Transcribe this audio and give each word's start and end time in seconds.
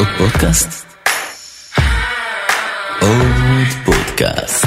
עוד 0.00 0.08
פודקאסט? 0.18 0.86
עוד 3.00 3.66
פודקאסט. 3.84 4.66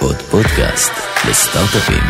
עוד 0.00 0.16
פודקאסט 0.16 0.92
לסטארט-אפים. 1.28 2.02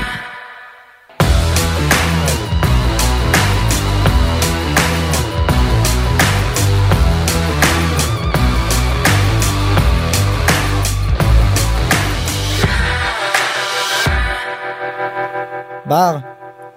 בר, 15.86 16.16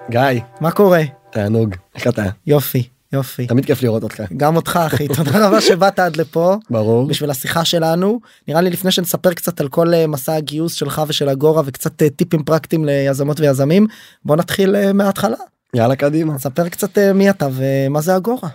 גיא, 0.10 0.20
מה 0.62 0.72
קורה? 0.72 1.02
תענוג, 1.30 1.76
איך 1.96 2.08
אתה? 2.08 2.24
יופי, 2.46 2.90
יופי. 3.14 3.48
תמיד 3.48 3.66
כיף 3.66 3.84
לראות 3.84 4.04
אותך. 4.04 4.24
גם 4.38 4.56
אותך 4.56 4.80
אחי, 4.86 5.08
תודה 5.18 5.48
רבה 5.48 5.62
שבאת 5.62 6.00
עד 6.00 6.16
לפה. 6.16 6.56
ברור. 6.70 7.08
בשביל 7.08 7.30
השיחה 7.30 7.66
שלנו. 7.66 8.20
נראה 8.48 8.62
לי 8.62 8.70
לפני 8.70 8.92
שנספר 8.92 9.34
קצת 9.34 9.62
על 9.62 9.68
כל 9.68 9.94
אה, 9.94 10.08
מסע 10.08 10.34
הגיוס 10.34 10.74
שלך 10.74 11.02
ושל 11.08 11.30
אגורה 11.30 11.62
וקצת 11.66 12.02
אה, 12.02 12.10
טיפים 12.10 12.44
פרקטיים 12.44 12.86
ליזמות 12.86 13.40
ויזמים, 13.40 13.88
בוא 14.26 14.36
נתחיל 14.36 14.76
אה, 14.76 14.94
מההתחלה. 14.94 15.38
יאללה 15.74 15.96
קדימה. 15.96 16.40
ספר 16.40 16.70
קצת 16.70 16.98
מי 16.98 17.30
אתה 17.30 17.48
ומה 17.54 18.02
זה 18.02 18.16
אגורה. 18.16 18.50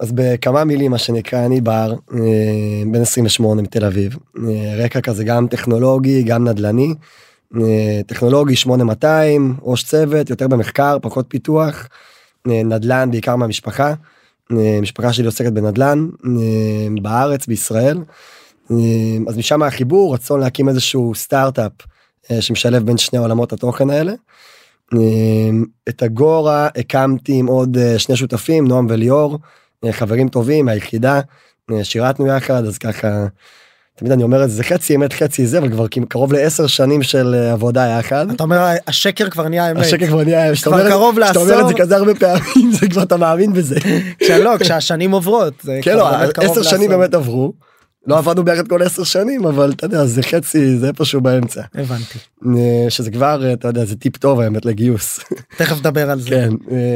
אז 0.00 0.12
בכמה 0.12 0.64
מילים 0.64 0.90
מה 0.90 0.98
שנקרא 0.98 1.46
אני 1.46 1.60
בר 1.60 1.94
בן 2.92 3.02
28 3.02 3.62
מתל 3.62 3.84
אביב 3.84 4.16
רקע 4.78 5.00
כזה 5.00 5.24
גם 5.24 5.46
טכנולוגי 5.46 6.22
גם 6.22 6.48
נדל"ני 6.48 6.94
טכנולוגי 8.06 8.56
8200 8.56 9.56
ראש 9.62 9.84
צוות 9.84 10.30
יותר 10.30 10.48
במחקר 10.48 10.98
פחות 11.02 11.26
פיתוח 11.28 11.88
נדל"ן 12.46 13.10
בעיקר 13.10 13.36
מהמשפחה 13.36 13.94
אה, 14.52 14.78
משפחה 14.82 15.12
שלי 15.12 15.26
עוסקת 15.26 15.52
בנדל"ן 15.52 16.08
אה, 16.24 17.00
בארץ 17.02 17.46
בישראל 17.46 17.98
אה, 18.70 18.76
אז 19.28 19.36
משם 19.36 19.62
החיבור 19.62 20.14
רצון 20.14 20.40
להקים 20.40 20.68
איזשהו 20.68 21.14
סטארט-אפ 21.14 21.72
שמשלב 22.40 22.86
בין 22.86 22.98
שני 22.98 23.18
עולמות 23.18 23.52
התוכן 23.52 23.90
האלה. 23.90 24.12
את 25.88 26.02
הגורה 26.02 26.68
הקמתי 26.76 27.32
עם 27.38 27.46
עוד 27.46 27.76
שני 27.98 28.16
שותפים 28.16 28.68
נועם 28.68 28.86
וליאור 28.90 29.38
חברים 29.90 30.28
טובים 30.28 30.64
מהיחידה 30.64 31.20
אה, 31.70 31.84
שירתנו 31.84 32.26
יחד 32.26 32.64
אז 32.64 32.78
ככה 32.78 33.26
תמיד 33.98 34.12
אני 34.12 34.22
אומר 34.22 34.44
את 34.44 34.50
זה 34.50 34.56
זה 34.56 34.64
חצי 34.64 34.96
אמת 34.96 35.12
חצי 35.12 35.46
זה 35.46 35.58
אבל 35.58 35.70
כבר 35.70 35.88
כמעט 35.90 36.08
קרוב 36.08 36.32
לעשר 36.32 36.66
שנים 36.66 37.02
של 37.02 37.34
אה, 37.34 37.52
עבודה 37.52 37.86
יחד. 37.98 38.30
אתה 38.30 38.42
אומר 38.42 38.74
השקר 38.86 39.30
כבר 39.30 39.48
נהיה 39.48 39.70
אמת. 39.70 39.80
השקר 39.80 40.06
כבר 40.06 40.24
נהיה 40.24 40.54
שאתה 40.54 40.70
כבר 40.70 40.78
אומר- 40.80 40.90
קרוב 40.90 41.16
שאתה 41.26 41.38
אומר 41.38 41.52
את 41.52 41.56
לעשור. 41.56 41.68
זה 41.68 41.74
כזה 41.74 41.96
הרבה 41.96 42.14
פעמים 42.14 42.72
זה 42.80 42.88
כבר 42.88 43.02
אתה 43.02 43.16
מאמין 43.16 43.52
בזה. 43.52 43.76
כשלא, 44.18 44.56
כשהשנים 44.60 45.10
עוברות. 45.12 45.54
כן 45.82 45.96
לא 45.96 46.08
עשר 46.36 46.62
שנים 46.62 46.80
לעשור. 46.90 46.96
באמת 47.00 47.14
עברו. 47.14 47.52
לא 48.06 48.18
עבדנו 48.18 48.44
ביחד 48.44 48.68
כל 48.68 48.82
עשר 48.82 49.04
שנים 49.04 49.44
אבל 49.44 49.72
אתה 49.72 49.86
יודע 49.86 50.06
זה 50.06 50.22
חצי 50.22 50.76
זה 50.76 50.88
איפשהו 50.88 51.20
באמצע 51.20 51.62
הבנתי. 51.74 52.18
אה, 52.46 52.86
שזה 52.88 53.10
כבר 53.10 53.44
אה, 53.44 53.52
אתה 53.52 53.68
יודע 53.68 53.84
זה 53.84 53.96
טיפ 53.96 54.16
טוב 54.16 54.40
האמת 54.40 54.64
לגיוס. 54.64 55.20
תכף 55.58 55.78
נדבר 55.78 56.10
על 56.10 56.20
זה. 56.20 56.30
כן. 56.30 56.48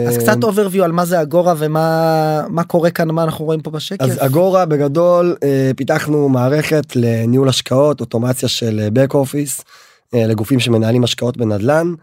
אז 0.09 0.17
אה, 0.17 0.21
קצת 0.21 0.45
overview 0.45 0.85
על 0.85 0.93
מה 0.93 1.05
זה 1.05 1.23
אגורה 1.23 1.55
ומה 1.59 2.45
מה 2.49 2.65
קורה 2.65 2.91
כאן 2.91 3.09
מה 3.11 3.23
אנחנו 3.23 3.45
רואים 3.45 3.61
פה 3.61 3.71
בשקף. 3.71 4.03
אז 4.03 4.19
אגורה 4.19 4.67
בגדול 4.67 5.37
פיתחנו 5.77 6.29
מערכת 6.29 6.97
לניהול 6.97 7.49
השקעות 7.49 8.01
אוטומציה 8.01 8.49
של 8.49 8.89
back 8.93 9.15
office 9.15 9.65
לגופים 10.13 10.61
שמנהלים 10.61 11.05
השקעות 11.05 11.37
בנדל"ן. 11.37 11.95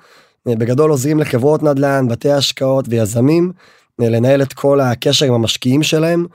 בגדול 0.47 0.89
עוזרים 0.91 1.19
לחברות 1.19 1.63
נדל"ן 1.63 2.07
בתי 2.07 2.31
השקעות 2.31 2.85
ויזמים 2.89 3.51
לנהל 3.99 4.41
את 4.41 4.53
כל 4.53 4.79
הקשר 4.79 5.25
עם 5.25 5.33
המשקיעים 5.33 5.83
שלהם 5.83 6.25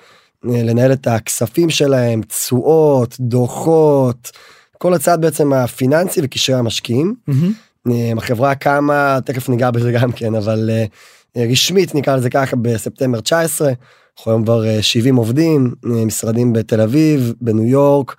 לנהל 0.44 0.92
את 0.92 1.06
הכספים 1.06 1.70
שלהם 1.70 2.22
תשואות 2.22 3.16
דוחות 3.20 4.30
כל 4.78 4.94
הצד 4.94 5.20
בעצם 5.20 5.52
הפיננסי 5.52 6.20
וקשרי 6.24 6.56
המשקיעים. 6.56 7.14
אה, 7.88 8.12
החברה 8.16 8.54
קמה 8.54 9.18
תכף 9.24 9.48
ניגע 9.48 9.70
בזה 9.70 9.92
גם 9.92 10.12
כן 10.12 10.34
אבל 10.34 10.70
אה, 11.36 11.44
רשמית 11.50 11.94
נקרא 11.94 12.16
לזה 12.16 12.30
ככה 12.30 12.56
בספטמבר 12.56 13.20
19 13.20 13.72
אנחנו 14.18 14.32
היום 14.32 14.44
כבר 14.44 14.66
אה, 14.66 14.82
70 14.82 15.16
עובדים 15.16 15.74
אה, 15.86 16.04
משרדים 16.04 16.52
בתל 16.52 16.80
אביב 16.80 17.34
בניו 17.40 17.64
יורק 17.64 18.16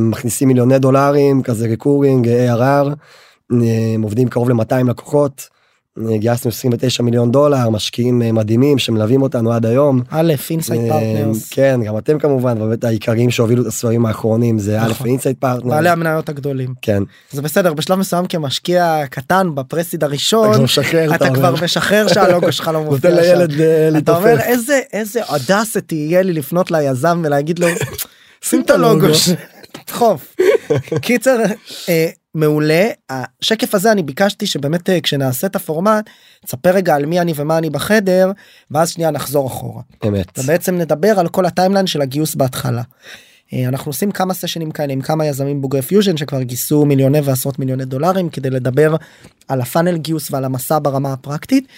מכניסים 0.00 0.48
מיליוני 0.48 0.78
דולרים 0.78 1.42
כזה 1.42 1.66
recurring 1.66 2.28
ARR 2.28 2.88
עובדים 4.02 4.28
קרוב 4.28 4.50
ל-200 4.50 4.88
לקוחות 4.88 5.48
גייסנו 5.98 6.48
29 6.50 7.02
מיליון 7.02 7.30
דולר 7.32 7.68
משקיעים 7.70 8.22
אה, 8.22 8.32
מדהימים 8.32 8.78
שמלווים 8.78 9.22
אותנו 9.22 9.52
עד 9.52 9.66
היום. 9.66 10.02
Insight 10.10 10.80
אה, 10.80 10.88
Partners. 10.88 11.48
כן 11.50 11.80
גם 11.86 11.98
אתם 11.98 12.18
כמובן 12.18 12.58
באמת 12.58 12.84
העיקריים 12.84 13.30
שהובילו 13.30 13.62
את 13.62 13.66
הסבבים 13.66 14.06
האחרונים 14.06 14.58
זה 14.58 14.82
א' 14.82 14.88
נכון. 14.88 15.06
Insight 15.06 15.36
Partner. 15.38 15.70
בעלי 15.70 15.88
המניות 15.88 16.28
הגדולים. 16.28 16.74
כן. 16.82 17.02
זה 17.30 17.42
בסדר 17.42 17.72
בשלב 17.74 17.98
מסוים 17.98 18.26
כמשקיע 18.26 19.02
קטן 19.10 19.54
בפרסיד 19.54 20.04
הראשון 20.04 20.64
אתה 21.14 21.30
כבר. 21.34 21.54
משחרר 21.64 22.08
שהלוגו 22.08 22.52
שלך 22.52 22.70
לא 22.74 22.82
מופיע 22.84 23.10
נותן. 23.10 23.22
לילד 23.22 23.60
אה, 23.60 23.88
אתה 23.98 24.16
אומר 24.16 24.26
להתעופף. 24.34 24.48
איזה 24.50 24.80
איזה 24.92 25.20
אודסטי 25.24 25.94
יהיה 25.94 26.22
לי 26.22 26.32
לפנות 26.32 26.70
ליזם 26.70 27.22
ולהגיד 27.24 27.58
לו 27.58 27.66
שים 28.44 28.60
את 28.62 28.70
הלוגו." 28.70 28.90
הלוגו 28.90 29.14
ש- 29.14 29.28
דחוף. 29.88 30.36
קיצר 31.02 31.36
מעולה 32.34 32.88
השקף 33.10 33.74
הזה 33.74 33.92
אני 33.92 34.02
ביקשתי 34.02 34.46
שבאמת 34.46 34.90
אה, 34.90 35.00
כשנעשה 35.00 35.46
את 35.46 35.56
הפורמט 35.56 36.10
תספר 36.44 36.70
רגע 36.70 36.94
על 36.94 37.06
מי 37.06 37.20
אני 37.20 37.32
ומה 37.36 37.58
אני 37.58 37.70
בחדר 37.70 38.32
ואז 38.70 38.90
שנייה 38.90 39.10
נחזור 39.10 39.46
אחורה. 39.46 39.82
אמת. 40.06 40.38
ובעצם 40.38 40.78
נדבר 40.78 41.18
על 41.18 41.28
כל 41.28 41.46
הטיימליין 41.46 41.86
של 41.86 42.02
הגיוס 42.02 42.34
בהתחלה. 42.34 42.82
אה, 43.52 43.68
אנחנו 43.68 43.88
עושים 43.88 44.10
כמה 44.10 44.34
סשנים 44.34 44.70
כאלה 44.70 44.92
עם 44.92 45.00
כמה 45.00 45.26
יזמים 45.26 45.60
בוגרי 45.60 45.82
פיוז'ן 45.82 46.16
שכבר 46.16 46.42
גייסו 46.42 46.84
מיליוני 46.84 47.20
ועשרות 47.20 47.58
מיליוני 47.58 47.84
דולרים 47.84 48.28
כדי 48.28 48.50
לדבר 48.50 48.96
על 49.48 49.60
ה 49.60 49.65
funnel 49.65 49.96
גיוס 49.96 50.30
ועל 50.30 50.44
המסע 50.44 50.78
ברמה 50.82 51.12
הפרקטית 51.12 51.68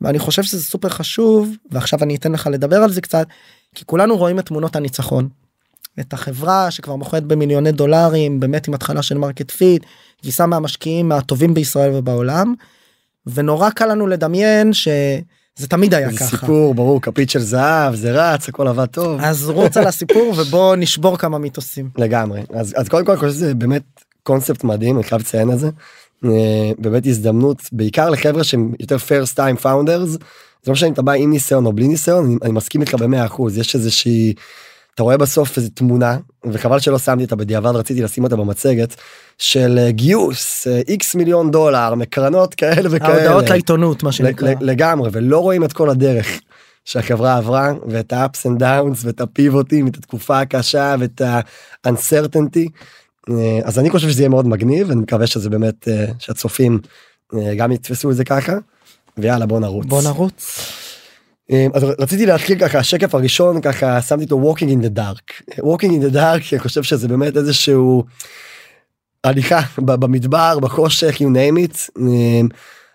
ואני 0.00 0.18
חושב 0.18 0.42
שזה 0.42 0.64
סופר 0.64 0.88
חשוב 0.88 1.56
ועכשיו 1.70 1.98
אני 2.02 2.16
אתן 2.16 2.32
לך 2.32 2.46
לדבר 2.52 2.76
על 2.76 2.92
זה 2.92 3.00
קצת 3.00 3.26
כי 3.74 3.84
כולנו 3.84 4.16
רואים 4.16 4.38
את 4.38 4.46
תמונות 4.46 4.76
הניצחון. 4.76 5.28
את 6.00 6.12
החברה 6.12 6.70
שכבר 6.70 6.96
מוכרת 6.96 7.24
במיליוני 7.24 7.72
דולרים 7.72 8.40
באמת 8.40 8.68
עם 8.68 8.74
התחלה 8.74 9.02
של 9.02 9.18
market 9.18 9.50
fit 9.50 9.84
גייסה 10.22 10.46
מהמשקיעים 10.46 11.08
מהטובים 11.08 11.54
בישראל 11.54 11.90
ובעולם 11.94 12.54
ונורא 13.26 13.70
קל 13.70 13.86
לנו 13.86 14.06
לדמיין 14.06 14.72
שזה 14.72 15.68
תמיד 15.68 15.94
היה 15.94 16.10
זה 16.10 16.18
ככה. 16.18 16.36
סיפור 16.36 16.74
ברור 16.74 17.00
כפית 17.00 17.30
של 17.30 17.40
זהב 17.40 17.94
זה 17.94 18.12
רץ 18.12 18.48
הכל 18.48 18.68
עבד 18.68 18.86
טוב 18.86 19.20
אז 19.20 19.50
רוץ 19.50 19.76
על 19.76 19.86
הסיפור 19.86 20.34
ובוא 20.36 20.76
נשבור 20.76 21.18
כמה 21.18 21.38
מיתוסים. 21.38 21.90
לגמרי 21.98 22.42
אז 22.54 22.74
אז 22.76 22.88
קודם 22.88 23.04
כל 23.04 23.12
אני 23.12 23.20
חושב 23.20 23.32
שזה 23.32 23.54
באמת 23.54 23.82
קונספט 24.22 24.64
מדהים 24.64 24.96
אני 24.96 25.04
חייב 25.04 25.20
לציין 25.20 25.52
את 25.52 25.58
זה. 25.58 25.70
אה, 26.24 26.70
באמת 26.78 27.06
הזדמנות 27.06 27.62
בעיקר 27.72 28.10
לחבר'ה 28.10 28.44
שהם 28.44 28.72
יותר 28.80 28.96
first 28.96 29.36
time 29.36 29.62
founders. 29.62 30.06
זה 30.62 30.70
לא 30.70 30.72
משנה 30.72 30.88
אם 30.88 30.92
אתה 30.92 31.02
בא 31.02 31.12
עם 31.12 31.30
ניסיון 31.30 31.66
או 31.66 31.72
בלי 31.72 31.88
ניסיון 31.88 32.24
אני, 32.24 32.36
אני 32.42 32.52
מסכים 32.52 32.80
איתך 32.80 32.94
במאה 32.94 33.26
אחוז 33.26 33.58
יש 33.58 33.74
איזושהי. 33.74 34.34
אתה 34.94 35.02
רואה 35.02 35.16
בסוף 35.16 35.56
איזה 35.56 35.70
תמונה 35.70 36.18
וחבל 36.52 36.78
שלא 36.78 36.98
שמתי 36.98 37.24
אותה 37.24 37.36
בדיעבד 37.36 37.70
רציתי 37.76 38.02
לשים 38.02 38.24
אותה 38.24 38.36
במצגת 38.36 38.94
של 39.38 39.78
אה, 39.78 39.90
גיוס 39.90 40.66
אה, 40.66 40.80
איקס 40.88 41.14
מיליון 41.14 41.50
דולר 41.50 41.94
מקרנות 41.94 42.54
כאלה 42.54 42.88
וכאלה. 42.92 43.14
ההודעות 43.14 43.50
לעיתונות 43.50 44.02
מה 44.02 44.12
שנקרא. 44.12 44.52
לגמרי 44.60 45.10
ולא 45.12 45.38
רואים 45.38 45.64
את 45.64 45.72
כל 45.72 45.90
הדרך 45.90 46.40
שהחברה 46.84 47.36
עברה 47.36 47.72
ואת 47.88 48.12
ה-ups 48.12 48.50
and 48.50 48.60
downs 48.60 48.98
ואת 49.04 49.20
הפיבוטים 49.20 49.86
את 49.86 49.96
התקופה 49.96 50.40
הקשה 50.40 50.94
ואת 50.98 51.20
ה-uncertainty. 51.20 52.68
אה, 53.30 53.60
אז 53.64 53.78
אני 53.78 53.90
חושב 53.90 54.08
שזה 54.08 54.22
יהיה 54.22 54.28
מאוד 54.28 54.46
מגניב 54.46 54.90
אני 54.90 55.00
מקווה 55.00 55.26
שזה 55.26 55.50
באמת 55.50 55.88
אה, 55.88 56.06
שהצופים 56.18 56.78
אה, 57.34 57.54
גם 57.54 57.72
יתפסו 57.72 58.10
את 58.10 58.16
זה 58.16 58.24
ככה 58.24 58.52
ויאללה 59.18 59.46
בוא 59.46 59.60
נרוץ. 59.60 59.86
בוא 59.86 60.02
נרוץ. 60.02 60.58
אה, 61.50 61.66
אז 61.74 61.82
רציתי 61.98 62.26
להתחיל 62.26 62.58
ככה 62.58 62.78
השקף 62.78 63.14
הראשון 63.14 63.60
ככה 63.60 64.02
שמתי 64.02 64.24
אותו 64.24 64.54
walking 64.54 64.66
in 64.68 64.84
the 64.86 64.98
dark 64.98 65.42
walking 65.60 65.90
in 65.90 66.12
the 66.12 66.14
dark 66.14 66.42
אני 66.52 66.58
חושב 66.60 66.82
שזה 66.82 67.08
באמת 67.08 67.36
איזשהו 67.36 68.04
הליכה 69.24 69.60
במדבר 69.78 70.58
בחושך 70.58 71.14
you 71.20 71.24
name 71.24 71.70
it. 71.70 71.78
אה, 72.00 72.40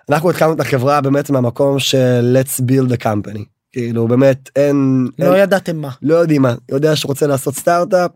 אנחנו 0.10 0.30
התחלנו 0.30 0.54
את 0.54 0.60
החברה 0.60 1.02
באמת 1.02 1.30
מהמקום 1.30 1.80
של 1.80 2.38
let's 2.42 2.62
build 2.62 2.92
a 2.94 3.04
company 3.04 3.40
כאילו 3.72 4.08
באמת 4.08 4.50
אין 4.56 5.08
לא 5.20 5.34
אין- 5.34 5.44
ידעתם 5.44 5.78
מה. 5.78 5.90
לא 6.02 6.16
יודעים 6.16 6.42
מה 6.42 6.56
יודע 6.72 6.96
שרוצה 6.96 7.28
לעשות 7.28 7.56
סטארט-אפ 7.56 8.12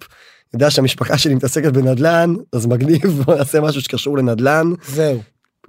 יודע 0.54 0.70
שהמשפחה 0.70 1.18
שלי 1.18 1.36
מתעסקת 1.36 1.72
בנדל"ן 1.74 2.34
אז 2.54 2.66
מגניב 2.66 3.22
בוא 3.26 3.36
נעשה 3.38 3.62
משהו 3.62 3.82
שקשור 3.82 4.18
לנדל"ן 4.18 4.74
זהו. 4.88 5.22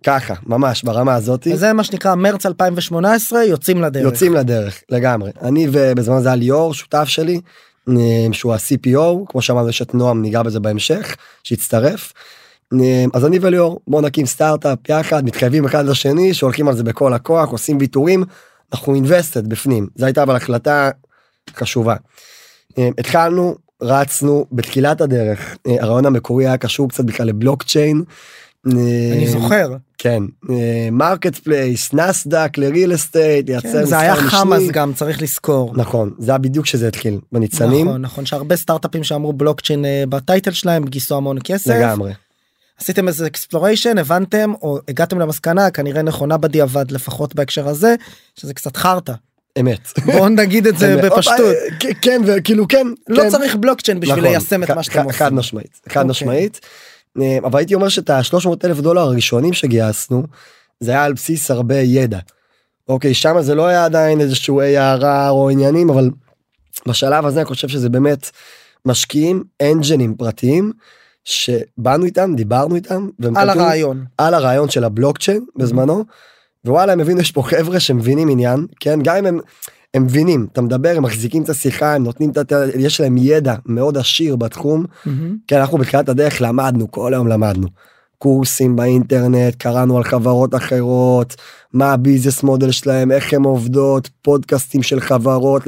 ככה 0.05 0.35
ממש 0.47 0.83
ברמה 0.83 1.15
הזאתי. 1.15 1.53
וזה 1.53 1.73
מה 1.73 1.85
שנקרא 1.85 2.15
מרץ 2.15 2.47
2018 2.47 3.45
יוצאים 3.45 3.83
לדרך. 3.83 4.03
יוצאים 4.05 4.35
לדרך 4.35 4.83
לגמרי 4.91 5.31
אני 5.43 5.67
ובזמן 5.73 6.21
זה 6.21 6.29
היה 6.29 6.37
ליאור 6.37 6.75
שותף 6.75 7.05
שלי 7.05 7.41
אה, 7.89 7.95
שהוא 8.33 8.55
ה-CPO 8.55 9.27
כמו 9.27 9.43
שאמרנו 9.43 9.69
יש 9.69 9.83
את 9.83 9.95
נועם 9.95 10.23
ניגע 10.23 10.43
בזה 10.43 10.61
בהמשך 10.61 11.17
שהצטרף. 11.45 12.13
אה, 12.73 13.05
אז 13.15 13.27
אני 13.27 13.39
וליאור 13.41 13.81
בוא 13.87 14.03
נקים 14.03 14.27
סטארט-אפ 14.27 14.79
יחד 14.89 15.25
מתחייבים 15.25 15.65
אחד 15.65 15.87
לשני 15.87 16.35
שהולכים 16.35 16.69
על 16.69 16.77
זה 16.77 16.83
בכל 16.83 17.13
הכוח 17.15 17.51
עושים 17.51 17.79
ויתורים 17.81 18.25
אנחנו 18.73 18.95
invested 18.95 19.49
בפנים 19.49 19.87
זו 19.97 20.07
הייתה 20.07 20.23
אבל 20.23 20.37
החלטה 20.37 20.91
חשובה. 21.57 21.97
אה, 22.79 22.89
התחלנו, 22.99 23.55
רצנו 23.83 24.47
בתחילת 24.53 25.01
הדרך, 25.01 25.57
הרעיון 25.67 26.07
המקורי 26.07 26.47
היה 26.47 26.57
קשור 26.57 26.89
קצת 26.89 27.05
בכלל 27.05 27.27
לבלוקצ'יין. 27.27 28.05
אני 28.67 29.29
זוכר. 29.29 29.77
כן, 29.99 30.23
marketplace, 30.93 31.93
נסדק 31.93 32.59
ל 32.59 32.66
real 32.66 32.95
estate, 32.95 33.51
כן, 33.63 33.85
זה 33.85 33.99
היה 33.99 34.17
חם 34.17 34.53
אז 34.53 34.63
גם 34.73 34.93
צריך 34.93 35.23
לזכור. 35.23 35.73
נכון, 35.77 36.11
זה 36.19 36.31
היה 36.31 36.39
בדיוק 36.39 36.67
שזה 36.67 36.89
התחיל 36.89 37.19
בניצנים. 37.33 37.89
נכון, 37.89 38.03
נכון, 38.03 38.27
שהרבה 38.27 38.57
סטארט-אפים 38.57 39.05
שאמרו 39.05 39.33
בלוקצ'יין 39.33 39.85
ב 40.09 40.16
title 40.16 40.51
שלהם 40.51 40.85
גייסו 40.85 41.17
המון 41.17 41.39
כסף. 41.45 41.71
לגמרי. 41.71 42.13
עשיתם 42.81 43.09
איזה 43.09 43.27
exploration 43.27 43.99
הבנתם 43.99 44.53
או 44.63 44.79
הגעתם 44.89 45.19
למסקנה 45.19 45.71
כנראה 45.71 46.03
נכונה 46.03 46.37
בדיעבד 46.37 46.91
לפחות 46.91 47.35
בהקשר 47.35 47.69
הזה 47.69 47.95
שזה 48.37 48.55
קצת 48.55 48.77
חרטא. 48.77 49.13
אמת. 49.61 49.89
בוא 50.05 50.29
נגיד 50.29 50.67
את 50.67 50.79
זה 50.79 50.97
בפשטות. 51.05 51.57
כן 52.03 52.23
וכאילו 52.27 52.69
כן. 52.69 52.87
לא 53.09 53.23
כן. 53.23 53.31
צריך 53.31 53.57
בלוקצ'יין 53.57 54.01
בשביל 54.01 54.17
נכון, 54.17 54.31
ליישם 54.31 54.63
את 54.63 54.71
מה 54.71 54.83
שאתם 54.83 55.13
חד 55.13 55.25
עושים. 55.25 55.39
משמעית, 55.39 55.81
חד 55.89 56.01
אוקיי. 56.01 56.11
משמעית. 56.11 56.61
אה, 57.21 57.39
אבל 57.45 57.59
הייתי 57.59 57.75
אומר 57.75 57.89
שאת 57.89 58.11
ה-300 58.11 58.49
אלף 58.65 58.79
דולר 58.79 59.01
הראשונים 59.01 59.53
שגייסנו 59.53 60.23
זה 60.81 60.91
היה 60.91 61.05
על 61.05 61.13
בסיס 61.13 61.51
הרבה 61.51 61.77
ידע. 61.77 62.19
אוקיי 62.89 63.15
שם 63.15 63.37
זה 63.41 63.55
לא 63.55 63.67
היה 63.67 63.85
עדיין 63.85 64.21
איזשהו 64.21 64.61
ARR 64.61 65.29
או 65.29 65.51
עניינים 65.51 65.91
אבל 65.91 66.11
בשלב 66.89 67.27
הזה 67.27 67.41
אני 67.41 67.47
חושב 67.47 67.69
שזה 67.69 67.89
באמת 67.89 68.31
משקיעים 68.87 69.45
אנג'נים 69.63 70.15
פרטיים 70.15 70.73
שבאנו 71.25 72.05
איתם 72.05 72.35
דיברנו 72.37 72.75
איתם 72.75 73.09
על 73.37 73.51
הרעיון. 73.51 74.05
על 74.19 74.35
הרעיון 74.35 74.71
של 74.71 74.85
הבלוקצ'יין 74.85 75.45
בזמנו 75.57 76.05
ווואלה 76.65 76.93
הם 76.93 77.01
הבינו 77.01 77.21
יש 77.21 77.31
פה 77.31 77.43
חבר'ה 77.43 77.81
שמבינים 77.81 78.29
עניין 78.29 78.67
כן 78.81 79.03
גם 79.03 79.17
אם 79.17 79.27
הם 79.27 79.41
הם 79.95 80.03
מבינים 80.03 80.47
אתה 80.53 80.63
מדבר 80.63 80.95
הם 80.97 81.03
מחזיקים 81.03 81.43
את 81.43 81.49
השיחה 81.49 81.95
הם 81.95 82.05
נותנים 82.05 82.31
את 82.31 82.53
ה... 82.53 82.65
יש 82.79 83.01
להם 83.01 83.17
ידע 83.17 83.55
מאוד 83.67 83.99
עשיר 83.99 84.37
בתחום 84.37 84.85
מהמם. 85.07 85.37
כן 85.47 85.59
אנחנו 85.59 85.79
בתחילת 85.79 86.09
הדרך 86.09 86.43
למדנו 86.43 86.91
כל 86.91 87.15
היום 87.15 87.29
למדנו. 87.29 87.69
קורסים 88.19 88.77
באינטרנט 88.77 89.55
קראנו 89.59 89.97
על 89.97 90.05
חברות 90.05 90.55
אחרות 90.55 91.37
מה 91.73 91.93
ה 91.93 91.98
business 91.98 92.43
model 92.43 92.71
שלהם 92.71 93.13
איך 93.13 93.33
הן 93.33 93.43
עובדות 93.43 94.09
פודקאסטים 94.23 94.83
של 94.83 95.01
חברות. 95.01 95.63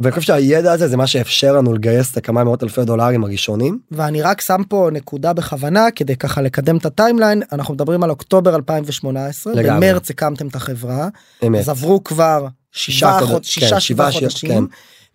ואני 0.00 0.12
חושב 0.12 0.26
שהידע 0.26 0.72
הזה 0.72 0.88
זה 0.88 0.96
מה 0.96 1.06
שאפשר 1.06 1.52
לנו 1.52 1.72
לגייס 1.72 2.12
את 2.12 2.16
הכמה 2.16 2.44
מאות 2.44 2.62
אלפי 2.62 2.84
דולרים 2.84 3.24
הראשונים. 3.24 3.78
ואני 3.90 4.22
רק 4.22 4.40
שם 4.40 4.62
פה 4.68 4.88
נקודה 4.92 5.32
בכוונה 5.32 5.86
כדי 5.94 6.16
ככה 6.16 6.42
לקדם 6.42 6.76
את 6.76 6.86
ה 6.86 6.92
timeline 6.92 7.42
אנחנו 7.52 7.74
מדברים 7.74 8.02
על 8.02 8.10
אוקטובר 8.10 8.56
2018 8.56 9.54
לגמרי. 9.54 9.76
במרץ 9.76 10.10
הקמתם 10.10 10.46
את 10.46 10.54
החברה 10.54 11.08
אמת. 11.46 11.60
אז 11.60 11.68
עברו 11.68 12.04
כבר 12.04 12.46
שישה 12.72 13.12
חודש- 13.18 13.30
חוד- 13.30 13.44
שישה 13.44 13.70
כן, 13.70 13.80
שבעה 13.80 14.12
חודשים 14.12 14.50
כן. 14.50 14.64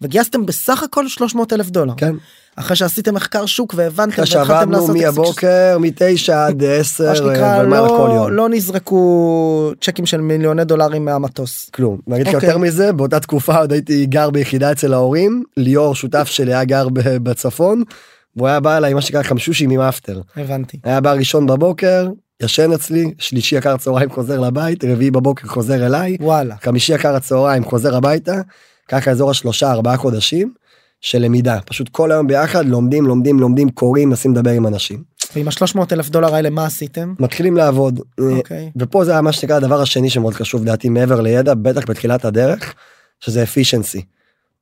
וגייסתם 0.02 0.46
בסך 0.46 0.84
הכל 0.84 1.08
300 1.08 1.54
אלף 1.54 1.70
דולר 1.70 1.94
כן. 1.98 2.16
אחרי 2.56 2.76
שעשיתם 2.76 3.14
מחקר 3.16 3.46
שוק 3.46 3.74
והבנתם 3.78 4.12
אחרי 4.12 4.24
והתחלתם 4.38 4.48
שעבדנו 4.48 4.72
לעשות 4.72 4.96
מהבוקר 4.96 5.78
מתשע 5.80 6.46
עד 6.46 6.64
עשר 6.80 7.10
מה 7.10 7.16
שנקרא 7.16 7.58
יום. 7.64 7.70
לא, 7.70 8.32
לא 8.32 8.50
נזרקו 8.50 9.72
צ'קים 9.82 10.06
של 10.06 10.22
מיליוני 10.22 10.64
דולרים 10.66 11.06
מהמטוס. 11.06 11.70
כלום. 11.74 12.00
ואני 12.08 12.22
אגיד 12.22 12.28
לך 12.28 12.36
אוקיי. 12.36 12.50
יותר 12.50 12.60
מזה 12.60 12.94
באותה 12.94 13.20
תקופה 13.20 13.58
עוד 13.58 13.72
הייתי 13.72 14.06
גר 14.06 14.30
ביחידה 14.30 14.72
אצל 14.72 14.94
ההורים 14.94 15.44
ליאור 15.58 15.96
שותף 15.96 16.28
שלי 16.28 16.54
היה 16.54 16.64
גר 16.64 16.88
בצפון. 16.94 17.84
והוא 18.36 18.48
היה 18.48 18.60
בא 18.60 18.78
אליי 18.78 18.94
מה 18.94 19.02
שנקרא 19.02 19.24
חמשושים 19.24 19.70
עם 19.70 19.80
אפטר. 19.82 20.22
הבנתי. 20.36 20.78
היה 20.84 21.02
בא 21.02 21.12
ראשון 21.12 21.46
בבוקר 21.48 22.10
ישן 22.44 22.72
אצלי 22.72 23.14
שלישי 23.20 23.60
אחר 23.60 23.74
הצהריים 23.74 24.10
חוזר 24.10 24.40
לבית 24.40 24.84
רביעי 24.84 25.12
בבוקר 25.12 25.48
חוזר 25.48 25.86
אליי 25.86 26.18
וואלה. 26.20 26.56
חמישי 26.62 26.96
אחר 26.96 27.16
הצהריים 27.16 27.66
חוזר 27.66 27.96
הביתה 27.96 28.42
ככה 28.88 29.12
אזור 29.12 29.32
השלושה 29.32 29.72
ארבעה 29.72 29.98
חודשים 29.98 30.54
של 31.02 31.22
למידה 31.22 31.60
פשוט 31.66 31.90
כל 31.90 32.12
היום 32.12 32.28
ביחד 32.28 32.66
לומדים 32.66 33.06
לומדים 33.06 33.40
לומדים 33.40 33.70
קוראים 33.70 34.10
מנסים 34.10 34.32
לדבר 34.32 34.52
עם 34.52 34.68
אנשים 34.68 35.04
ועם 35.36 35.48
ה-300 35.48 35.80
אלף 35.92 36.10
דולר 36.10 36.36
האלה 36.36 36.50
מה 36.50 36.66
עשיתם? 36.66 37.14
מתחילים 37.20 37.58
לעבוד 37.58 38.00
אה, 38.20 38.26
אוקיי. 38.38 38.72
ופה 38.76 39.06
זה 39.06 39.22
מה 39.22 39.32
שנקרא 39.32 39.56
הדבר 39.56 39.82
השני 39.82 40.10
שמאוד 40.10 40.34
חשוב 40.34 40.62
לדעתי 40.62 40.90
מעבר 40.90 41.22
לידע 41.22 41.54
בטח 41.54 41.90
בתחילת 41.90 42.26
הדרך 42.26 42.74
שזה 43.20 43.44
efficiency. 43.44 44.02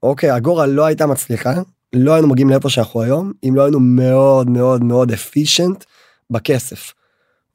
אוקיי 0.04 0.38
אגורה 0.38 0.66
לא 0.66 0.86
הייתה 0.86 1.06
מצליחה 1.06 1.54
לא 1.94 2.14
היינו 2.14 2.28
מגיעים 2.28 2.50
לאיפה 2.50 2.70
שאנחנו 2.70 3.02
היום 3.02 3.32
אם 3.44 3.56
לא 3.56 3.64
היינו 3.64 3.80
מאוד 3.80 4.50
מאוד 4.50 4.84
מאוד 4.84 5.12
efficient 5.12 5.84
בכסף. 6.30 6.94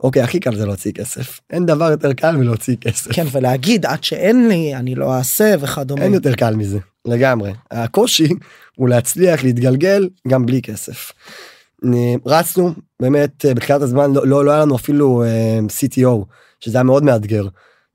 אוקיי 0.02 0.22
הכי 0.22 0.40
קל 0.40 0.56
זה 0.56 0.66
להוציא 0.66 0.92
כסף 0.92 1.40
אין 1.50 1.66
דבר 1.66 1.90
יותר 1.90 2.12
קל 2.12 2.36
מלהוציא 2.36 2.76
כסף. 2.80 3.12
כן 3.12 3.26
ולהגיד 3.32 3.86
עד 3.86 4.04
שאין 4.04 4.48
לי 4.48 4.74
אני 4.74 4.94
לא 4.94 5.16
אעשה 5.16 5.54
וכדומה. 5.60 6.02
אין 6.02 6.14
יותר 6.14 6.34
קל 6.34 6.54
מזה 6.54 6.78
לגמרי 7.04 7.52
הקושי 7.70 8.28
הוא 8.76 8.88
להצליח 8.88 9.44
להתגלגל 9.44 10.08
גם 10.28 10.46
בלי 10.46 10.62
כסף. 10.62 11.12
אה, 11.84 12.14
רצנו 12.26 12.72
באמת 13.00 13.44
אה, 13.44 13.54
בתחילת 13.54 13.82
הזמן 13.82 14.12
לא, 14.12 14.26
לא, 14.26 14.44
לא 14.44 14.50
היה 14.50 14.60
לנו 14.60 14.76
אפילו 14.76 15.24
אה, 15.24 15.58
CTO 15.68 16.24
שזה 16.60 16.78
היה 16.78 16.84
מאוד 16.84 17.04
מאתגר. 17.04 17.46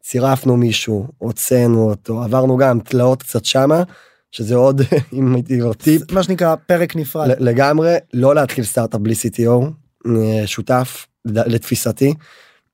צירפנו 0.01 0.57
מישהו 0.57 1.07
הוצאנו 1.17 1.89
אותו 1.89 2.23
עברנו 2.23 2.57
גם 2.57 2.79
תלאות 2.79 3.23
קצת 3.23 3.45
שמה 3.45 3.83
שזה 4.31 4.55
עוד 4.55 4.81
אם 5.13 5.35
הייתי 5.35 5.59
לו 5.59 5.73
טיפ 5.73 6.11
מה 6.11 6.23
שנקרא 6.23 6.55
פרק 6.55 6.95
נפרד. 6.95 7.29
לגמרי 7.39 7.95
לא 8.13 8.35
להתחיל 8.35 8.63
סטארט-אפ 8.63 9.01
בלי 9.01 9.13
CTO 9.13 9.65
שותף 10.45 11.07
לתפיסתי 11.25 12.13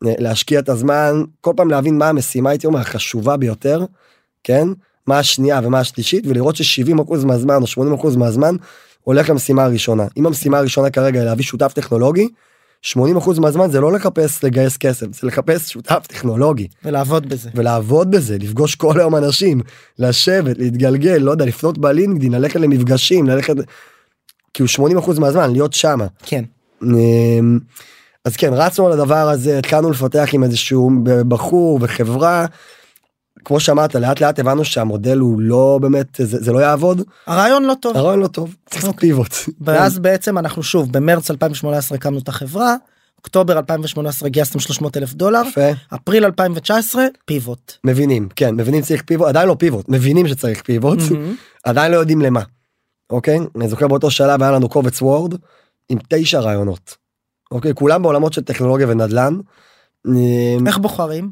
אה, 0.05 0.13
להשקיע 0.17 0.59
את 0.59 0.69
הזמן 0.69 1.23
כל 1.41 1.53
פעם 1.55 1.69
להבין 1.69 1.97
מה 1.97 2.09
המשימה 2.09 2.49
הייתי 2.49 2.67
אומר 2.67 2.79
החשובה 2.79 3.37
ביותר 3.37 3.85
כן 4.43 4.67
מה 5.07 5.19
השנייה 5.19 5.59
ומה 5.63 5.79
השלישית 5.79 6.27
ולראות 6.27 6.55
ש70% 6.55 7.25
מהזמן 7.25 7.59
או 7.77 7.95
80% 7.97 8.17
מהזמן 8.17 8.55
הולך 9.03 9.29
למשימה 9.29 9.63
הראשונה 9.63 10.07
אם 10.17 10.25
המשימה 10.25 10.57
הראשונה 10.57 10.89
כרגע 10.89 11.19
היא 11.19 11.25
להביא 11.25 11.43
שותף 11.43 11.73
טכנולוגי 11.73 12.27
80% 12.85 13.39
מהזמן 13.39 13.71
זה 13.71 13.79
לא 13.79 13.93
לחפש 13.93 14.43
לגייס 14.43 14.77
כסף 14.77 15.05
זה 15.21 15.27
לחפש 15.27 15.71
שותף 15.71 16.05
טכנולוגי 16.07 16.67
ולעבוד 16.85 17.29
בזה. 17.29 17.49
ולעבוד 17.55 18.11
בזה 18.11 18.37
לפגוש 18.37 18.75
כל 18.75 18.99
היום 18.99 19.15
אנשים 19.15 19.61
לשבת 19.99 20.57
להתגלגל 20.57 21.17
לא 21.17 21.31
יודע 21.31 21.45
לפנות 21.45 21.77
בלינקדין 21.77 22.31
ללכת 22.31 22.59
למפגשים 22.59 23.27
ללכת 23.27 23.53
כאילו 24.53 24.69
80% 24.99 25.19
מהזמן 25.19 25.51
להיות 25.51 25.73
שמה. 25.73 26.07
כן. 26.23 26.43
אז 28.25 28.35
כן 28.35 28.53
רצנו 28.53 28.85
על 28.85 28.91
הדבר 28.91 29.29
הזה 29.29 29.57
התחלנו 29.57 29.91
לפתח 29.91 30.29
עם 30.33 30.43
איזשהו 30.43 30.91
בחור 31.03 31.79
וחברה. 31.81 32.45
כמו 33.45 33.59
שאמרת 33.59 33.95
לאט 33.95 34.21
לאט 34.21 34.39
הבנו 34.39 34.65
שהמודל 34.65 35.17
הוא 35.17 35.41
לא 35.41 35.79
באמת 35.81 36.07
זה, 36.17 36.43
זה 36.43 36.51
לא 36.51 36.59
יעבוד 36.59 37.01
הרעיון 37.27 37.63
לא 37.63 37.73
טוב. 37.81 37.97
הרעיון 37.97 38.19
לא 38.19 38.27
טוב 38.27 38.55
צריך 38.69 38.83
לעשות 38.83 38.95
אוקיי. 38.95 39.09
פיבוט. 39.09 39.35
ואז 39.61 39.99
בעצם 39.99 40.37
אנחנו 40.37 40.63
שוב 40.63 40.91
במרץ 40.91 41.31
2018 41.31 41.97
הקמנו 41.97 42.19
את 42.19 42.27
החברה. 42.27 42.75
אוקטובר 43.17 43.57
2018 43.57 44.29
גייסתם 44.29 44.59
300 44.59 44.97
אלף 44.97 45.13
דולר. 45.13 45.41
יפה 45.47 45.69
אפריל 45.95 46.25
2019 46.25 47.05
פיבוט. 47.25 47.73
מבינים 47.83 48.29
כן 48.35 48.55
מבינים 48.55 48.81
צריך 48.81 49.01
פיבוט 49.01 49.27
עדיין 49.27 49.47
לא 49.47 49.55
פיבוט 49.59 49.89
מבינים 49.89 50.27
שצריך 50.27 50.61
פיבוט 50.61 50.99
מהמם. 51.11 51.35
עדיין 51.63 51.91
לא 51.91 51.97
יודעים 51.97 52.21
למה. 52.21 52.41
אוקיי 53.09 53.39
אני 53.55 53.67
זוכר 53.67 53.87
באותו 53.87 54.11
שלב 54.11 54.43
היה 54.43 54.51
לנו 54.51 54.69
קובץ 54.69 55.01
וורד 55.01 55.35
עם 55.89 55.97
תשע 56.09 56.39
רעיונות. 56.39 57.00
אוקיי 57.51 57.73
כולם 57.73 58.01
בעולמות 58.01 58.33
של 58.33 58.41
טכנולוגיה 58.41 58.87
ונדל"ן. 58.89 59.39
אמ, 60.07 60.67
איך 60.67 60.77
בוחרים? 60.77 61.31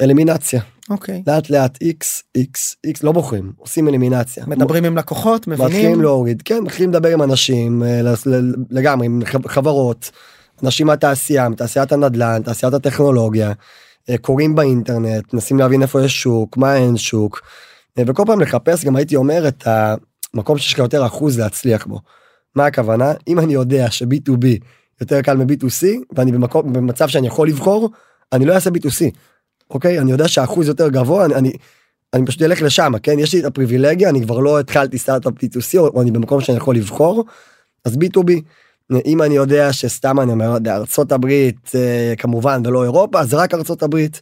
אלימינציה 0.00 0.60
אוקיי. 0.90 1.22
לאט 1.26 1.50
לאט 1.50 1.78
x 1.82 2.22
x 2.38 2.74
x 2.86 3.00
לא 3.02 3.12
בוחרים 3.12 3.52
עושים 3.56 3.88
אלימינציה. 3.88 4.44
מדברים 4.46 4.84
עם 4.84 4.98
לקוחות 4.98 5.46
מתחילים 5.46 5.76
מבינים. 5.76 6.02
להוריד 6.02 6.42
כן 6.42 6.58
מתחילים 6.62 6.90
לדבר 6.90 7.08
עם 7.08 7.22
אנשים 7.22 7.82
אה, 7.82 8.00
לגמרי 8.70 9.06
עם 9.06 9.22
חברות 9.46 10.10
אנשים 10.62 10.86
מהתעשייה 10.86 11.48
מתעשיית 11.48 11.92
הנדל"ן 11.92 12.42
תעשיית 12.44 12.74
הטכנולוגיה 12.74 13.52
אה, 14.10 14.18
קוראים 14.18 14.54
באינטרנט 14.54 15.34
מנסים 15.34 15.58
להבין 15.58 15.82
איפה 15.82 16.04
יש 16.04 16.22
שוק 16.22 16.56
מה 16.56 16.76
אין 16.76 16.96
שוק 16.96 17.40
אה, 17.98 18.02
וכל 18.06 18.22
פעם 18.26 18.40
לחפש 18.40 18.84
גם 18.84 18.96
הייתי 18.96 19.16
אומר 19.16 19.48
את 19.48 19.66
המקום 19.66 20.58
שיש 20.58 20.72
לך 20.72 20.78
יותר 20.78 21.06
אחוז 21.06 21.38
להצליח 21.38 21.86
בו. 21.86 22.00
מה 22.54 22.66
הכוונה 22.66 23.12
אם 23.28 23.38
אני 23.38 23.52
יודע 23.52 23.90
ש-B2B 23.90 24.46
יותר 25.00 25.22
קל 25.22 25.36
מ-B2C 25.36 25.86
ואני 26.16 26.32
במקום 26.32 26.72
במצב 26.72 27.08
שאני 27.08 27.26
יכול 27.26 27.48
לבחור 27.48 27.90
אני 28.32 28.44
לא 28.44 28.54
אעשה 28.54 28.70
B2C. 28.70 29.04
אוקיי? 29.70 29.98
אני 29.98 30.10
יודע 30.10 30.28
שהאחוז 30.28 30.68
יותר 30.68 30.88
גבוה 30.88 31.24
אני, 31.24 31.34
אני 31.34 31.52
אני 32.14 32.26
פשוט 32.26 32.42
אלך 32.42 32.62
לשם 32.62 32.92
כן? 33.02 33.18
יש 33.18 33.34
לי 33.34 33.40
את 33.40 33.44
הפריבילגיה 33.44 34.08
אני 34.08 34.22
כבר 34.22 34.38
לא 34.38 34.60
התחלתי 34.60 34.98
סטארט-אפ 34.98 35.32
B2C 35.32 35.78
או, 35.78 35.88
או 35.88 36.02
אני 36.02 36.10
במקום 36.10 36.40
שאני 36.40 36.58
יכול 36.58 36.76
לבחור 36.76 37.24
אז 37.84 37.96
B2B 37.96 38.30
אם 39.04 39.22
אני 39.22 39.34
יודע 39.34 39.72
שסתם 39.72 40.20
אני 40.20 40.32
אומר 40.32 40.56
ארצות 40.66 41.12
הברית 41.12 41.70
אה, 41.74 42.14
כמובן 42.18 42.62
ולא 42.66 42.84
אירופה 42.84 43.20
אז 43.20 43.34
רק 43.34 43.54
ארצות 43.54 43.82
הברית 43.82 44.20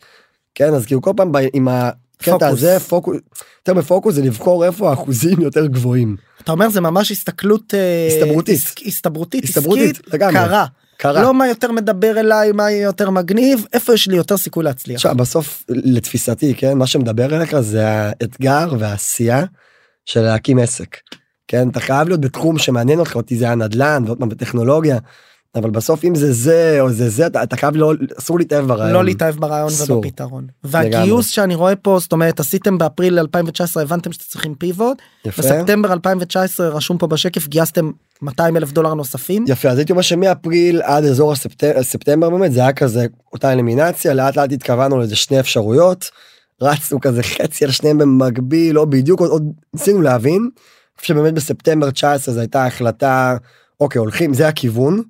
כן? 0.55 0.75
אז 0.75 0.87
כאילו 0.87 1.03
כל 1.03 1.13
פעם 1.17 1.33
ב- 1.33 1.49
עם 1.53 1.69
הקטע 1.69 2.04
פוקוס. 2.33 2.49
הזה 2.53 2.81
פוקוס 2.81 3.17
יותר 3.59 3.75
מפוקוס 3.75 4.15
זה 4.15 4.23
לבחור 4.23 4.65
איפה 4.65 4.91
האחוזים 4.91 5.41
יותר 5.41 5.67
גבוהים 5.67 6.17
אתה 6.45 6.53
אומר 6.53 6.69
זה 6.69 6.81
ממש 6.81 7.11
הסתכלות 7.11 7.75
אה, 7.75 8.07
הסתברותית. 8.07 8.59
הסתברותית 8.87 9.45
הסתברותית, 9.45 10.01
לגמרי. 10.13 10.35
קרה. 10.35 10.67
קרה. 10.97 11.23
לא 11.23 11.35
מה 11.35 11.49
יותר 11.49 11.73
מדבר 11.73 12.21
אליי 12.21 12.53
מה 12.53 12.71
יותר 12.71 13.11
מגניב 13.11 13.67
איפה 13.73 13.95
יש 13.95 14.09
לי 14.09 14.17
יותר 14.17 14.37
סיכוי 14.37 14.65
להצליח. 14.65 14.95
עכשיו 14.95 15.15
בסוף 15.15 15.65
לתפיסתי 15.69 16.55
כן 16.55 16.79
מה 16.79 16.87
שמדבר 16.87 17.37
אליך 17.37 17.61
זה 17.61 17.89
האתגר 17.89 18.73
והעשייה 18.79 19.45
של 20.05 20.21
להקים 20.21 20.59
עסק. 20.59 20.97
כן 21.49 21.69
אתה 21.69 21.81
חייב 21.81 22.09
להיות 22.09 22.21
בתחום 22.21 22.59
שמעניין 22.59 22.99
אותך 22.99 23.17
אותי 23.17 23.37
זה 23.37 23.51
הנדל"ן 23.51 24.03
ועוד 24.07 24.19
פעם 24.19 24.29
בטכנולוגיה. 24.29 24.99
אבל 25.57 25.71
בסוף 25.71 26.05
אם 26.05 26.15
זה 26.15 26.33
זה 26.33 26.77
או 26.81 26.91
זה 26.91 27.09
זה 27.09 27.27
אתה, 27.27 27.43
אתה 27.43 27.57
חייב 27.57 27.77
לא 27.77 27.93
אסור 28.19 28.39
להתאהב 28.39 28.67
ברעיון. 28.67 28.93
לא 28.93 29.05
להתאהב 29.05 29.37
ברעיון 29.37 29.69
אסור. 29.69 29.99
ובפתרון. 29.99 30.47
והגיוס 30.65 31.29
שאני 31.29 31.55
רואה 31.55 31.77
פה 31.77 31.99
זאת 32.01 32.13
אומרת 32.13 32.41
עשיתם 32.41 32.79
באפריל 32.79 33.19
2019 33.19 33.83
הבנתם 33.83 34.13
שאתם 34.13 34.25
צריכים 34.29 34.55
פיבוט. 34.55 34.99
יפה. 35.25 35.43
בספטמבר 35.43 35.93
2019 35.93 36.69
רשום 36.69 36.99
פה 36.99 37.07
בשקף 37.07 37.49
גייסתם 37.49 37.91
200 38.23 38.57
אלף 38.57 38.73
דולר 38.73 38.95
נוספים. 38.95 39.45
יפה 39.49 39.69
אז 39.69 39.79
הייתי 39.79 39.93
אומר 39.93 40.03
שמאפריל 40.03 40.83
עד 40.83 41.05
אזור 41.05 41.33
הספטמבר, 41.33 41.83
ספטמבר 41.83 42.31
באמת 42.31 42.53
זה 42.53 42.61
היה 42.61 42.73
כזה 42.73 43.07
אותה 43.33 43.53
אלימינציה 43.53 44.15
לאט 44.15 44.37
לאט 44.37 44.53
התכוונו 44.53 44.99
לזה 44.99 45.17
שני 45.17 45.41
אפשרויות. 45.41 46.11
רצנו 46.61 47.01
כזה 47.01 47.23
חצי 47.23 47.65
על 47.65 47.71
שניהם 47.71 47.99
במקביל 47.99 48.75
לא 48.75 48.85
בדיוק 48.85 49.21
עוד, 49.21 49.31
עוד 49.31 49.53
ניסינו 49.75 50.03
להבין. 50.03 50.51
שבאמת 51.03 51.35
בספטמבר 51.35 51.91
19 51.91 52.35
זו 52.35 52.41
הייתה 52.41 52.67
החלטה 52.67 53.37
אוקיי 53.81 53.99
הולכים 53.99 54.35
זה 54.35 54.49
הכיוון. 54.49 55.03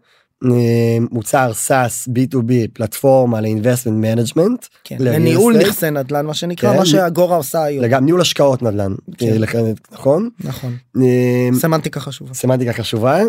אה, 0.44 0.98
מוצר 1.10 1.52
SaaS 1.54 2.08
B2B 2.08 2.52
פלטפורמה 2.72 3.40
ל 3.40 3.45
investment 3.45 3.96
management. 3.96 4.66
כן, 4.84 4.96
לניהול 5.00 5.56
נכסי 5.58 5.90
נדל"ן 5.90 6.26
מה 6.26 6.34
שנקרא 6.34 6.72
כן. 6.72 6.78
מה 6.78 6.86
שאגורה 6.86 7.36
עושה 7.36 7.64
היום. 7.64 7.86
גם 7.86 8.04
ניהול 8.04 8.20
השקעות 8.20 8.62
נדל"ן 8.62 8.94
כן. 9.18 9.26
אה, 9.54 9.72
נכון 9.92 10.28
נכון. 10.44 10.76
אה, 10.96 11.48
סמנטיקה 11.58 12.00
חשובה. 12.00 12.34
סמנטיקה 12.34 12.72
חשובה 12.72 13.20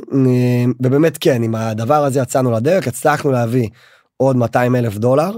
ובאמת 0.79 1.17
כן 1.17 1.43
עם 1.43 1.55
הדבר 1.55 2.05
הזה 2.05 2.19
יצאנו 2.19 2.51
לדרך 2.51 2.87
הצלחנו 2.87 3.31
להביא 3.31 3.69
עוד 4.17 4.35
200 4.35 4.75
אלף 4.75 4.97
דולר. 4.97 5.31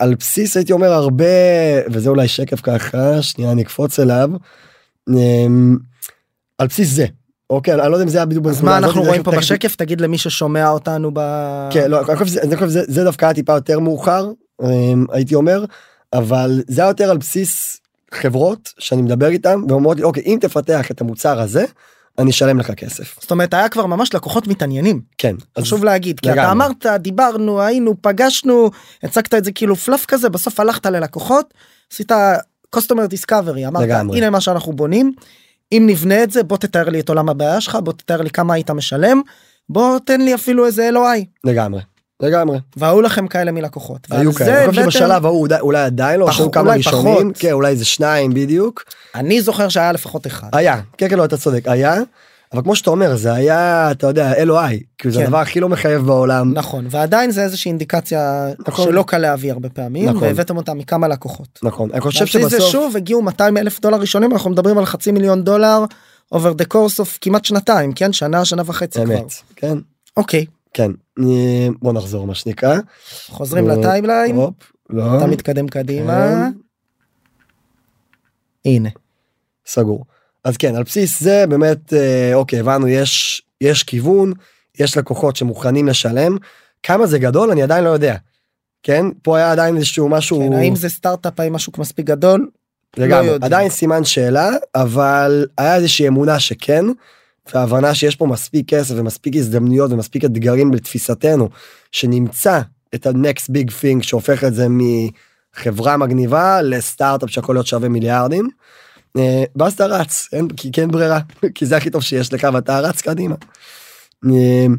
על 0.00 0.14
בסיס 0.14 0.56
הייתי 0.56 0.72
אומר 0.72 0.92
הרבה 0.92 1.24
וזה 1.90 2.10
אולי 2.10 2.28
שקף 2.28 2.60
ככה 2.60 3.22
שנייה 3.22 3.52
אני 3.52 3.62
אקפוץ 3.62 4.00
אליו. 4.00 4.30
על 6.58 6.66
בסיס 6.66 6.88
זה 6.88 7.06
אוקיי 7.50 7.74
אני 7.74 7.90
לא 7.90 7.96
יודע 7.96 8.04
אם 8.04 8.08
זה 8.08 8.18
היה 8.18 8.24
בדיוק 8.26 8.46
אז 8.46 8.52
בנקודה 8.52 8.70
מה 8.70 8.78
אנחנו 8.78 9.02
רואים 9.02 9.22
פה 9.22 9.30
בשקף? 9.30 9.76
תגיד 9.76 10.00
למי 10.00 10.18
ששומע 10.18 10.68
אותנו 10.70 11.10
ב... 11.14 11.20
כן 11.72 11.90
לא 11.90 11.98
אני 11.98 12.16
חושב 12.16 12.26
שזה- 12.68 13.04
דווקא 13.04 13.24
היה 13.24 13.34
טיפה 13.34 13.52
יותר 13.52 13.78
מאוחר 13.78 14.30
אה, 14.62 14.68
הייתי 15.12 15.34
אומר 15.34 15.64
אבל 16.12 16.62
זה 16.68 16.80
היה 16.82 16.88
יותר 16.90 17.10
על 17.10 17.18
בסיס 17.18 17.80
חברות 18.14 18.72
שאני 18.78 19.02
מדבר 19.02 19.26
איתם 19.28 19.62
ואומרות 19.68 19.96
לי 19.96 20.02
אוקיי 20.02 20.22
אם 20.26 20.38
תפתח 20.40 20.90
את 20.90 21.00
המוצר 21.00 21.40
הזה 21.40 21.64
אני 22.18 22.30
אשלם 22.30 22.58
לך 22.58 22.70
כסף. 22.70 23.16
זאת 23.20 23.30
אומרת 23.30 23.54
היה 23.54 23.68
כבר 23.68 23.86
ממש 23.86 24.14
לקוחות 24.14 24.46
מתעניינים. 24.46 25.00
כן 25.18 25.36
אז 25.56 25.62
חשוב 25.62 25.84
להגיד 25.84 26.20
כי 26.20 26.32
אתה. 26.32 26.52
אמרת 26.52 26.86
דיברנו 26.86 27.60
היינו 27.60 27.94
פגשנו 28.00 28.70
הצגת 29.02 29.34
את 29.34 29.44
זה 29.44 29.52
כאילו 29.52 29.76
פלאף 29.76 30.06
כזה 30.06 30.28
בסוף 30.28 30.60
הלכת 30.60 30.86
ללקוחות 30.86 31.54
עשית 31.92 32.12
customer 32.76 33.08
discovery 33.14 33.66
אמרת 33.68 33.82
לגמרי. 33.82 34.18
הנה 34.18 34.30
מה 34.30 34.40
שאנחנו 34.40 34.72
בונים 34.72 35.12
אם 35.72 35.84
נבנה 35.86 36.22
את 36.22 36.30
זה 36.30 36.42
בוא 36.42 36.56
תתאר 36.56 36.88
לי 36.88 37.00
את 37.00 37.08
עולם 37.08 37.28
הבעיה 37.28 37.60
שלך 37.60 37.78
בוא 37.84 37.92
תתאר 37.92 38.20
לי 38.22 38.30
כמה 38.30 38.54
היית 38.54 38.70
משלם 38.70 39.20
בוא 39.68 39.98
תן 40.06 40.20
לי 40.20 40.34
אפילו 40.34 40.66
איזה 40.66 40.88
אלוהי 40.88 41.24
לגמרי 41.44 41.80
לגמרי. 42.22 42.58
והיו 42.76 43.00
לכם 43.02 43.28
כאלה 43.28 43.52
מלקוחות. 43.52 44.06
היו 44.10 44.32
כאלה. 44.32 44.58
אני 44.64 44.70
חושב 44.70 44.82
שבשלב 44.82 45.26
ההוא 45.26 45.48
אולי- 45.60 45.78
עדיין 45.84 46.20
לא 46.20 46.28
היו 46.38 46.50
כמה 46.50 46.72
ראשונים. 46.74 47.32
כן 47.38 47.52
אולי 47.52 47.76
זה 47.76 47.84
שניים 47.84 48.34
בדיוק. 48.34 48.84
אני 49.14 49.40
זוכר 49.42 49.68
שהיה 49.68 49.92
לפחות 49.92 50.26
אחד. 50.26 50.48
היה. 50.52 50.80
כן 50.98 51.08
כן 51.08 51.18
לא 51.18 51.24
אתה 51.24 51.36
צודק. 51.36 51.68
היה 51.68 51.96
אבל 52.52 52.62
כמו 52.62 52.76
שאתה 52.76 52.90
אומר 52.90 53.16
זה 53.16 53.32
היה 53.32 53.90
אתה 53.90 54.06
יודע 54.06 54.34
אלוהי 54.34 54.82
כאילו 54.98 55.14
זה 55.14 55.20
כן. 55.20 55.26
הדבר 55.26 55.38
הכי 55.38 55.60
לא 55.60 55.68
מחייב 55.68 56.02
בעולם 56.06 56.52
נכון 56.54 56.86
ועדיין 56.90 57.30
זה 57.30 57.42
איזושהי 57.42 57.68
אינדיקציה 57.68 58.48
נכון. 58.68 58.84
שלא 58.84 59.04
קל 59.06 59.18
להביא 59.18 59.52
הרבה 59.52 59.68
פעמים 59.68 60.08
נכון. 60.08 60.22
והבאתם 60.22 60.56
אותה 60.56 60.74
מכמה 60.74 61.08
לקוחות. 61.08 61.58
נכון 61.62 61.90
אני 61.92 62.00
חושב 62.00 62.24
בסיס 62.24 62.42
זה 62.42 62.50
שבסוף 62.50 62.72
שוב 62.72 62.96
הגיעו 62.96 63.22
200 63.22 63.56
אלף 63.56 63.80
דולר 63.80 63.98
ראשונים 63.98 64.32
אנחנו 64.32 64.50
מדברים 64.50 64.78
על 64.78 64.84
חצי 64.84 65.12
מיליון 65.12 65.44
דולר 65.44 65.84
over 66.34 66.62
the 66.62 66.66
course 66.74 67.00
of 67.00 67.18
כמעט 67.20 67.44
שנתיים 67.44 67.92
כן 67.92 68.12
שנה 68.12 68.44
שנה 68.44 68.62
וחצי 68.66 69.04
כבר. 69.04 69.14
אמת 69.14 69.32
כן 69.56 69.78
אוקיי 70.16 70.46
כן 70.74 70.90
בוא 71.82 71.92
נחזור 71.92 72.26
מה 72.26 72.34
שנקרא 72.34 72.76
חוזרים 73.28 73.70
אה, 73.70 73.76
לטיימליין 73.76 74.36
לא 74.90 75.16
אתה 75.16 75.26
מתקדם 75.26 75.68
קדימה. 75.68 76.12
כן. 76.12 76.52
הנה 78.64 78.88
סגור 79.66 80.04
אז 80.46 80.56
כן 80.56 80.76
על 80.76 80.82
בסיס 80.82 81.22
זה 81.22 81.44
באמת 81.48 81.92
אה, 81.92 82.34
אוקיי 82.34 82.60
הבנו 82.60 82.88
יש 82.88 83.42
יש 83.60 83.82
כיוון 83.82 84.32
יש 84.78 84.96
לקוחות 84.96 85.36
שמוכנים 85.36 85.88
לשלם 85.88 86.36
כמה 86.82 87.06
זה 87.06 87.18
גדול 87.18 87.50
אני 87.50 87.62
עדיין 87.62 87.84
לא 87.84 87.90
יודע. 87.90 88.16
כן 88.82 89.06
פה 89.22 89.36
היה 89.36 89.52
עדיין 89.52 89.76
איזשהו 89.76 90.08
משהו 90.08 90.38
כן, 90.38 90.52
האם 90.52 90.76
זה 90.76 90.88
סטארט-אפ 90.88 91.40
האם 91.40 91.52
משהו 91.52 91.72
מספיק 91.78 92.06
גדול 92.06 92.50
לגמרי 92.96 93.26
יודעים. 93.26 93.44
עדיין 93.44 93.70
סימן 93.70 94.04
שאלה 94.04 94.50
אבל 94.74 95.46
היה 95.58 95.76
איזושהי 95.76 96.08
אמונה 96.08 96.40
שכן. 96.40 96.84
והבנה 97.54 97.94
שיש 97.94 98.16
פה 98.16 98.26
מספיק 98.26 98.68
כסף 98.68 98.94
ומספיק 98.96 99.36
הזדמנויות 99.36 99.92
ומספיק 99.92 100.24
אתגרים 100.24 100.70
בתפיסתנו 100.70 101.48
שנמצא 101.92 102.60
את 102.94 103.06
ה-next 103.06 103.50
big 103.50 103.68
thing 103.68 104.02
שהופך 104.02 104.44
את 104.44 104.54
זה 104.54 104.66
מחברה 104.70 105.96
מגניבה 105.96 106.62
לסטארט-אפ 106.62 107.30
שיכול 107.30 107.54
להיות 107.54 107.66
שווה 107.66 107.88
מיליארדים. 107.88 108.48
אה, 109.16 109.44
ואז 109.56 109.72
אתה 109.72 109.86
רץ 109.86 110.28
אין 110.32 110.48
כי 110.48 110.72
כן 110.72 110.88
ברירה 110.90 111.20
כי 111.54 111.66
זה 111.66 111.76
הכי 111.76 111.90
טוב 111.90 112.02
שיש 112.02 112.32
לך 112.32 112.48
ואתה 112.54 112.80
רץ 112.80 113.00
קדימה. 113.00 113.34
אה, 114.24 114.66
אני 114.66 114.76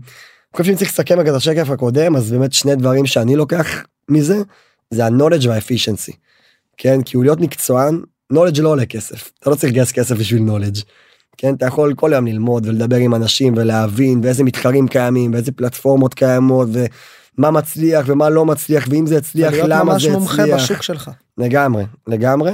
חושב 0.53 0.63
שאם 0.63 0.75
צריך 0.75 0.89
לסכם 0.89 1.21
את 1.21 1.27
השקף 1.27 1.69
הקודם 1.69 2.15
אז 2.15 2.31
באמת 2.31 2.53
שני 2.53 2.75
דברים 2.75 3.05
שאני 3.05 3.35
לוקח 3.35 3.67
מזה 4.09 4.37
זה 4.91 5.05
ה-knowledge 5.05 5.47
וה-efficiency. 5.47 6.13
כן 6.77 7.01
כי 7.01 7.17
הוא 7.17 7.23
להיות 7.23 7.39
מקצוען 7.39 8.01
knowledge 8.33 8.61
לא 8.61 8.69
עולה 8.69 8.85
כסף 8.85 9.31
אתה 9.39 9.49
לא 9.49 9.55
צריך 9.55 9.73
לגייס 9.73 9.91
כסף 9.91 10.15
בשביל 10.15 10.43
knowledge. 10.49 10.81
כן 11.37 11.53
אתה 11.53 11.65
יכול 11.65 11.93
כל 11.93 12.11
יום 12.13 12.27
ללמוד 12.27 12.67
ולדבר 12.67 12.95
עם 12.95 13.15
אנשים 13.15 13.53
ולהבין 13.57 14.21
ואיזה 14.23 14.43
מתחרים 14.43 14.87
קיימים 14.87 15.33
ואיזה 15.33 15.51
פלטפורמות 15.51 16.13
קיימות 16.13 16.67
ומה 16.71 17.51
מצליח 17.51 18.05
ומה 18.07 18.29
לא 18.29 18.45
מצליח 18.45 18.87
ואם 18.89 19.05
זה 19.05 19.17
הצליח 19.17 19.51
להיות 19.51 19.69
למה 19.69 19.83
ממש 19.83 20.03
זה 20.03 20.11
מומחה 20.11 20.41
הצליח 20.41 20.61
בשוק 20.63 20.81
שלך. 20.81 21.11
לגמרי 21.37 21.83
לגמרי 22.07 22.51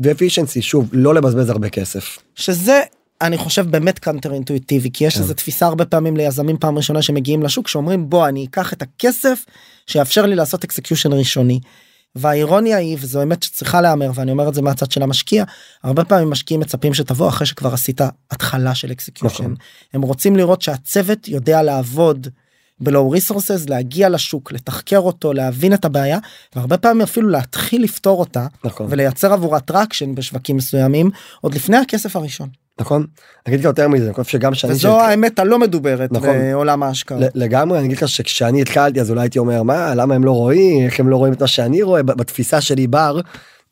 ואפישנסי 0.00 0.62
שוב 0.62 0.88
לא 0.92 1.14
לבזבז 1.14 1.50
הרבה 1.50 1.68
כסף 1.68 2.18
שזה 2.34 2.80
אני 3.20 3.38
חושב 3.38 3.70
באמת 3.70 3.98
counter 3.98 4.32
אינטואיטיבי 4.32 4.90
כי 4.92 5.04
יש 5.04 5.14
כן. 5.14 5.20
איזה 5.20 5.34
תפיסה 5.34 5.66
הרבה 5.66 5.84
פעמים 5.84 6.16
ליזמים 6.16 6.58
פעם 6.58 6.76
ראשונה 6.76 7.02
שמגיעים 7.02 7.42
לשוק 7.42 7.68
שאומרים 7.68 8.10
בוא 8.10 8.28
אני 8.28 8.46
אקח 8.50 8.72
את 8.72 8.82
הכסף 8.82 9.44
שיאפשר 9.86 10.26
לי 10.26 10.34
לעשות 10.34 10.64
execution 10.64 11.12
ראשוני. 11.12 11.60
והאירוניה 12.16 12.76
היא 12.76 12.96
וזו 13.00 13.22
אמת 13.22 13.42
שצריכה 13.42 13.80
להיאמר 13.80 14.10
ואני 14.14 14.30
אומר 14.30 14.48
את 14.48 14.54
זה 14.54 14.62
מהצד 14.62 14.90
של 14.90 15.02
המשקיע 15.02 15.44
הרבה 15.82 16.04
פעמים 16.04 16.30
משקיעים 16.30 16.60
מצפים 16.60 16.94
שתבוא 16.94 17.28
אחרי 17.28 17.46
שכבר 17.46 17.74
עשית 17.74 18.00
התחלה 18.30 18.74
של 18.74 18.92
execution 18.92 19.42
נכון. 19.44 19.54
הם 19.92 20.02
רוצים 20.02 20.36
לראות 20.36 20.62
שהצוות 20.62 21.28
יודע 21.28 21.62
לעבוד. 21.62 22.28
ב 22.80 22.87
low 22.87 23.10
resources 23.10 23.68
להגיע 23.68 24.08
לשוק 24.08 24.52
לתחקר 24.52 24.98
אותו 24.98 25.32
להבין 25.32 25.74
את 25.74 25.84
הבעיה 25.84 26.18
והרבה 26.56 26.76
פעמים 26.76 27.02
אפילו 27.02 27.28
להתחיל 27.28 27.82
לפתור 27.82 28.20
אותה 28.20 28.46
נכון 28.64 28.86
ולייצר 28.90 29.32
עבורה 29.32 29.60
traction 29.60 30.14
בשווקים 30.14 30.56
מסוימים 30.56 31.10
עוד 31.40 31.54
לפני 31.54 31.76
הכסף 31.76 32.16
הראשון. 32.16 32.48
נכון 32.80 33.06
אני 33.46 33.54
אגיד 33.54 33.60
לך 33.60 33.64
יותר 33.66 33.88
מזה 33.88 34.04
אני 34.04 34.14
חושב 34.14 34.30
שגם 34.30 34.54
שאני 34.54 34.72
וזו 34.72 35.00
האמת 35.00 35.38
הלא 35.38 35.58
מדוברת 35.58 36.12
נכון. 36.12 36.28
בעולם 36.28 36.82
ההשקעות. 36.82 37.22
ל- 37.22 37.26
לגמרי 37.34 37.78
אני 37.78 37.86
אגיד 37.86 37.96
לך 37.96 38.08
שכשאני 38.08 38.62
התחלתי 38.62 39.00
אז 39.00 39.10
אולי 39.10 39.20
הייתי 39.20 39.38
אומר 39.38 39.62
מה 39.62 39.94
למה 39.94 40.14
הם 40.14 40.24
לא 40.24 40.32
רואים 40.32 40.86
איך 40.86 41.00
הם 41.00 41.08
לא 41.08 41.16
רואים 41.16 41.32
את 41.32 41.40
מה 41.40 41.46
שאני 41.46 41.82
רואה 41.82 42.02
בתפיסה 42.02 42.60
שלי 42.60 42.86
בר 42.86 43.20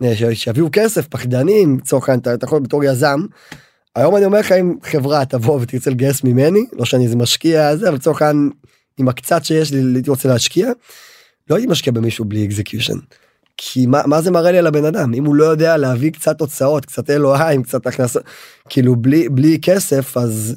אה, 0.05 0.15
שיביאו 0.35 0.69
כסף 0.73 1.07
פחדנים 1.07 1.79
לצורך 1.79 2.09
העניין 2.09 2.21
אתה 2.21 2.35
אתה 2.35 2.45
יכול 2.45 2.61
בתור 2.61 2.85
יזם. 2.85 3.21
היום 3.97 4.17
אני 4.17 4.25
אומר 4.25 4.39
לך 4.39 4.53
אם 4.53 4.75
חברה 4.83 5.25
תבוא 5.25 5.59
ותרצה 5.61 5.91
לגייס 5.91 6.25
ממני 6.25 6.65
לא 6.73 6.85
שאני 6.85 7.05
איזה 7.05 7.17
משקיע 7.17 7.77
זה 7.77 7.89
אבל 7.89 7.97
לצורך 7.97 8.23
העניין 8.23 8.51
עם 9.03 9.09
הקצת 9.09 9.45
שיש 9.45 9.73
לי 9.73 9.81
הייתי 9.95 10.11
רוצה 10.11 10.29
להשקיע. 10.29 10.73
לא 11.51 11.57
הייתי 11.57 11.71
משקיע 11.71 11.93
במישהו 11.93 12.25
בלי 12.25 12.47
אקזקיושן. 12.47 12.99
כי 13.57 13.87
מה, 13.87 14.03
מה 14.07 14.23
זה 14.23 14.31
מראה 14.31 14.53
לי 14.53 14.59
על 14.59 14.67
הבן 14.67 14.85
אדם 14.85 15.15
אם 15.15 15.25
הוא 15.25 15.35
לא 15.35 15.45
יודע 15.45 15.77
להביא 15.77 16.13
קצת 16.13 16.39
תוצאות 16.39 16.87
קצת 16.87 17.11
אלוהים 17.11 17.63
קצת 17.63 17.87
הכנסות 17.87 18.23
כאילו 18.69 18.97
בלי 18.97 19.29
בלי 19.29 19.59
כסף 19.63 20.17
אז 20.17 20.57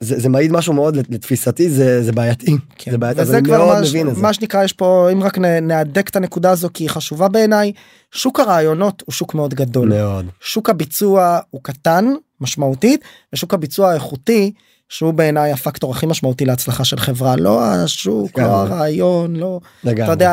זה, 0.00 0.20
זה 0.20 0.28
מעיד 0.28 0.52
משהו 0.52 0.72
מאוד 0.72 0.96
לתפיסתי 0.96 1.70
זה 1.70 2.02
זה 2.02 2.12
בעייתי 2.12 2.56
כן. 2.76 2.90
זה 2.90 2.98
בעייתי 2.98 3.20
אני 3.22 3.44
כבר 3.44 3.66
מה, 3.66 3.80
מבין 3.80 4.14
זה 4.14 4.22
מה 4.22 4.32
שנקרא 4.32 4.64
יש 4.64 4.72
פה 4.72 5.08
אם 5.12 5.22
רק 5.22 5.38
נהדק 5.38 6.08
את 6.08 6.16
הנקודה 6.16 6.50
הזו 6.50 6.68
כי 6.74 6.84
היא 6.84 6.90
חשובה 6.90 7.28
בעיניי 7.28 7.72
שוק 8.12 8.40
הרעיונות 8.40 9.02
הוא 9.06 9.12
שוק 9.12 9.34
מאוד 9.34 9.54
גדול 9.54 9.88
מאוד 9.88 10.26
שוק 10.40 10.70
הביצוע 10.70 11.38
הוא 11.50 11.60
קטן 11.64 12.04
משמעותית 12.40 13.04
ושוק 13.32 13.54
הביצוע 13.54 13.90
האיכותי 13.90 14.52
שהוא 14.88 15.14
בעיניי 15.14 15.52
הפקטור 15.52 15.90
הכי 15.90 16.06
משמעותי 16.06 16.44
להצלחה 16.44 16.84
של 16.84 16.96
חברה 16.96 17.36
לא 17.36 17.64
השוק 17.64 18.38
לא. 18.38 18.44
הרעיון 18.44 19.36
לא 19.36 19.60
לגמרי 19.84 20.04
אתה 20.04 20.12
יודע 20.12 20.32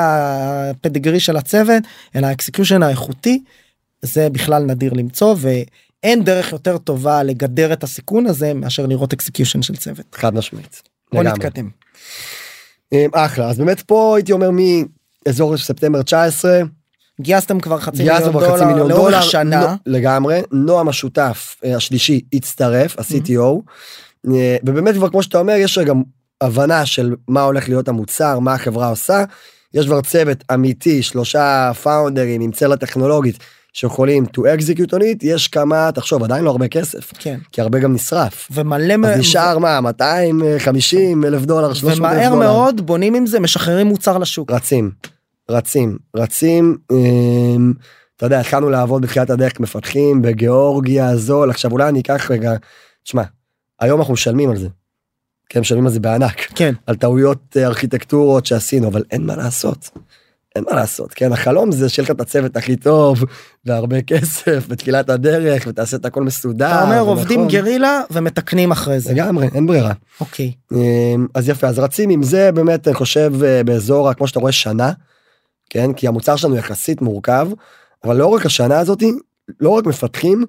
ה 0.72 0.77
pedigree 0.77 1.20
של 1.20 1.38
הצוות 1.38 1.84
אלא 2.16 2.28
ה 2.28 2.33
execution 2.33 2.84
האיכותי 2.84 3.44
זה 4.02 4.30
בכלל 4.30 4.64
נדיר 4.64 4.94
למצוא 4.94 5.36
ואין 5.38 6.24
דרך 6.24 6.52
יותר 6.52 6.78
טובה 6.78 7.24
לגדר 7.24 7.74
את 7.74 7.84
הסיכון 7.84 8.28
הזה 8.28 8.54
מאשר 8.54 8.86
לראות 8.86 9.14
execution 9.14 9.62
של 9.62 9.76
צוות. 9.76 10.06
חד 10.16 10.34
משמעית. 10.34 10.82
בוא. 11.14 11.24
נתקדם. 11.24 11.70
אמ, 12.92 13.10
אחלה 13.14 13.50
אז 13.50 13.58
באמת 13.58 13.82
פה 13.82 14.16
הייתי 14.16 14.32
אומר 14.32 14.50
מאזור 14.52 15.58
ספטמבר 15.58 16.02
19 16.02 16.62
גייסתם 17.22 17.60
כבר 17.60 17.80
חצי 17.80 17.98
מיליון 18.04 18.32
כבר 18.32 18.42
חצי 18.42 18.50
דולר 18.50 18.66
מיליון 18.66 18.90
לאורך 18.90 19.04
דולר 19.04 19.22
שנה. 19.22 19.62
נו- 19.62 19.76
לגמרי 19.86 20.42
נועם 20.52 20.90
השותף 20.90 21.56
אה, 21.66 21.76
השלישי 21.76 22.22
הצטרף 22.34 23.00
ה-CTO 23.00 23.40
אה, 23.40 23.52
ובאמת 24.66 24.96
כבר 24.96 25.10
כמו 25.10 25.24
שאתה 25.24 25.38
אומר 25.40 25.54
יש 25.54 25.78
גם 25.80 26.02
הבנה 26.42 26.86
של 26.86 27.16
מה 27.28 27.42
הולך 27.42 27.70
להיות 27.70 27.88
המוצר 27.88 28.40
מה 28.40 28.54
החברה 28.54 28.88
עושה 28.90 29.24
יש 29.74 29.86
כבר 29.86 30.02
צוות 30.02 30.44
אמיתי 30.54 31.04
שלושה 31.04 31.72
פאונדרים 31.84 32.42
עם 32.42 32.52
צלע 32.52 32.76
טכנולוגית 32.76 33.38
שיכולים 33.74 34.24
to 34.26 34.40
execute 34.40 34.90
on 34.94 35.00
it 35.00 35.18
יש 35.22 35.48
כמה 35.48 35.90
תחשוב 35.96 36.24
עדיין 36.24 36.44
לא 36.44 36.50
הרבה 36.50 36.68
כסף 36.68 37.12
כן. 37.20 37.40
כי 37.52 37.62
הרבה 37.62 37.80
גם 37.80 37.94
נשרף. 37.94 38.48
ומלא 38.52 38.94
אז 38.94 39.00
מ- 39.00 39.20
נשאר 39.20 39.58
מה 39.60 39.82
250 39.82 41.26
אלף 41.26 41.42
דולר 41.42 41.74
300 41.74 42.12
אלף 42.12 42.18
ומהר 42.18 42.30
דולר. 42.30 42.40
מאוד 42.52 42.86
בונים 42.86 43.16
עם 43.16 43.26
זה 43.26 43.40
משחררים 43.40 43.88
מוצר 43.88 44.18
לשוק. 44.18 44.52
רצים 44.52 44.92
רצים 45.52 45.98
רצים 46.16 46.78
אמ, 46.92 47.74
אתה 48.18 48.26
יודע 48.26 48.40
התחלנו 48.40 48.70
לעבוד 48.70 49.02
בתחילת 49.02 49.30
הדרך 49.30 49.60
מפתחים 49.60 50.22
בגיאורגיה 50.22 51.16
זול 51.18 51.50
עכשיו 51.50 51.72
אולי 51.72 51.90
אני 51.90 52.00
אקח 52.02 52.32
רגע 52.32 52.54
תשמע 53.04 53.24
היום 53.84 54.00
אנחנו 54.00 54.14
משלמים 54.14 54.50
על 54.50 54.58
זה. 54.58 54.68
כן 55.50 55.60
משלמים 55.60 55.86
על 55.86 55.92
זה 55.92 56.00
בענק 56.00 56.40
כן. 56.56 56.74
על 56.88 56.96
טעויות 56.96 57.58
אה, 57.58 57.66
ארכיטקטורות 57.66 58.46
שעשינו 58.46 58.88
אבל 58.88 59.04
אין 59.12 59.26
מה 59.26 59.36
לעשות. 59.36 59.90
אין 60.56 60.64
מה 60.70 60.76
לעשות 60.76 61.14
כן 61.14 61.34
החלום 61.34 61.72
זה 61.72 61.90
שיהיה 61.90 62.04
לך 62.04 62.12
את 62.12 62.22
הצוות 62.22 62.58
הכי 62.58 62.76
טוב 62.76 63.24
והרבה 63.66 64.02
כסף 64.02 64.66
בתחילת 64.68 65.10
הדרך 65.10 65.64
ותעשה 65.68 65.98
את 65.98 66.06
הכל 66.06 66.24
מסודר. 66.24 66.68
אתה 66.68 66.84
אומר. 66.84 67.00
עובדים 67.00 67.48
גרילה 67.48 68.02
ומתקנים 68.12 68.72
אחרי 68.72 69.00
זה. 69.00 69.14
לגמרי 69.14 69.48
אין 69.54 69.68
ברירה. 69.68 69.94
אוקיי. 70.20 70.52
אמ, 70.72 71.28
אז 71.34 71.50
יפה 71.50 71.68
אז 71.68 71.80
רצים 71.80 72.10
עם 72.10 72.24
זה 72.24 72.52
באמת 72.52 72.88
אני 72.88 72.96
חושב 72.96 73.34
אה, 73.44 73.64
באזור 73.64 74.14
כמו 74.14 74.28
שאתה 74.28 74.40
רואה 74.40 74.52
שנה. 74.52 74.92
כן 75.70 75.94
כי 75.94 76.08
המוצר 76.08 76.36
שלנו 76.36 76.56
יחסית 76.56 77.02
מורכב 77.02 77.48
אבל 78.04 78.18
לאורך 78.18 78.46
השנה 78.46 78.80
הזאתי 78.80 79.12
לא 79.60 79.70
רק 79.70 79.86
מפתחים 79.86 80.46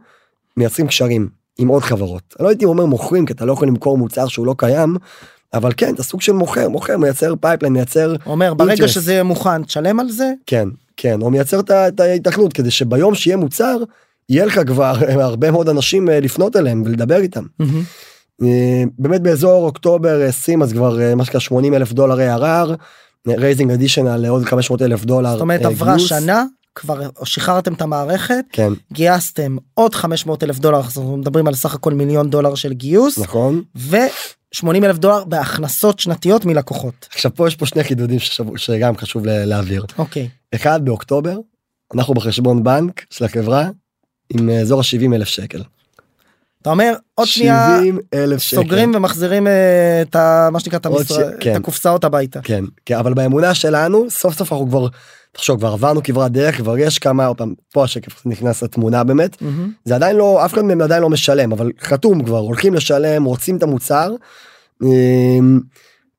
מייצרים 0.57 0.87
קשרים 0.89 1.29
עם 1.59 1.69
עוד 1.69 1.83
חברות. 1.83 2.35
לא 2.41 2.49
הייתי 2.49 2.65
אומר 2.65 2.87
מוכרים 2.87 3.27
כי 3.27 3.33
אתה 3.33 3.45
לא 3.45 3.53
יכול 3.53 3.69
למכור 3.69 3.99
מוצר 3.99 4.29
שהוא 4.29 4.47
לא 4.47 4.55
קיים 4.59 4.97
אבל 5.55 5.73
כן 5.77 5.95
אתה 5.95 6.03
סוג 6.03 6.21
של 6.21 6.33
מוכר 6.33 6.69
מוכר 6.69 6.97
מייצר 6.97 7.35
pipeline 7.41 7.73
מייצר 7.73 8.17
אומר 8.27 8.55
ברגע 8.55 8.73
interest. 8.73 8.91
שזה 8.91 9.13
יהיה 9.13 9.23
מוכן 9.23 9.63
תשלם 9.63 10.01
על 10.01 10.11
זה. 10.11 10.33
כן 10.47 10.69
כן 10.97 11.23
או 11.23 11.31
מייצר 11.31 11.61
את 11.71 12.01
ההיתכנות 12.01 12.53
כדי 12.53 12.71
שביום 12.71 13.15
שיהיה 13.15 13.37
מוצר 13.37 13.77
יהיה 14.29 14.47
לך 14.47 14.61
כבר 14.67 14.95
הרבה 15.21 15.51
מאוד 15.51 15.69
אנשים 15.69 16.09
אה, 16.09 16.21
לפנות 16.21 16.57
אליהם 16.57 16.83
ולדבר 16.87 17.17
איתם. 17.21 17.45
אה, 18.43 18.83
באמת 18.99 19.21
באזור 19.21 19.65
אוקטובר 19.65 20.23
20 20.29 20.63
אז 20.63 20.73
כבר 20.73 21.01
אה, 21.01 21.15
מה 21.15 21.25
שנקרא 21.25 21.41
80 21.41 21.75
אלף 21.75 21.93
דולר 21.93 22.39
ARR, 22.39 22.71
raising 23.29 23.71
additional 23.71 24.17
לעוד 24.17 24.45
500 24.45 24.83
אלף 24.83 25.05
דולר. 25.05 25.33
זאת 25.33 25.41
אומרת 25.41 25.63
אה, 25.63 25.67
עברה. 25.67 25.99
שנה 25.99 26.45
כבר 26.75 27.01
שחררתם 27.25 27.75
את 27.75 27.83
המערכת 27.83 28.45
כן 28.53 28.73
גייסתם 28.93 29.57
עוד 29.75 29.95
500 29.95 30.43
אלף 30.43 30.59
דולר 30.59 30.77
אנחנו 30.81 31.17
מדברים 31.17 31.47
על 31.49 31.55
סך 31.55 31.75
הכל 31.75 31.93
מיליון 31.95 32.31
דולר 32.31 32.55
של 32.55 32.73
גיוס 32.73 33.19
נכון. 33.19 33.63
ו-80 33.77 34.67
אלף 34.85 34.99
דולר 34.99 35.25
בהכנסות 35.25 35.99
שנתיות 35.99 36.45
מלקוחות. 36.45 37.09
עכשיו 37.13 37.35
פה 37.35 37.49
יש 37.49 37.57
פה 37.57 37.67
שני 37.67 37.85
חידודים 37.85 38.19
ששב- 38.19 38.57
שגם 38.57 38.97
חשוב 38.97 39.27
להעביר. 39.27 39.85
אוקיי. 39.99 40.29
אחד 40.55 40.85
באוקטובר 40.85 41.37
אנחנו 41.95 42.15
בחשבון 42.15 42.63
בנק 42.65 43.05
של 43.11 43.25
החברה 43.25 43.69
עם 44.31 44.51
אה, 44.51 44.61
אזור 44.61 44.81
ה-70 44.81 45.15
אלף 45.15 45.29
שקל. 45.29 45.63
אתה 46.63 46.71
אומר 46.71 46.93
עוד 47.15 47.27
שנייה 47.27 47.77
70 47.79 47.99
אלף 48.15 48.43
שקל. 48.43 48.57
סוגרים 48.63 48.93
ומחזירים 48.95 49.47
אה, 49.47 50.03
את 50.03 50.17
ה- 50.17 50.49
מה 50.53 50.61
שנקרא 50.61 50.79
את 50.79 50.87
המשרה- 50.87 51.05
ש- 51.17 51.35
כן. 51.41 51.53
את 51.53 51.61
הקופסאות 51.61 52.05
הביתה. 52.05 52.41
כן, 52.43 52.65
כן, 52.87 52.97
אבל 52.97 53.15
באמונה 53.15 53.55
שלנו 53.55 54.11
סוף 54.11 54.35
סוף 54.39 54.53
אנחנו 54.53 54.69
כבר, 54.69 54.87
תחשוב 55.35 55.59
כבר 55.59 55.73
עברנו 55.73 56.03
כברת 56.03 56.33
דרך 56.33 56.57
כבר 56.57 56.79
יש 56.79 56.99
כמה, 56.99 57.27
עוד 57.27 57.37
פעם, 57.37 57.55
פה 57.73 57.85
השקף 57.85 58.27
נכנס 58.27 58.63
לתמונה 58.63 59.05
באמת, 59.05 59.43
מהמם. 59.43 59.73
זה 59.85 59.95
עדיין 59.95 60.17
לא, 60.17 60.45
אף 60.45 60.55
אחד 60.55 60.63
מהם 60.63 60.81
עדיין 60.81 61.03
לא 61.03 61.11
משלם, 61.11 61.53
אבל 61.53 61.71
חתום 61.81 62.25
כבר, 62.25 62.39
הולכים 62.39 62.75
לשלם, 62.75 63.25
רוצים 63.25 63.57
את 63.57 63.63
המוצר, 63.63 64.15
אמ, 64.83 65.61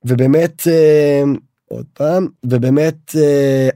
ובאמת, 0.06 0.62
אמ, 0.68 1.36
עוד 1.70 1.86
פעם, 1.94 2.28
ובאמת 2.46 3.16
אה, 3.16 3.70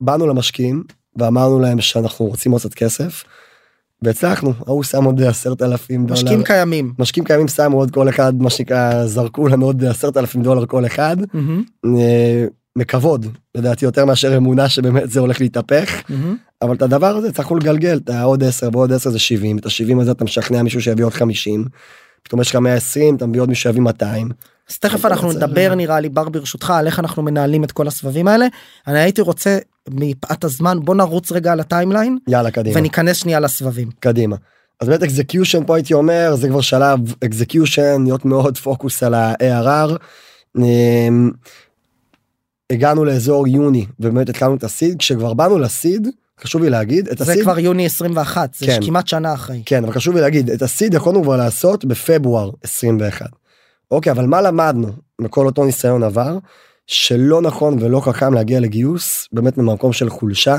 באנו 0.00 0.26
למשקיעים 0.26 0.82
ואמרנו 1.16 1.60
להם 1.60 1.80
שאנחנו 1.80 2.26
רוצים 2.26 2.52
עוד 2.52 2.60
קצת 2.60 2.74
כסף, 2.74 3.24
והצלחנו, 4.02 4.52
ההוא 4.66 4.82
שם 4.82 5.04
עוד 5.04 5.22
עשרת 5.22 5.62
אלפים 5.62 6.06
דולר. 6.06 6.20
משקיעים 6.20 6.42
קיימים. 6.44 6.92
משקיעים 6.98 7.26
קיימים 7.26 7.48
שמו 7.48 7.76
עוד 7.76 7.90
כל 7.90 8.08
אחד, 8.08 8.42
מה 8.42 8.50
שנקרא, 8.50 9.06
זרקו 9.06 9.48
לנו 9.48 9.66
עוד 9.66 9.84
עשרת 9.84 10.16
אלפים 10.16 10.42
דולר 10.42 10.66
כל 10.66 10.86
אחד. 10.86 11.16
אה, 11.84 12.44
מכבוד 12.76 13.26
לדעתי 13.54 13.84
יותר 13.84 14.04
מאשר 14.04 14.36
אמונה 14.36 14.68
שבאמת 14.68 15.10
זה 15.10 15.20
הולך 15.20 15.40
להתהפך 15.40 16.02
מהמם. 16.08 16.36
אבל 16.62 16.74
את 16.74 16.82
הדבר 16.82 17.16
הזה 17.16 17.28
הצלחנו 17.28 17.56
לגלגל 17.56 18.00
את 18.04 18.10
העוד 18.10 18.44
10 18.44 18.68
ועוד 18.72 18.92
10 18.92 19.10
זה 19.10 19.18
70 19.18 19.58
את 19.58 19.66
ה-70 19.66 20.00
הזה 20.00 20.10
אתה 20.10 20.24
משכנע 20.24 20.62
מישהו 20.62 20.82
שיביא 20.82 21.04
עוד 21.04 21.12
50 21.12 21.64
פתאום 22.22 22.40
יש 22.40 22.50
לך 22.50 22.56
120 22.56 23.16
אתה 23.16 23.26
מביא 23.26 23.40
עוד 23.40 23.48
מישהו 23.48 23.62
שיביא 23.62 23.82
200 23.82 24.28
אז 24.70 24.78
תכף 24.78 25.04
אנחנו 25.04 25.32
נדבר 25.32 25.74
נראה 25.74 26.00
לי 26.00 26.08
בר 26.08 26.28
ברשותך 26.28 26.70
על 26.70 26.86
איך 26.86 26.98
אנחנו 26.98 27.22
מנהלים 27.22 27.64
את 27.64 27.72
כל 27.72 27.88
הסבבים 27.88 28.28
האלה. 28.28 28.46
אני 28.86 28.98
הייתי 28.98 29.20
רוצה 29.20 29.58
מפאת 29.88 30.44
הזמן 30.44 30.78
בוא 30.84 30.94
נרוץ 30.94 31.32
רגע 31.32 31.52
על 31.52 31.60
ה 31.60 31.66
timeline 31.66 32.18
יאללה 32.28 32.50
קדימה 32.50 32.78
וניכנס 32.78 33.16
שנייה 33.16 33.40
לסבבים. 33.40 33.88
קדימה. 34.00 34.36
אז 34.80 34.88
באמת 34.88 35.02
execution 35.02 35.64
פה 35.66 35.76
הייתי 35.76 35.94
אומר 35.94 36.34
זה 36.36 36.48
כבר 36.48 36.60
שלב 36.60 37.14
execution 37.24 38.02
להיות 38.04 38.24
מאוד 38.24 38.58
פוקוס 38.58 39.02
על 39.02 39.14
ה-ARR. 39.14 39.96
הגענו 42.70 43.04
לאזור 43.04 43.48
יוני 43.48 43.86
ובאמת 44.00 44.28
התחלנו 44.28 44.54
את 44.54 44.64
ה 44.64 44.71
seed 44.71 44.98
כשכבר 44.98 45.34
באנו 45.34 45.58
ל 45.58 45.68
seed 45.68 46.08
חשוב 46.40 46.62
לי 46.62 46.70
להגיד 46.70 47.08
את 47.08 47.18
זה 47.18 47.24
ה 47.24 47.28
seed 47.28 47.42
כבר 47.42 47.58
יוני 47.58 47.86
21 47.86 48.54
זה 48.54 48.66
כן. 48.66 48.78
כמעט 48.82 49.08
שנה 49.08 49.34
אחרי. 49.34 49.62
כן 49.66 49.84
אבל 49.84 49.92
חשוב 49.92 50.14
לי 50.14 50.20
להגיד 50.20 50.50
את 50.50 50.62
ה 50.62 50.68
seed 50.68 50.94
יכולנו 50.94 51.22
כבר 51.22 51.36
לעשות 51.36 51.84
בפברואר 51.84 52.50
21. 52.62 53.26
אוקיי 53.90 54.12
אבל 54.12 54.26
מה 54.26 54.40
למדנו 54.40 54.88
מכל 55.18 55.46
אותו 55.46 55.64
ניסיון 55.64 56.02
עבר 56.02 56.38
שלא 56.86 57.42
נכון 57.42 57.76
ולא 57.80 58.00
חכם 58.00 58.34
להגיע 58.34 58.60
לגיוס 58.60 59.28
באמת 59.32 59.58
ממקום 59.58 59.92
של 59.92 60.10
חולשה. 60.10 60.56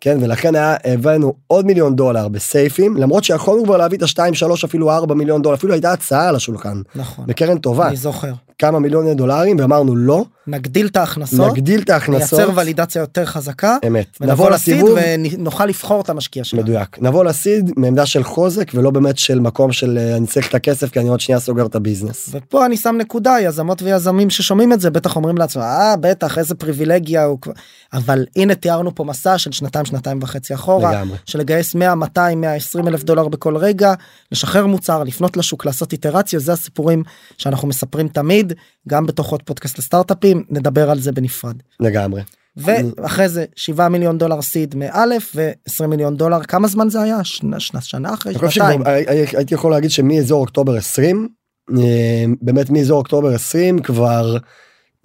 כן 0.00 0.18
ולכן 0.20 0.54
היה 0.54 0.76
הבאנו 0.84 1.34
עוד 1.46 1.66
מיליון 1.66 1.96
דולר 1.96 2.28
בסייפים 2.28 2.96
למרות 2.96 3.24
שיכולנו 3.24 3.64
כבר 3.64 3.76
להביא 3.76 3.98
את 3.98 4.02
השתיים 4.02 4.34
שלוש 4.34 4.64
אפילו 4.64 4.90
ארבע 4.90 5.14
מיליון 5.14 5.42
דולר 5.42 5.56
אפילו 5.56 5.72
הייתה 5.72 5.92
הצעה 5.92 6.28
על 6.28 6.36
השולחן 6.36 6.82
נכון. 6.94 7.26
בקרן 7.26 7.58
טובה 7.58 7.88
אני 7.88 7.96
זוכר. 7.96 8.32
כמה 8.58 8.78
מיליוני 8.78 9.14
דולרים 9.14 9.56
ואמרנו 9.58 9.96
לא 9.96 10.24
נגדיל 10.46 10.86
את 10.86 10.96
ההכנסות. 10.96 11.52
נגדיל 11.52 11.80
את 11.80 11.90
ההכנסות 11.90 12.38
נייצר 12.38 12.60
ולידציה 12.60 13.00
יותר 13.00 13.24
חזקה. 13.24 13.76
אמת 13.86 14.06
ונבוא 14.20 14.50
לסיד 14.50 14.84
ונוכל 14.96 15.66
לבחור 15.66 16.00
את 16.00 16.10
המשקיע 16.10 16.44
שלנו. 16.44 16.62
מדויק 16.62 16.98
נבוא 17.00 17.24
לסיד 17.24 17.70
מעמדה 17.76 18.06
של 18.06 18.24
חוזק 18.24 18.70
ולא 18.74 18.90
באמת 18.90 19.18
של 19.18 19.40
מקום 19.40 19.72
של 19.72 19.98
אה, 19.98 20.16
אני 20.16 20.26
צריך 20.26 20.48
את 20.48 20.54
הכסף 20.54 20.90
כי 20.90 21.00
אני 21.00 21.08
עוד 21.08 21.20
שנייה 21.20 21.40
סוגר 21.40 21.66
את 21.66 21.74
הביזנס. 21.74 22.28
ופה 22.32 22.66
אני 22.66 22.76
שם 22.76 22.96
נקודה 22.98 23.36
יזמות 23.40 23.82
ויזמים 23.82 24.30
ששומעים 24.30 24.72
את 24.72 24.80
זה 24.80 24.90
בטח 24.90 25.16
אומרים 25.16 25.38
לעצמם 25.38 25.62
אה 25.62 25.94
בטח 26.00 26.38
איזה 26.38 26.54
פריבילגיה 26.54 27.24
הוא 27.24 27.40
כבר 27.40 27.52
אבל 27.92 28.24
הנה 28.36 28.54
תיארנו 28.54 28.94
פה 28.94 29.04
מסע 29.04 29.38
של 29.38 29.52
שנתיים 29.52 29.84
שנתיים 29.84 30.18
וחצי 30.22 30.54
אחורה 30.54 30.92
לגמרי. 30.92 31.16
של 31.26 31.38
לגייס 31.38 31.74
100 31.74 31.94
200 31.94 32.40
120 32.40 32.88
אלף 32.88 33.02
דולר 33.02 33.28
בכל 33.28 33.56
רגע 33.56 33.94
לשחרר 34.32 34.66
מוצר 34.66 35.02
לפנות 35.02 35.36
לשוק 35.36 35.66
לעשות 35.66 35.92
איטרציות 35.92 36.42
זה 36.42 36.52
הסיפורים 36.52 37.02
שאנחנו 37.38 37.68
מספרים 37.68 38.08
תמיד 38.08 38.45
גם 38.88 39.06
בתוך 39.06 39.30
עוד 39.30 39.42
פודקאסט 39.42 39.78
לסטארט-אפים 39.78 40.44
נדבר 40.50 40.90
על 40.90 40.98
זה 40.98 41.12
בנפרד. 41.12 41.56
לגמרי. 41.80 42.22
ואחרי 42.56 43.28
זה 43.28 43.44
7 43.56 43.88
מיליון 43.88 44.18
דולר 44.18 44.42
סיד 44.42 44.74
מאלף 44.74 45.32
ו-20 45.34 45.86
מיליון 45.86 46.16
דולר 46.16 46.42
כמה 46.42 46.68
זמן 46.68 46.88
זה 46.88 47.02
היה 47.02 47.24
שנה, 47.24 47.60
שנה, 47.60 47.80
שנה 47.80 48.14
אחרי 48.14 48.34
שנתיים. 48.50 48.82
הייתי 49.36 49.54
יכול 49.54 49.70
להגיד 49.70 49.90
שמאזור 49.90 50.40
אוקטובר 50.40 50.76
20 50.76 51.28
אה, 51.78 52.24
באמת 52.42 52.70
מאזור 52.70 52.98
אוקטובר 52.98 53.34
20 53.34 53.78
כבר 53.78 54.36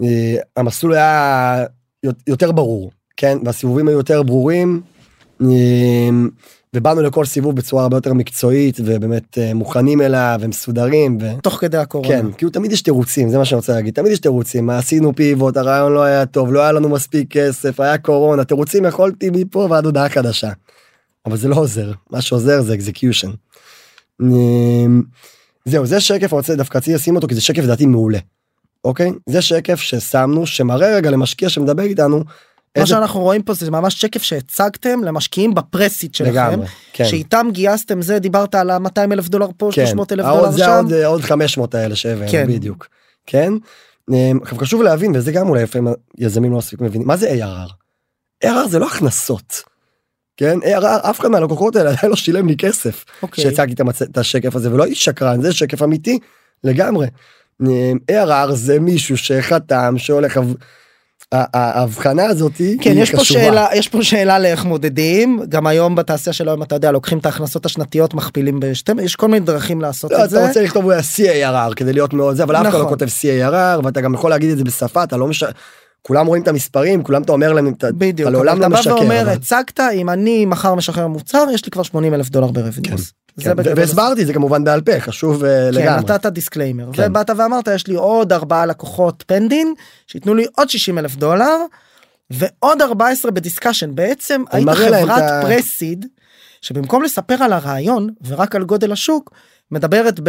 אה, 0.03 0.35
המסלול 0.57 0.93
היה 0.93 1.65
יות- 2.03 2.23
יותר 2.27 2.51
ברור 2.51 2.91
כן 3.17 3.37
והסיבובים 3.45 3.87
היו 3.87 3.97
יותר 3.97 4.23
ברורים 4.23 4.81
אה, 5.41 6.09
ובאנו 6.75 7.01
לכל 7.01 7.25
סיבוב 7.25 7.55
בצורה 7.55 7.83
הרבה 7.83 7.97
יותר 7.97 8.13
מקצועית 8.13 8.79
ובאמת 8.85 9.37
אה, 9.37 9.53
מוכנים 9.53 10.01
אליו 10.01 10.37
ומסודרים. 10.41 11.17
ו... 11.21 11.41
תוך 11.43 11.53
כדי 11.53 11.77
הקורונה. 11.77 12.09
כן, 12.09 12.31
כאילו 12.37 12.51
תמיד 12.51 12.71
יש 12.71 12.81
תירוצים, 12.81 13.29
זה 13.29 13.37
מה 13.37 13.45
שאני 13.45 13.57
רוצה 13.57 13.73
להגיד, 13.73 13.93
תמיד 13.93 14.11
יש 14.11 14.19
תירוצים, 14.19 14.65
מה 14.65 14.77
עשינו 14.77 15.15
פיבוט, 15.15 15.57
הרעיון 15.57 15.93
לא 15.93 16.03
היה 16.03 16.25
טוב, 16.25 16.53
לא 16.53 16.61
היה 16.61 16.71
לנו 16.71 16.89
מספיק 16.89 17.31
כסף, 17.31 17.79
היה 17.79 17.97
קורונה, 17.97 18.43
תירוצים 18.43 18.85
יכולתי 18.85 19.29
מפה 19.29 19.67
ועד 19.69 19.85
הודעה 19.85 20.09
חדשה. 20.09 20.51
אבל 21.25 21.37
זה 21.37 21.47
לא 21.47 21.55
עוזר, 21.55 21.91
מה 22.09 22.21
שעוזר 22.21 22.61
זה 22.61 22.73
execution. 22.73 23.31
זהו, 25.65 25.85
זה 25.85 25.99
שקף, 25.99 26.33
אני 26.33 26.37
רוצה 26.37 26.55
דווקא 26.55 26.77
רציתי 26.77 26.95
לשים 26.95 27.15
אותו 27.15 27.27
כי 27.27 27.35
זה 27.35 27.41
שקף 27.41 27.63
לדעתי 27.63 27.85
מעולה. 27.85 28.19
אוקיי? 28.83 29.11
זה 29.29 29.41
שקף 29.41 29.79
ששמנו, 29.79 30.45
שמראה 30.45 30.95
רגע 30.95 31.11
למשקיע 31.11 31.49
שמדבר 31.49 31.83
איתנו. 31.83 32.23
מה 32.77 32.85
שאנחנו 32.85 33.19
רואים 33.19 33.43
פה 33.43 33.53
זה 33.53 33.71
ממש 33.71 34.01
שקף 34.01 34.23
שהצגתם 34.23 35.03
למשקיעים 35.03 35.53
ב 35.53 35.60
pre-seed 35.60 36.15
שלכם 36.15 36.31
לגמרי, 36.31 36.67
כן. 36.93 37.05
שאיתם 37.05 37.47
גייסתם 37.51 38.01
זה 38.01 38.19
דיברת 38.19 38.55
על 38.55 38.69
ה-200 38.69 39.11
אלף 39.11 39.29
דולר 39.29 39.47
פה 39.57 39.69
כן, 39.73 39.85
300 39.85 40.11
אלף 40.11 40.25
דולר 40.25 40.57
שם. 40.57 40.83
עוד, 40.83 40.93
עוד 40.93 41.21
500 41.21 41.75
האלה 41.75 41.95
שהבאנו, 41.95 42.31
כן. 42.31 42.47
בדיוק. 42.47 42.87
כן? 43.25 43.53
עכשיו 44.41 44.57
חשוב 44.57 44.81
להבין, 44.81 45.15
וזה 45.15 45.31
גם 45.31 45.49
אולי 45.49 45.63
לפעמים 45.63 45.93
יזמים 46.17 46.51
לא 46.51 46.57
מספיק 46.57 46.81
מבינים, 46.81 47.07
מה 47.07 47.17
זה 47.17 47.31
ARR? 47.31 47.71
ARR 48.45 48.67
זה 48.67 48.79
לא 48.79 48.87
הכנסות. 48.87 49.63
כן 50.37 50.59
ARR 50.63 51.09
אף 51.09 51.19
אחד 51.19 51.27
מהלקוחות 51.27 51.75
האלה 51.75 51.89
עדיין 51.89 52.09
לא 52.09 52.15
שילם 52.15 52.47
לי 52.47 52.55
כסף 52.57 53.05
אוקיי. 53.23 53.43
שהצגתי 53.43 53.83
את 54.03 54.17
השקף 54.17 54.55
הזה 54.55 54.73
ולא 54.73 54.85
איש 54.85 55.05
שקרן 55.05 55.41
זה 55.41 55.53
שקף 55.53 55.81
אמיתי 55.81 56.19
לגמרי. 56.63 57.07
אמ, 57.61 57.97
ARR 58.11 58.51
זה 58.51 58.79
מישהו 58.79 59.17
שחתם 59.17 59.95
שהולך 59.97 60.39
ההבחנה 61.33 62.25
הזאתי 62.25 62.77
כן, 62.81 62.91
היא 62.91 63.01
יש 63.01 63.11
פה. 63.11 63.23
שאלה, 63.23 63.67
יש 63.73 63.87
פה 63.87 64.03
שאלה 64.03 64.39
לאיך 64.39 64.65
מודדים, 64.65 65.39
גם 65.49 65.67
היום 65.67 65.95
בתעשייה 65.95 66.33
של 66.33 66.49
היום 66.49 66.63
אתה 66.63 66.75
יודע, 66.75 66.91
לוקחים 66.91 67.17
את 67.17 67.25
ההכנסות 67.25 67.65
השנתיות, 67.65 68.13
מכפילים 68.13 68.59
בשתי, 68.59 68.91
יש 69.03 69.15
כל 69.15 69.27
מיני 69.27 69.45
דרכים 69.45 69.81
לעשות 69.81 70.11
לא, 70.11 70.17
את 70.17 70.21
אתה 70.21 70.27
זה. 70.29 70.47
רוצה 70.47 70.61
לכתוב 70.61 70.91
CARR 70.91 71.73
כדי 71.75 71.93
להיות 71.93 72.13
מאוד 72.13 72.35
זה 72.35 72.43
אבל 72.43 72.55
אף 72.55 72.61
אחד 72.61 72.73
לא 72.73 72.79
נכון. 72.79 72.89
כותב 72.89 73.05
CARR 73.05 73.85
ואתה 73.85 74.01
גם 74.01 74.13
יכול 74.13 74.29
להגיד 74.29 74.49
את 74.51 74.57
זה 74.57 74.63
בשפה 74.63 75.03
אתה 75.03 75.17
לא 75.17 75.27
מש... 75.27 75.43
כולם 76.01 76.25
רואים 76.27 76.43
את 76.43 76.47
המספרים 76.47 77.03
כולם 77.03 77.21
אתה 77.21 77.31
אומר 77.31 77.53
להם 77.53 77.73
אתה 77.77 77.87
בדיוק, 77.91 78.13
אתה 78.19 78.23
אבל 78.23 78.31
לעולם 78.31 78.57
אתה 78.57 78.67
לא 78.67 78.75
בא 78.75 78.79
משקר. 78.79 78.95
ואומר, 78.95 79.29
הצגת, 79.29 79.79
אם 79.79 80.09
אני 80.09 80.45
מחר 80.45 80.75
משחרר 80.75 81.07
מוצר, 81.07 81.45
יש 81.53 81.65
לי 81.65 81.71
כבר 81.71 81.83
80 81.83 82.13
אלף 82.13 82.29
דולר 82.29 82.47
ב 82.47 82.54
revenues. 82.54 83.13
כן. 83.39 83.53
והסברתי 83.75 84.21
את 84.21 84.27
זה 84.27 84.33
כמובן 84.33 84.63
בעל 84.63 84.81
פה 84.81 84.99
חשוב 84.99 85.43
אה, 85.43 85.69
כן, 85.71 85.79
לגמרי. 85.79 85.99
נתת 86.01 86.25
disclaimer, 86.25 86.89
כן. 86.93 87.03
ובאת 87.09 87.29
ואמרת, 87.37 87.67
יש 87.67 87.87
לי 87.87 87.95
עוד 87.95 88.33
ארבעה 88.33 88.65
לקוחות 88.65 89.23
pending, 89.27 89.73
שייתנו 90.07 90.33
לי 90.33 90.45
עוד 90.55 90.69
60 90.69 90.97
אלף 90.97 91.15
דולר, 91.15 91.57
ועוד 92.29 92.81
14 92.81 93.31
ב 93.31 93.37
discussion. 93.37 93.95
בעצם 93.95 94.43
היית 94.51 94.69
חברת 94.69 95.23
את 95.23 95.45
pre-seed, 95.45 96.05
שבמקום 96.61 97.03
לספר 97.03 97.43
על 97.43 97.53
הרעיון, 97.53 98.09
ורק 98.27 98.55
על 98.55 98.63
גודל 98.63 98.91
השוק, 98.91 99.31
מדברת 99.71 100.19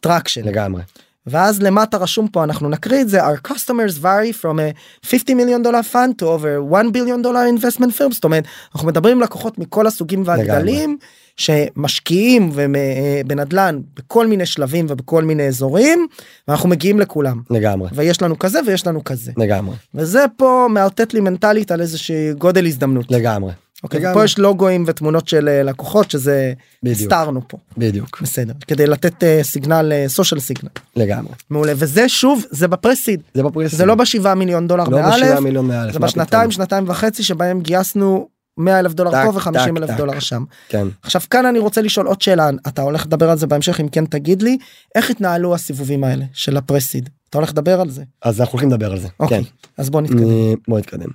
ב 0.00 0.04
traction. 0.04 0.44
לגמרי. 0.44 0.82
ואז 1.28 1.62
למטה 1.62 1.96
רשום 1.96 2.28
פה 2.28 2.44
אנחנו 2.44 2.68
נקריא 2.68 3.00
את 3.00 3.08
זה 3.08 3.26
our 3.26 3.48
customers 3.48 4.02
vary 4.02 4.42
from 4.42 4.58
a 4.58 5.06
50 5.06 5.36
million 5.36 5.62
dollar 5.62 5.80
fund 5.92 6.22
to 6.22 6.24
over 6.24 6.74
1 6.74 6.92
billion 6.92 7.22
dollar 7.22 7.40
investment 7.56 7.98
firm 7.98 8.12
זאת 8.12 8.24
אומרת 8.24 8.44
אנחנו 8.74 8.88
מדברים 8.88 9.16
עם 9.16 9.22
לקוחות 9.22 9.58
מכל 9.58 9.86
הסוגים 9.86 10.22
והגדלים 10.24 10.98
שמשקיעים 11.38 12.52
אה, 12.58 13.20
בנדלן 13.26 13.80
בכל 13.96 14.26
מיני 14.26 14.46
שלבים 14.46 14.86
ובכל 14.88 15.24
מיני 15.24 15.46
אזורים 15.46 16.06
ואנחנו 16.48 16.68
מגיעים 16.68 17.00
לכולם 17.00 17.40
לגמרי. 17.50 17.88
ויש 17.94 18.22
לנו 18.22 18.38
כזה 18.38 18.58
ויש 18.66 18.86
לנו 18.86 19.04
כזה 19.04 19.32
לגמרי. 19.36 19.76
וזה 19.94 20.24
פה 20.36 20.66
מאותת 20.70 21.14
לי 21.14 21.20
מנטלית 21.20 21.70
על 21.70 21.80
איזושהי 21.80 22.32
גודל 22.32 22.66
הזדמנות. 22.66 23.10
לגמרי. 23.10 23.52
אוקיי, 23.84 24.00
לגמרי. 24.00 24.14
פה 24.14 24.24
יש 24.24 24.38
לוגוים 24.38 24.84
ותמונות 24.86 25.28
של 25.28 25.48
אה, 25.48 25.62
לקוחות 25.62 26.10
שזה. 26.10 26.52
הסתרנו 26.90 27.40
פה 27.48 27.58
בדיוק. 27.76 28.20
בסדר 28.22 28.52
כדי 28.66 28.86
לתת 28.86 29.24
אה, 29.24 29.40
signal 29.42 29.92
social 30.08 30.40
signal 30.40 30.70
לגמרי. 30.96 31.32
מעולה 31.50 31.72
וזה 31.76 32.08
שוב 32.08 32.44
זה 32.50 32.68
ב 32.68 32.74
pre-seed 32.74 33.20
זה 33.34 33.42
ב 33.42 33.45
pre-seed. 33.45 33.76
זה 33.76 33.86
לא 33.86 33.94
בשבעה 33.94 34.34
מיליון 34.34 34.68
דולר 34.68 34.84
לא 34.84 35.02
באלף, 35.02 35.14
בשבעה 35.14 35.40
מיליון 35.40 35.66
מאלף. 35.66 35.92
זה 35.92 35.98
בשנתיים? 35.98 36.50
שנתיים 36.50 36.84
וחצי 36.88 37.22
שבהם 37.22 37.60
גייסנו 37.60 38.28
100 38.58 38.78
אלף 38.78 38.92
דולר 38.92 39.10
פה 39.10 39.30
ו-50 39.38 39.52
טק, 39.52 39.68
אלף. 39.76 39.90
דולר 39.90 40.18
שם. 40.18 40.44
כן. 40.68 40.86
עכשיו 41.02 41.22
כאן 41.30 41.46
אני 41.46 41.58
רוצה 41.58 41.82
לשאול 41.82 42.06
עוד 42.06 42.22
שאלה 42.22 42.50
אתה 42.68 42.82
הולך 42.82 43.06
לדבר 43.06 43.30
על 43.30 43.38
זה 43.38 43.46
בהמשך 43.46 43.80
אם 43.80 43.88
כן 43.88 44.06
תגיד 44.06 44.42
לי 44.42 44.58
איך 44.94 45.10
התנהלו 45.10 45.54
הסיבובים 45.54 46.04
האלה 46.04 46.24
של 46.32 46.56
ה 46.56 46.62
pre-seed 46.62 47.08
אתה 47.30 47.38
הולך 47.38 47.50
לדבר 47.50 47.80
על 47.80 47.90
זה 47.90 48.02
אז 48.22 48.40
אנחנו 48.40 48.52
הולכים 48.52 48.70
לדבר 48.70 48.92
על 48.92 48.98
זה. 48.98 49.08
אוקיי 49.20 49.44
כן. 49.44 49.50
אז 49.76 49.90
בוא 49.90 50.00
נתקדם. 50.00 50.30
אה, 50.30 50.52
בוא 50.68 50.78
נתקדם. 50.78 51.08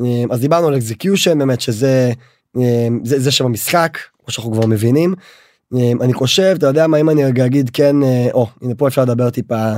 אה, 0.00 0.24
אז 0.30 0.40
דיברנו 0.40 0.68
על 0.68 0.76
execution 0.76 1.38
באמת 1.38 1.60
שזה 1.60 2.12
אה, 2.56 2.88
זה, 3.04 3.20
זה 3.20 3.30
שבמשחק 3.30 3.98
כמו 4.18 4.32
שאנחנו 4.32 4.52
כבר 4.52 4.66
מבינים. 4.66 5.14
אני 6.00 6.14
חושב 6.14 6.54
אתה 6.58 6.66
יודע 6.66 6.86
מה 6.86 6.96
אם 6.96 7.10
אני 7.10 7.24
רגע 7.24 7.46
אגיד 7.46 7.70
כן 7.72 7.96
או 8.32 8.46
הנה 8.62 8.74
פה 8.74 8.88
אפשר 8.88 9.02
לדבר 9.02 9.30
טיפה. 9.30 9.72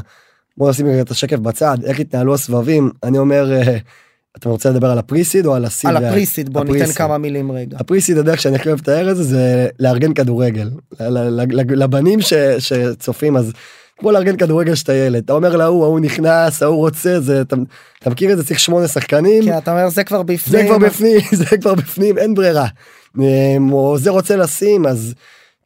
בוא 0.57 0.71
נשים 0.71 0.87
רגע 0.87 1.01
את 1.01 1.11
השקף 1.11 1.39
בצד 1.39 1.79
איך 1.85 2.01
התנהלו 2.01 2.35
הסבבים 2.35 2.91
אני 3.03 3.19
אומר 3.19 3.53
אתה 4.37 4.49
רוצה 4.49 4.71
לדבר 4.71 4.91
על 4.91 4.99
הפריסיד 4.99 5.47
או 5.47 5.55
על 5.55 5.65
הסיד? 5.65 5.91
על 5.91 6.03
וה- 6.03 6.09
הפריסיד 6.09 6.53
בוא 6.53 6.61
ניתן 6.65 6.75
הפריסיד. 6.77 6.97
כמה 6.97 7.19
מילים 7.19 7.53
רגע. 7.53 7.77
הפריסיד 7.81 8.19
הדרך 8.19 8.41
שאני 8.41 8.57
הכי 8.57 8.69
אוהב 8.69 8.79
לתאר 8.81 9.11
את 9.11 9.17
זה 9.17 9.23
זה 9.23 9.69
לארגן 9.81 10.15
כדורגל 10.15 10.71
לבנים 11.69 12.21
ש- 12.21 12.35
שצופים 12.59 13.37
אז 13.37 13.53
כמו 13.99 14.13
לארגן 14.13 14.37
כדורגל 14.37 14.75
שאתה 14.75 14.95
ילד 14.95 15.23
אתה 15.25 15.33
אומר 15.33 15.57
להוא 15.57 15.85
ההוא 15.85 16.01
נכנס 16.01 16.63
ההוא 16.63 16.77
רוצה 16.77 17.21
זה 17.21 17.41
אתה, 17.41 17.57
אתה 17.99 18.11
מכיר 18.11 18.33
את 18.33 18.37
זה 18.37 18.45
צריך 18.45 18.61
שמונה 18.61 18.89
שחקנים 18.89 19.45
כן, 19.45 19.59
אתה 19.59 19.73
אומר 19.73 19.89
זה 19.89 20.05
כבר 20.05 20.19
זה 20.19 20.23
בפנים. 20.25 20.67
כבר 20.67 20.79
בפנים 20.79 21.21
זה 21.41 21.57
כבר 21.61 21.75
בפנים 21.75 22.19
אין 22.19 22.35
ברירה. 22.35 22.67
אמ, 23.19 23.73
או 23.73 23.99
זה 23.99 24.11
רוצה 24.11 24.37
לשים 24.37 24.87
אז 24.87 25.15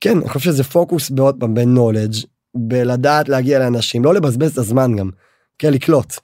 כן 0.01 0.19
אני 0.19 0.29
חושב 0.29 0.41
שזה 0.41 0.65
פוקוס 0.65 1.11
בעוד 1.11 1.37
פעם 1.41 1.55
בנולדג' 1.55 2.15
בלדעת 2.57 3.29
להגיע 3.29 3.59
לאנשים 3.59 4.05
לא 4.05 4.15
לבזבז 4.15 4.53
את 4.53 4.59
הזמן 4.59 4.97
גם 4.97 5.11
כן 5.59 5.73
לקלוט. 5.73 6.15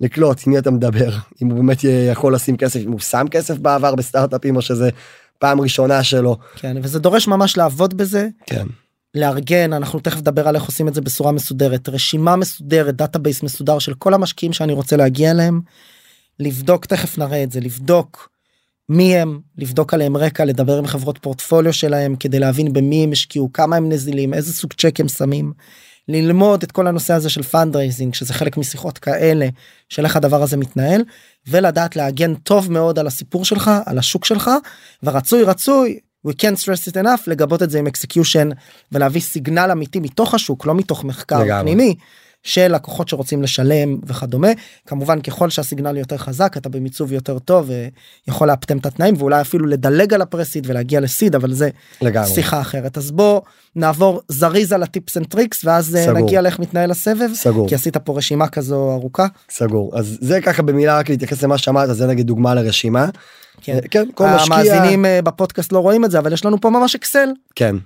לקלוט 0.00 0.46
עם 0.46 0.52
מי 0.52 0.58
אתה 0.58 0.70
מדבר 0.70 1.10
אם 1.42 1.50
הוא 1.50 1.56
באמת 1.56 1.78
יכול 2.12 2.34
לשים 2.34 2.56
כסף 2.56 2.80
אם 2.80 2.92
הוא 2.92 3.00
שם 3.00 3.26
כסף 3.30 3.58
בעבר 3.58 3.94
בסטארט-אפים 3.94 4.56
או 4.56 4.62
שזה 4.62 4.90
פעם 5.38 5.60
ראשונה 5.60 6.04
שלו 6.04 6.36
כן 6.56 6.76
וזה 6.82 6.98
דורש 6.98 7.28
ממש 7.28 7.56
לעבוד 7.56 7.96
בזה 7.96 8.28
כן 8.46 8.66
לארגן 9.16 9.72
אנחנו 9.72 10.00
תכף 10.00 10.18
נדבר 10.18 10.48
על 10.48 10.54
איך 10.54 10.64
עושים 10.64 10.88
את 10.88 10.94
זה 10.94 11.00
בצורה 11.00 11.32
מסודרת 11.32 11.88
רשימה 11.88 12.36
מסודרת 12.36 12.96
database 12.96 13.42
מסודר 13.42 13.78
של 13.78 13.94
כל 13.94 14.14
המשקיעים 14.14 14.52
שאני 14.52 14.72
רוצה 14.72 14.96
להגיע 14.96 15.30
אליהם. 15.30 15.60
לבדוק 16.40 16.86
תכף 16.86 17.18
נראה 17.18 17.42
את 17.42 17.52
זה 17.52 17.60
לבדוק 17.60 18.28
מי 18.88 19.16
הם 19.16 19.40
לבדוק 19.58 19.94
עליהם 19.94 20.16
רקע 20.16 20.44
לדבר 20.44 20.78
עם 20.78 20.86
חברות 20.86 21.18
פורטפוליו 21.18 21.72
שלהם 21.72 22.16
כדי 22.16 22.38
להבין 22.38 22.72
במי 22.72 23.04
הם 23.04 23.12
השקיעו 23.12 23.52
כמה 23.52 23.76
הם 23.76 23.88
נזילים 23.88 24.34
איזה 24.34 24.52
סוג 24.52 24.72
צ'ק 24.72 25.00
הם 25.00 25.08
שמים. 25.08 25.52
ללמוד 26.08 26.62
את 26.62 26.72
כל 26.72 26.86
הנושא 26.86 27.14
הזה 27.14 27.30
של 27.30 27.42
fundraising 27.42 28.14
שזה 28.14 28.34
חלק 28.34 28.56
משיחות 28.56 28.98
כאלה 28.98 29.48
של 29.88 30.04
איך 30.04 30.16
הדבר 30.16 30.42
הזה 30.42 30.56
מתנהל 30.56 31.02
ולדעת 31.48 31.96
להגן 31.96 32.34
טוב 32.34 32.72
מאוד 32.72 32.98
על 32.98 33.06
הסיפור 33.06 33.44
שלך 33.44 33.70
על 33.86 33.98
השוק 33.98 34.24
שלך 34.24 34.50
ורצוי 35.02 35.42
רצוי 35.42 35.98
we 36.28 36.30
can't 36.30 36.62
stress 36.62 36.92
it 36.92 36.94
enough 36.94 37.22
לגבות 37.26 37.62
את 37.62 37.70
זה 37.70 37.78
עם 37.78 37.86
execution 37.86 38.54
ולהביא 38.92 39.20
signal 39.20 39.68
אמיתי 39.72 40.00
מתוך 40.00 40.34
השוק 40.34 40.66
לא 40.66 40.74
מתוך 40.74 41.04
מחקר 41.04 41.38
לגמרי. 41.38 41.62
פנימי 41.62 41.94
של 42.46 42.74
לקוחות 42.74 43.08
שרוצים 43.08 43.42
לשלם 43.42 43.96
וכדומה. 44.06 44.48
כמובן 44.86 45.20
ככל 45.20 45.50
שה 45.50 45.65
signal 45.65 45.96
יותר 45.96 46.16
חזק 46.16 46.56
אתה 46.56 46.68
במיצוב 46.68 47.12
יותר 47.12 47.38
טוב 47.38 47.70
ויכול 48.26 48.48
לאפטם 48.48 48.78
את 48.78 48.86
התנאים 48.86 49.14
ואולי 49.18 49.40
אפילו 49.40 49.66
לדלג 49.66 50.14
על 50.14 50.22
ה 50.22 50.27
pre-seed 50.27 50.70
ולהגיע 50.70 51.00
ל 51.00 51.07
seed 51.07 51.34
אבל 51.34 51.52
זה 51.52 51.68
לגמרי. 52.02 52.30
שיחה 52.30 52.60
אחרת. 52.60 52.98
אז 52.98 53.10
בוא 53.10 53.40
נעבור 53.76 54.20
זריז 54.28 54.72
על 54.72 54.82
ה 54.82 54.89
tips 54.89 55.16
and 55.16 55.26
tricks 55.26 55.64
ואז 55.64 55.96
אה, 55.96 56.04
סגור. 56.04 56.18
נגיע 56.18 56.42
לאיך 56.42 56.58
מתנהל 56.58 56.90
הסבב 56.90 57.34
סגור. 57.34 57.68
כי 57.68 57.74
עשית 57.74 57.96
פה 57.96 58.16
רשימה 58.16 58.48
כזו 58.48 58.92
ארוכה. 58.92 59.26
סגור. 59.50 59.98
אז 59.98 60.18
זה 60.20 60.40
ככה 60.40 60.62
במילה 60.62 60.98
רק 60.98 61.08
להתייחס 61.08 61.42
למה 61.42 61.58
שאמרת 61.58 61.96
זה 61.96 62.06
נגיד 62.06 62.26
דוגמה 62.26 62.54
לרשימה. 62.54 63.08
כן. 63.62 63.74
אה, 63.74 63.80
כן 63.90 64.08
כל 64.14 64.26
משקיע 64.26 64.56
המאזינים 64.56 65.04
אה, 65.04 65.22
בפודקאסט 65.22 65.72
לא 65.72 65.78
רואים 65.78 66.04
את 66.04 66.10
זה 66.10 66.18
אבל 66.18 66.32
יש 66.32 66.44
לנו 66.44 66.60
פה 66.60 66.70
ממש 66.70 66.94
אקסל. 66.94 67.28
כן 67.54 67.76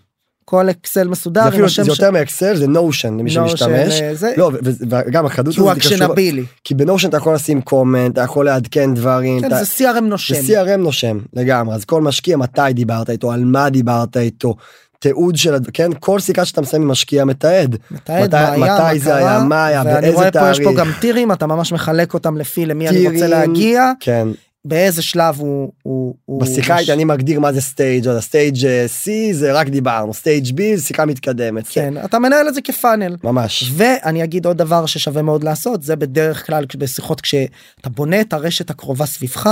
כל 0.44 0.70
אקסל 0.70 1.08
מסודר 1.08 1.42
זה 1.42 1.48
אפילו 1.48 1.68
זה 1.68 1.82
יותר 1.86 2.10
מאקסל 2.10 2.56
זה 2.56 2.66
נושן 2.66 3.16
למי 3.18 3.30
שמשתמש. 3.30 4.00
אה, 4.00 4.14
זה- 4.14 4.32
לא 4.36 4.50
וגם 4.90 5.26
החדות 5.26 5.54
כי 5.54 5.60
הוא. 5.60 5.72
אקשנבילי 5.72 6.44
כי 6.64 6.74
בנושן 6.74 7.08
אתה 7.08 7.16
יכול 7.16 7.34
לשים 7.34 7.60
קומנט 7.60 8.12
אתה 8.12 8.20
יכול 8.20 8.44
לעדכן 8.46 8.94
דברים. 8.94 9.40
כן, 9.40 9.46
אתה- 9.46 9.64
זה 9.64 9.84
CRM 9.84 10.00
נושם 10.00 10.34
זה 10.42 10.62
CRM 10.62 10.76
נושם 10.76 11.18
לגמרי 11.34 11.74
אז 11.74 11.84
כל 11.84 12.02
משקיע 12.02 12.36
מתי 12.36 12.72
דיברת 12.72 13.10
איתו 13.10 13.32
על 13.32 13.44
מה 13.44 13.70
דיברת 13.70 14.16
איתו. 14.16 14.54
תיעוד 14.98 15.36
של 15.36 15.54
כן 15.72 15.90
כל 16.00 16.20
סיכה 16.20 16.44
שאתה 16.44 16.60
מסיים 16.60 16.82
עם 16.82 16.88
משקיע 16.88 17.24
מתעד. 17.24 17.76
מתעד 17.90 18.22
מתי- 18.24 18.36
מה 18.36 18.66
היה, 18.66 18.74
מתי 18.74 18.82
מה 18.94 18.98
זה 19.04 19.14
היה, 19.16 19.26
קרה, 19.28 19.44
מה 19.44 19.66
היה, 19.66 19.82
ואני 19.86 20.00
באיזה 20.00 20.16
רואה 20.16 20.30
פה 20.32 20.50
יש 20.50 20.58
פה 20.58 20.64
תאריך. 20.64 20.78
גם 20.78 20.90
טירים 21.00 21.32
אתה 21.32 21.46
ממש 21.46 21.72
מחלק 21.72 22.14
אותם 22.14 22.36
לפי 22.36 22.66
למי 22.66 22.88
אני 22.88 22.98
רוצה 23.06 23.10
טירים, 23.10 23.30
להגיע 23.30 23.92
כן 24.00 24.28
באיזה 24.64 25.02
שלב 25.02 25.36
הוא 25.38 25.72
הוא 25.82 26.14
הוא 26.24 26.40
בשיחה 26.40 26.76
אני 26.92 27.04
מגדיר 27.04 27.40
מה 27.40 27.52
זה 27.52 27.60
stage 27.60 28.08
או 28.08 28.22
stage 28.22 28.56
C 29.04 29.10
זה 29.32 29.52
רק 29.52 29.68
דיברנו 29.68 30.14
stage 30.14 30.46
B 30.46 30.76
זה 30.76 30.82
שיחה 30.84 31.04
מתקדמת. 31.04 31.68
כן 31.70 31.94
אתה 32.04 32.18
מנהל 32.18 32.48
את 32.48 32.54
זה 32.54 32.60
כ 32.60 32.74
funnel 32.74 33.16
ממש. 33.24 33.72
ואני 33.74 34.24
אגיד 34.24 34.46
עוד 34.46 34.56
דבר 34.58 34.86
ששווה 34.86 35.22
מאוד 35.22 35.44
לעשות 35.44 35.82
זה 35.82 35.96
בדרך 35.96 36.46
כלל 36.46 36.64
בשיחות 36.78 37.20
כשאתה 37.20 37.88
בונה 37.88 38.20
את 38.20 38.32
הרשת 38.32 38.70
הקרובה 38.70 39.06
סביבך. 39.06 39.50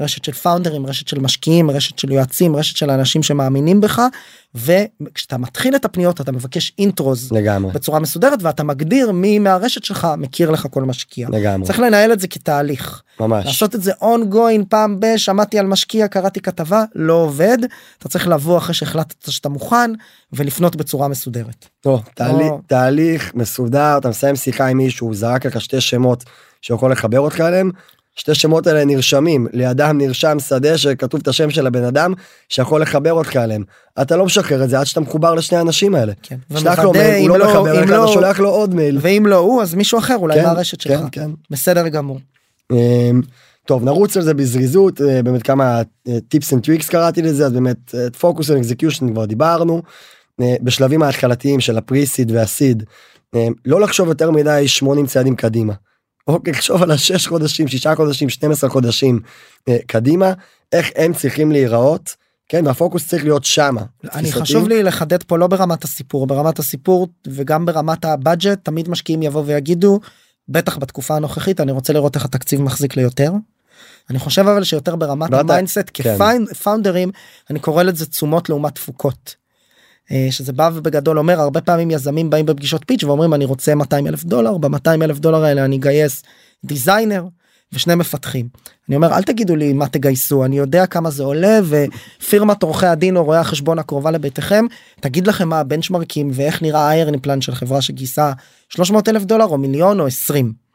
רשת 0.00 0.24
של 0.24 0.32
פאונדרים 0.32 0.86
רשת 0.86 1.08
של 1.08 1.18
משקיעים 1.18 1.70
רשת 1.70 1.98
של 1.98 2.12
יועצים 2.12 2.56
רשת 2.56 2.76
של 2.76 2.90
אנשים 2.90 3.22
שמאמינים 3.22 3.80
בך 3.80 4.02
וכשאתה 4.54 5.38
מתחיל 5.38 5.76
את 5.76 5.84
הפניות 5.84 6.20
אתה 6.20 6.32
מבקש 6.32 6.72
intros 6.78 7.32
לגמרי. 7.32 7.72
בצורה 7.72 8.00
מסודרת 8.00 8.42
ואתה 8.42 8.64
מגדיר 8.64 9.12
מי 9.12 9.38
מהרשת 9.38 9.84
שלך 9.84 10.08
מכיר 10.18 10.50
לך 10.50 10.66
כל 10.70 10.82
משקיע. 10.82 11.28
לגמרי. 11.32 11.66
צריך 11.66 11.80
לנהל 11.80 12.12
את 12.12 12.20
זה 12.20 12.28
כתהליך. 12.28 13.02
ממש. 13.20 13.46
לעשות 13.46 13.74
את 13.74 13.82
זה 13.82 13.92
ongoing 13.92 14.64
פעם 14.68 15.00
ב 15.00 15.06
שמעתי 15.16 15.58
על 15.58 15.66
משקיע 15.66 16.08
קראתי 16.08 16.40
כתבה 16.40 16.84
לא 16.94 17.12
עובד 17.12 17.58
אתה 17.98 18.08
צריך 18.08 18.28
לבוא 18.28 18.58
אחרי 18.58 18.74
שהחלטת 18.74 19.30
שאתה 19.30 19.48
מוכן 19.48 19.90
ולפנות 20.32 20.76
בצורה 20.76 21.08
מסודרת. 21.08 21.66
לא, 21.86 22.00
תהליך, 22.14 22.46
לא. 22.50 22.58
תהליך 22.66 23.34
מסודר 23.34 23.98
אתה 23.98 24.08
מסיים 24.08 24.36
שיחה 24.36 24.66
עם 24.66 24.76
מישהו 24.76 25.14
זרק 25.14 25.46
לך 25.46 25.60
שתי 25.60 25.80
שמות 25.80 26.24
שיכול 26.62 26.92
לחבר 26.92 27.20
אותך 27.20 27.40
אליהם. 27.40 27.70
שתי 28.16 28.34
שמות 28.34 28.66
האלה 28.66 28.84
נרשמים 28.84 29.46
לידם 29.52 29.98
נרשם 29.98 30.36
שדה 30.40 30.78
שכתוב 30.78 31.20
את 31.20 31.28
השם 31.28 31.50
של 31.50 31.66
הבן 31.66 31.84
אדם 31.84 32.12
שיכול 32.48 32.82
לחבר 32.82 33.12
אותך 33.12 33.36
אליהם 33.36 33.64
אתה 34.02 34.16
לא 34.16 34.24
משחרר 34.26 34.64
את 34.64 34.70
זה 34.70 34.78
עד 34.78 34.86
שאתה 34.86 35.00
מחובר 35.00 35.34
לשני 35.34 35.58
האנשים 35.58 35.94
האלה. 35.94 36.12
כן. 36.22 36.36
שלח 36.56 36.78
לו 36.78 36.92
מייל, 36.92 37.30
הוא 37.30 37.38
לא 37.38 37.46
לא- 37.46 37.50
מחבר 37.50 37.80
לך, 37.82 37.90
לא- 37.90 38.04
אתה 38.04 38.12
שולח 38.12 38.40
לו 38.40 38.48
עוד 38.50 38.74
מייל. 38.74 38.98
ואם 39.00 39.26
לא 39.26 39.36
הוא 39.36 39.62
אז 39.62 39.74
מישהו 39.74 39.98
אחר 39.98 40.16
אולי 40.16 40.34
כן, 40.34 40.44
מהרשת 40.44 40.80
שלך. 40.80 41.00
כן, 41.00 41.06
כן. 41.12 41.30
בסדר 41.50 41.88
גמור. 41.88 42.18
אמ, 42.72 43.20
טוב 43.66 43.84
נרוץ 43.84 44.16
על 44.16 44.22
זה 44.22 44.34
בזריזות 44.34 45.00
אה, 45.00 45.22
באמת 45.22 45.42
כמה 45.42 45.82
tips 46.28 46.52
and 46.52 46.62
tricks 46.62 46.88
קראתי 46.88 47.22
לזה 47.22 47.46
אז 47.46 47.52
באמת 47.52 47.94
פוקוס 48.18 48.50
על 48.50 48.56
execution 48.56 49.12
כבר 49.12 49.24
דיברנו 49.24 49.82
אה, 50.40 50.54
בשלבים 50.62 51.02
ההתחלתיים 51.02 51.60
של 51.60 51.78
ה 51.78 51.84
pre-seed 51.84 52.30
וה 52.30 52.47
seed 52.47 52.82
אה, 53.34 53.46
לא 53.64 53.80
לחשוב 53.80 54.08
יותר 54.08 54.30
מדי 54.30 54.68
80 54.68 55.06
צעדים 55.06 55.36
קדימה. 55.36 55.72
אוקיי, 56.26 56.52
לחשוב 56.52 56.82
על 56.82 56.90
השש 56.90 57.26
חודשים, 57.26 57.68
שישה 57.68 57.94
חודשים, 57.94 58.28
12 58.28 58.70
חודשים 58.70 59.20
אה, 59.68 59.76
קדימה, 59.86 60.32
איך 60.72 60.90
הם 60.96 61.12
צריכים 61.12 61.52
להיראות, 61.52 62.16
כן, 62.48 62.66
והפוקוס 62.66 63.08
צריך 63.08 63.24
להיות 63.24 63.44
שמה. 63.44 63.82
אני 64.04 64.22
תפיסתי. 64.22 64.40
חשוב 64.40 64.68
לי 64.68 64.82
לחדד 64.82 65.22
פה 65.22 65.38
לא 65.38 65.46
ברמת 65.46 65.84
הסיפור 65.84 66.26
ברמת 66.26 66.58
הסיפור 66.58 67.08
וגם 67.26 67.66
ברמת 67.66 68.04
ה 68.04 68.12
budget 68.12 68.58
תמיד 68.62 68.88
משקיעים 68.88 69.22
יבוא 69.22 69.42
ויגידו 69.46 70.00
בטח 70.48 70.78
בתקופה 70.78 71.16
הנוכחית 71.16 71.60
אני 71.60 71.72
רוצה 71.72 71.92
לראות 71.92 72.16
איך 72.16 72.24
התקציב 72.24 72.62
מחזיק 72.62 72.96
ליותר. 72.96 73.32
אני 74.10 74.18
חושב 74.18 74.48
אבל 74.48 74.64
שיותר 74.64 74.96
ברמת 74.96 75.32
ה 75.32 75.39
mindset 75.39 75.90
כן. 75.94 76.16
כפאונדרים 76.50 77.10
אני 77.50 77.60
קורא 77.60 77.82
לזה 77.82 78.06
תשומות 78.06 78.48
לעומת 78.48 78.74
תפוקות. 78.74 79.34
אה, 80.12 80.26
שזה 80.30 80.52
בא 80.52 80.70
ובגדול 80.74 81.18
אומר 81.18 81.40
הרבה 81.40 81.60
פעמים 81.60 81.90
יזמים 81.90 82.30
באים 82.30 82.46
בפגישות 82.46 82.82
pitch 82.86 83.04
ואומרים 83.04 83.34
אני 83.34 83.44
רוצה 83.44 83.74
200 83.74 84.06
אלף 84.06 84.24
דולר 84.24 84.58
ב-200 84.58 85.04
אלף 85.04 85.18
דולר 85.18 85.44
האלה 85.44 85.64
אני 85.64 85.76
אגייס 85.76 86.22
designer 86.64 87.24
ושני 87.72 87.94
מפתחים. 87.94 88.48
אני 88.88 88.96
אומר 88.96 89.12
אל 89.12 89.22
תגידו 89.22 89.56
לי 89.56 89.72
מה 89.72 89.88
תגייסו 89.88 90.44
אני 90.44 90.58
יודע 90.58 90.86
כמה 90.86 91.10
זה 91.10 91.22
עולה 91.22 91.60
ופירמת 91.64 92.62
עורכי 92.62 92.86
הדין 92.86 93.16
או 93.16 93.24
רואי 93.24 93.38
החשבון 93.38 93.78
הקרובה 93.78 94.10
לביתכם 94.10 94.64
תגיד 95.00 95.26
לכם 95.26 95.48
מה 95.48 95.60
הבנצ'מרקים 95.60 96.30
ואיך 96.32 96.62
נראה 96.62 96.80
ה 96.80 96.85
hiring 96.85 97.18
plan 97.18 97.40
של 97.40 97.54
חברה 97.54 97.82
שגייסה 97.82 98.32
300 98.68 99.08
אלף 99.08 99.24
דולר 99.24 99.44
או 99.44 99.58
מיליון 99.58 100.00
או 100.00 100.06
20. 100.06 100.65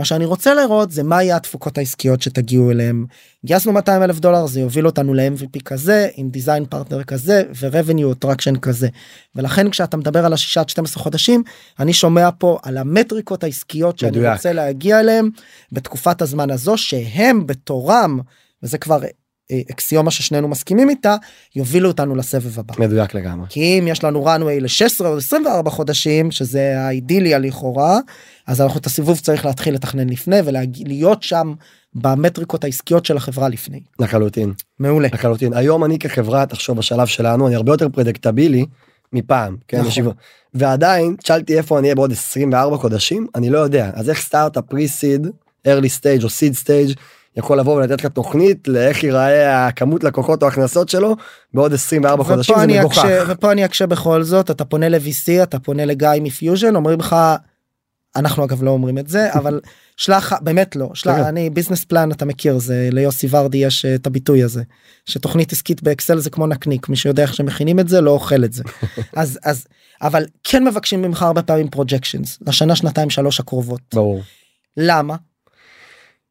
מה 0.00 0.04
שאני 0.04 0.24
רוצה 0.24 0.54
לראות 0.54 0.90
זה 0.90 1.02
מה 1.02 1.22
יהיה 1.22 1.36
התפוקות 1.36 1.78
העסקיות 1.78 2.22
שתגיעו 2.22 2.70
אליהם. 2.70 3.06
גייסנו 3.44 3.72
200 3.72 4.02
אלף 4.02 4.18
דולר 4.18 4.46
זה 4.46 4.60
יוביל 4.60 4.86
אותנו 4.86 5.14
ל-MVP 5.14 5.62
כזה 5.64 6.08
עם 6.14 6.30
דיזיין 6.30 6.64
פרטנר 6.64 7.04
כזה 7.04 7.42
ו-revenue 7.60 8.24
attraction 8.24 8.58
כזה. 8.58 8.88
ולכן 9.36 9.70
כשאתה 9.70 9.96
מדבר 9.96 10.26
על 10.26 10.32
השישה 10.32 10.60
עד 10.60 10.68
12 10.68 11.02
חודשים 11.02 11.42
אני 11.78 11.92
שומע 11.92 12.28
פה 12.38 12.58
על 12.62 12.78
המטריקות 12.78 13.44
העסקיות 13.44 13.98
שאני 13.98 14.10
מדויק. 14.10 14.32
רוצה 14.32 14.52
להגיע 14.52 15.00
אליהם 15.00 15.28
בתקופת 15.72 16.22
הזמן 16.22 16.50
הזו 16.50 16.76
שהם 16.76 17.46
בתורם 17.46 18.20
וזה 18.62 18.78
כבר 18.78 19.00
אה, 19.50 19.60
אקסיומה 19.70 20.10
ששנינו 20.10 20.48
מסכימים 20.48 20.90
איתה 20.90 21.16
יובילו 21.56 21.88
אותנו 21.88 22.14
לסבב 22.14 22.58
הבא. 22.58 22.74
מדויק 22.78 23.14
לגמרי. 23.14 23.46
כי 23.48 23.78
אם 23.78 23.88
יש 23.88 24.04
לנו 24.04 24.26
runway 24.26 24.60
ל-16 24.60 25.04
או 25.04 25.16
24 25.16 25.70
חודשים 25.70 26.30
שזה 26.30 26.80
האידיליה 26.80 27.38
לכאורה 27.38 27.98
אז 28.50 28.60
אנחנו 28.60 28.80
את 28.80 28.86
הסיבוב 28.86 29.18
צריך 29.18 29.44
להתחיל 29.44 29.74
לתכנן 29.74 30.08
לפני 30.08 30.36
ולהיות 30.44 31.22
שם 31.22 31.54
במטריקות 31.94 32.64
העסקיות 32.64 33.04
של 33.04 33.16
החברה 33.16 33.48
לפני. 33.48 33.80
לחלוטין. 33.98 34.52
מעולה. 34.78 35.08
לחלוטין. 35.12 35.54
היום 35.54 35.84
אני 35.84 35.98
כחברה, 35.98 36.46
תחשוב 36.46 36.78
בשלב 36.78 37.06
שלנו, 37.06 37.46
אני 37.46 37.56
הרבה 37.56 37.72
יותר 37.72 37.88
פרדקטבילי 37.88 38.66
מפעם. 39.12 39.56
כן, 39.68 39.76
נכון. 39.76 39.88
ישיבה. 39.88 40.10
ועדיין, 40.54 41.16
תשאלתי 41.22 41.58
איפה 41.58 41.78
אני 41.78 41.86
אהיה 41.86 41.94
בעוד 41.94 42.12
24 42.12 42.76
חודשים, 42.76 43.26
אני 43.34 43.50
לא 43.50 43.58
יודע. 43.58 43.90
אז 43.94 44.10
איך 44.10 44.20
סטארט-אפ 44.20 44.64
פרי-סיד, 44.64 45.26
early 45.68 46.00
stage 46.00 46.24
או 46.24 46.30
סיד 46.30 46.54
stage, 46.64 46.94
יכול 47.36 47.58
לבוא 47.58 47.76
ולתת 47.76 48.04
לך 48.04 48.06
תוכנית 48.06 48.68
לאיך 48.68 49.04
ייראה 49.04 49.66
הכמות 49.66 50.04
לקוחות 50.04 50.42
או 50.42 50.48
הכנסות 50.48 50.88
שלו 50.88 51.16
בעוד 51.54 51.72
24 51.72 52.24
חודשים, 52.24 52.54
זה 52.60 52.66
מגוחך. 52.66 53.04
ופה 53.28 53.52
אני 53.52 53.64
אקשה 53.64 53.86
בכל 53.86 54.22
זאת 54.22 54.50
אתה 54.50 54.64
פונה 54.64 54.88
ל-VC 54.88 55.42
אתה 55.42 55.58
פונה 55.58 55.84
לגיא 55.84 56.08
מפיוז'ן 56.20 56.76
אומרים 56.76 56.98
לך 56.98 57.16
אנחנו 58.16 58.44
אגב 58.44 58.62
לא 58.62 58.70
אומרים 58.70 58.98
את 58.98 59.08
זה 59.08 59.32
אבל 59.38 59.60
שלח 59.96 60.32
באמת 60.40 60.76
לא 60.76 60.90
שלח 60.94 61.16
כן. 61.16 61.24
אני 61.24 61.50
business 61.50 61.84
plan 61.84 62.12
אתה 62.12 62.24
מכיר 62.24 62.58
זה 62.58 62.88
ליוסי 62.92 63.26
ורדי 63.30 63.58
יש 63.58 63.84
אה, 63.84 63.94
את 63.94 64.06
הביטוי 64.06 64.42
הזה 64.42 64.62
שתוכנית 65.06 65.52
עסקית 65.52 65.82
באקסל 65.82 66.18
זה 66.18 66.30
כמו 66.30 66.46
נקניק 66.46 66.88
מי 66.88 66.96
שיודע 66.96 67.22
איך 67.22 67.34
שמכינים 67.34 67.80
את 67.80 67.88
זה 67.88 68.00
לא 68.00 68.10
אוכל 68.10 68.44
את 68.44 68.52
זה 68.52 68.62
אז 69.16 69.38
אז 69.44 69.66
אבל 70.02 70.26
כן 70.44 70.64
מבקשים 70.64 71.02
ממך 71.02 71.22
הרבה 71.22 71.42
פעמים 71.42 71.68
projections 71.68 72.38
לשנה 72.46 72.76
שנתיים 72.76 73.10
שלוש 73.10 73.40
הקרובות 73.40 73.80
ברור. 73.94 74.22
למה 74.76 75.16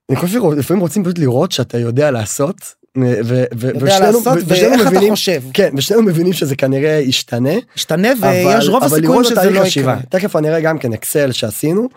אני 0.09 0.17
חושב 0.17 0.41
שלפעמים 0.41 0.81
רוצים 0.81 1.03
פשוט 1.03 1.19
לראות 1.19 1.51
שאתה 1.51 1.77
יודע 1.77 2.11
לעשות. 2.11 2.78
ושנינו 2.97 4.23
ואיך 4.25 4.82
אתה 4.82 4.89
מבינים- 4.89 5.15
חושב 5.15 5.41
כן, 5.54 5.69
ושנינו 5.78 6.04
מבינים 6.04 6.34
שזה 6.34 6.56
כנראה 6.56 6.91
ישתנה. 6.91 7.54
ישתנה 7.75 8.08
ויש 8.21 8.67
רוב 8.67 8.84
הסיכויים 8.84 9.23
שזה 9.23 9.49
לא. 9.49 9.62
יקרה. 9.65 9.97
תכף 10.10 10.36
אני 10.36 10.49
אראה 10.49 10.62
גם 10.62 10.78
כן 10.78 10.93
אקסל 10.93 11.32
שעשינו. 11.32 11.89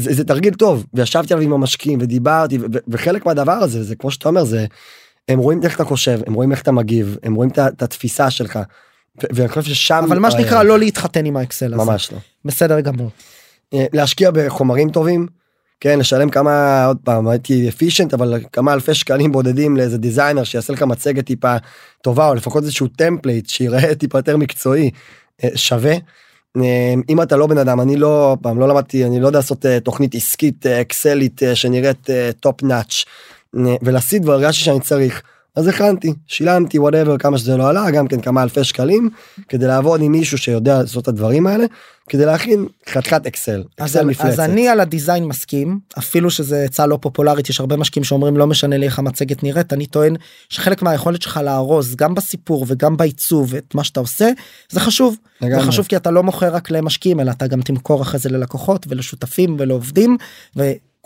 זה, 0.00 0.14
זה 0.14 0.24
תרגיל 0.24 0.54
טוב 0.54 0.84
וישבתי 0.94 1.34
עליו 1.34 1.46
עם 1.46 1.52
המשקיעים 1.52 1.98
ודיברתי 2.02 2.58
וחלק 2.88 3.26
מהדבר 3.26 3.52
הזה 3.52 3.82
זה 3.82 3.96
כמו 3.96 4.10
שאתה 4.10 4.28
אומר 4.28 4.44
זה 4.44 4.66
הם 5.28 5.38
רואים 5.38 5.60
איך 5.62 5.76
אתה 5.76 5.84
חושב 5.84 6.20
הם 6.26 6.34
רואים 6.34 6.50
איך 6.52 6.62
אתה 6.62 6.72
מגיב 6.72 7.16
הם 7.22 7.34
רואים 7.34 7.50
את 7.50 7.82
התפיסה 7.82 8.30
שלך. 8.30 8.58
ואני 9.32 9.48
חושב 9.48 9.62
ששם 9.62 10.04
אבל 10.08 10.18
מה 10.18 10.30
שנקרא 10.30 10.56
הערך. 10.56 10.68
לא 10.68 10.78
להתחתן 10.78 11.24
עם 11.24 11.36
האקסל 11.36 11.74
הזה 11.74 11.84
ממש 11.84 12.12
לא. 12.12 12.18
בסדר 12.44 12.80
גמור. 12.80 13.10
אה, 13.74 13.86
להשקיע 13.92 14.30
בחומרים 14.30 14.90
טובים. 14.90 15.26
כן 15.80 15.98
לשלם 15.98 16.30
כמה 16.30 16.84
עוד 16.84 16.96
פעם 17.04 17.28
הייתי 17.28 17.68
efficient 17.68 18.14
אבל 18.14 18.40
כמה 18.52 18.72
אלפי 18.72 18.94
שקלים 18.94 19.32
בודדים 19.32 19.76
לאיזה 19.76 19.98
designer 19.98 20.44
שיעשה 20.44 20.72
לך 20.72 20.82
מצגת 20.82 21.26
טיפה 21.26 21.56
טובה 22.02 22.28
או 22.28 22.34
לפחות 22.34 22.62
איזשהו 22.62 22.88
template 22.88 23.48
שיראה 23.48 23.94
טיפה 24.00 24.18
יותר 24.18 24.36
מקצועי 24.36 24.90
אה, 25.44 25.48
שווה. 25.54 25.94
אה, 26.56 26.94
אם 27.08 27.22
אתה 27.22 27.36
לא 27.36 27.46
בן 27.46 27.58
אדם 27.58 27.80
אני 27.80 27.96
לא 27.96 28.36
פעם 28.42 28.60
לא 28.60 28.68
למדתי 28.68 29.04
אני 29.04 29.20
לא 29.20 29.26
יודע 29.26 29.38
לעשות 29.38 29.66
אה, 29.66 29.80
תוכנית 29.80 30.14
עסקית 30.14 30.66
אקסלית 30.66 31.42
שנראית 31.54 32.06
top 32.40 32.62
notch 32.62 33.04
ולסיד 33.82 34.22
כבר 34.22 34.32
הרגשתי 34.32 34.64
שאני 34.64 34.80
צריך 34.80 35.22
אז 35.56 35.66
הכנתי 35.66 36.14
שילמתי 36.26 36.78
whatever 36.78 37.18
כמה 37.18 37.38
שזה 37.38 37.56
לא 37.56 37.68
עלה 37.68 37.90
גם 37.90 38.08
כן 38.08 38.20
כמה 38.20 38.42
אלפי 38.42 38.64
שקלים 38.64 39.10
כדי 39.48 39.66
לעבוד 39.66 40.02
עם 40.02 40.12
מישהו 40.12 40.38
שיודע 40.38 40.78
לעשות 40.80 41.02
את 41.02 41.08
הדברים 41.08 41.46
האלה 41.46 41.64
כדי 42.08 42.26
להכין 42.26 42.66
חתיכת 42.88 43.26
אקסל. 43.26 43.64
אקסל 43.76 44.04
מפלצת. 44.04 44.28
אז 44.28 44.40
אני 44.40 44.68
על 44.68 44.80
ה 44.80 44.86
design 44.86 45.24
מסכים 45.24 45.78
אפילו 45.98 46.30
שזה 46.30 46.64
עצה 46.64 46.86
לא 46.86 46.98
פופולרית 47.00 47.48
יש 47.48 47.60
הרבה 47.60 47.76
משקיעים 47.76 48.04
שאומרים 48.04 48.36
לא 48.36 48.46
משנה 48.46 48.76
לי 48.76 48.86
איך 48.86 48.98
המצגת 48.98 49.42
נראית 49.42 49.72
אני 49.72 49.86
טוען 49.86 50.16
שחלק 50.48 50.82
מהיכולת 50.82 51.22
שלך 51.22 51.40
לארוז 51.44 51.94
גם 51.96 52.14
בסיפור 52.14 52.64
וגם 52.68 52.96
בעיצוב 52.96 53.54
את 53.54 53.74
מה 53.74 53.84
שאתה 53.84 54.00
עושה 54.00 54.30
זה 54.70 54.80
חשוב 54.80 55.16
זה 55.40 55.46
לגמרי. 55.46 55.64
חשוב 55.64 55.86
כי 55.86 55.96
אתה 55.96 56.10
לא 56.10 56.22
מוכר 56.22 56.54
רק 56.54 56.70
למשקיעים 56.70 57.20
אלא 57.20 57.30
אתה 57.30 57.46
גם 57.46 57.62
תמכור 57.62 58.02
אחרי 58.02 58.20
זה 58.20 58.28
ללקוחות 58.28 58.86
ולשותפים 58.88 59.56
ולעובדים 59.58 60.16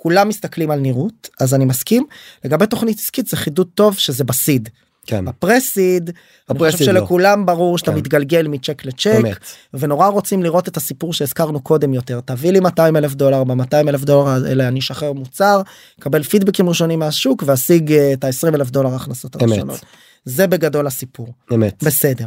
וכולם 0.03 0.29
מסתכלים 0.29 0.71
על 0.71 0.81
נראות 0.81 1.31
אז 1.41 1.55
אני 1.55 1.65
מסכים 1.65 2.07
לגבי 2.45 2.67
תוכנית 2.67 2.99
עסקית 2.99 3.27
זה 3.27 3.37
חידוד 3.37 3.69
טוב 3.75 3.99
שזה 3.99 4.25
בסיד 4.25 4.69
כן. 5.07 5.25
בפרסיד 5.25 6.11
אני 6.11 6.59
חושב 6.59 6.67
בפרסיד 6.67 6.89
לא. 6.89 7.01
שלכולם 7.01 7.47
ברור 7.47 7.79
שאתה 7.79 7.91
כן. 7.91 7.97
מתגלגל 7.97 8.49
מצ'ק 8.49 8.85
לצ'ק 8.85 9.15
אמת. 9.21 9.37
ונורא 9.75 10.09
רוצים 10.09 10.43
לראות 10.43 10.69
את 10.69 10.77
הסיפור 10.77 11.13
שהזכרנו 11.13 11.61
קודם 11.61 11.95
יותר 11.95 12.21
תביא 12.21 12.53
לי 12.53 12.61
200 12.61 12.97
אלף 12.97 13.15
דולר 13.15 13.45
ב-200 13.45 13.89
אלף 13.89 14.05
דולר 14.05 14.29
האלה 14.29 14.69
אני 14.69 14.79
אשחרר 14.79 15.13
מוצר 15.13 15.63
קבל 16.01 16.23
פידבקים 16.23 16.69
ראשונים 16.69 16.99
מהשוק 16.99 17.43
ואשיג 17.47 17.93
אה, 17.93 18.13
את 18.13 18.25
ה-20 18.25 18.55
אלף 18.55 18.71
דולר 18.71 18.93
ההכנסות 18.93 19.37
אמת. 19.37 19.43
הראשונות. 19.43 19.81
זה 20.25 20.47
בגדול 20.47 20.87
הסיפור 20.87 21.29
אמת. 21.55 21.85
בסדר 21.85 22.27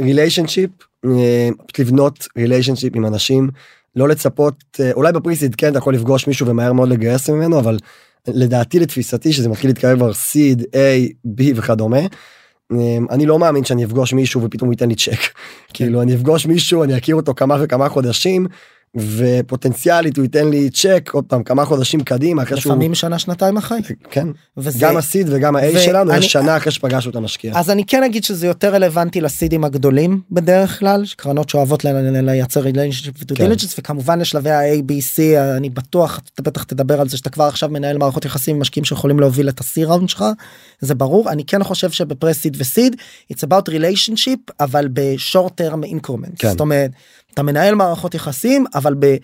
relationship 0.00 0.70
אה, 1.04 1.48
לבנות 1.78 2.28
relationship 2.36 2.96
עם 2.96 3.06
אנשים 3.06 3.50
לא 3.96 4.08
לצפות 4.08 4.54
אה, 4.80 4.92
אולי 4.92 5.12
ב 5.12 5.17
pre-seed 5.17 5.54
כן 5.54 5.70
אתה 5.70 5.78
יכול 5.78 5.94
לפגוש 5.94 6.26
מישהו 6.26 6.46
ומהר 6.46 6.72
מאוד 6.72 6.88
לגייס 6.88 7.30
ממנו 7.30 7.58
אבל 7.58 7.78
לדעתי 8.28 8.80
לתפיסתי 8.80 9.32
שזה 9.32 9.48
מתחיל 9.48 9.70
להתקרב 9.70 9.98
כבר 9.98 10.12
seed 10.12 10.62
A 10.62 11.08
B 11.26 11.42
וכדומה. 11.56 12.00
אה, 12.72 12.98
אני 13.10 13.26
לא 13.26 13.38
מאמין 13.38 13.64
שאני 13.64 13.84
אפגוש 13.84 14.12
מישהו 14.12 14.42
ופתאום 14.42 14.66
הוא 14.66 14.72
ייתן 14.72 14.88
לי 14.88 14.94
צ'ק 14.94 15.20
כאילו 15.74 16.02
אני 16.02 16.14
אפגוש 16.14 16.46
מישהו 16.46 16.84
אני 16.84 16.98
אכיר 16.98 17.16
אותו 17.16 17.34
כמה 17.34 17.56
וכמה 17.60 17.88
חודשים 17.88 18.46
ופוטנציאלית 18.96 20.16
הוא 20.16 20.22
ייתן 20.22 20.48
לי 20.50 20.70
צ'ק 20.70 21.10
עוד 21.12 21.24
פעם 21.24 21.42
כמה 21.42 21.64
חודשים 21.64 22.00
קדימה 22.00 22.42
אחרי 22.42 22.60
שהוא 22.60 22.72
לפעמים 22.72 22.94
שנה 22.94 23.18
שנתיים 23.18 23.56
אחרי. 23.56 23.78
כן 24.10 24.28
וזה 24.56 24.78
גם 24.80 24.96
ה 24.96 25.02
seed 25.02 25.26
וגם 25.30 25.56
ה-A 25.56 25.64
ו- 25.76 25.80
שלנו 25.80 26.10
אני- 26.10 26.18
יש 26.18 26.32
שנה 26.32 26.56
אחרי 26.56 26.72
שפגשנו 26.72 27.10
את 27.10 27.16
המשקיע. 27.16 27.52
אז 27.58 27.70
אני 27.70 27.84
כן 27.86 28.02
אגיד 28.02 28.24
שזה 28.24 28.46
יותר 28.46 28.74
רלוונטי 28.74 29.20
לסידים 29.20 29.64
הגדולים 29.64 30.20
בדרך 30.30 30.78
כלל 30.78 31.04
קרנות 31.16 31.48
שאוהבות 31.48 31.84
ל- 31.84 32.20
לייצר 32.20 32.60
relationship 32.60 33.14
ו 33.22 33.24
due. 33.24 33.34
diligence 33.34 33.74
וכמובן 33.78 34.18
לשלבי 34.18 34.50
ה-ABC 34.50 35.20
אני 35.56 35.70
בטוח 35.70 36.20
אתה 36.34 36.42
בטח 36.42 36.62
תדבר 36.62 37.00
על 37.00 37.08
זה 37.08 37.16
שאתה 37.16 37.30
כבר 37.30 37.44
עכשיו 37.44 37.68
מנהל 37.68 37.98
מערכות 37.98 38.24
יחסים 38.24 38.54
עם 38.54 38.60
משקיעים 38.60 38.84
שיכולים 38.84 39.20
להוביל 39.20 39.48
את 39.48 39.60
ה-C 39.60 39.86
round 39.86 40.08
שלך 40.08 40.24
זה 40.80 40.94
ברור 40.94 41.30
אני 41.30 41.44
כן 41.44 41.64
חושב 41.64 41.90
שב 41.90 42.08
pre-seed 42.08 42.56
ו 42.60 42.67
seed 42.67 42.96
it's 43.32 43.46
about 43.48 43.68
relationship 43.72 44.52
אבל 44.60 44.88
ב 44.94 45.03
short 45.03 45.50
term 45.60 45.84
increments 45.86 46.36
כן. 46.38 46.50
זאת 46.50 46.60
אומרת 46.60 46.90
אתה 47.34 47.42
מנהל 47.42 47.74
מערכות 47.74 48.14
יחסים 48.14 48.64
אבל 48.74 48.94
ב... 48.98 49.16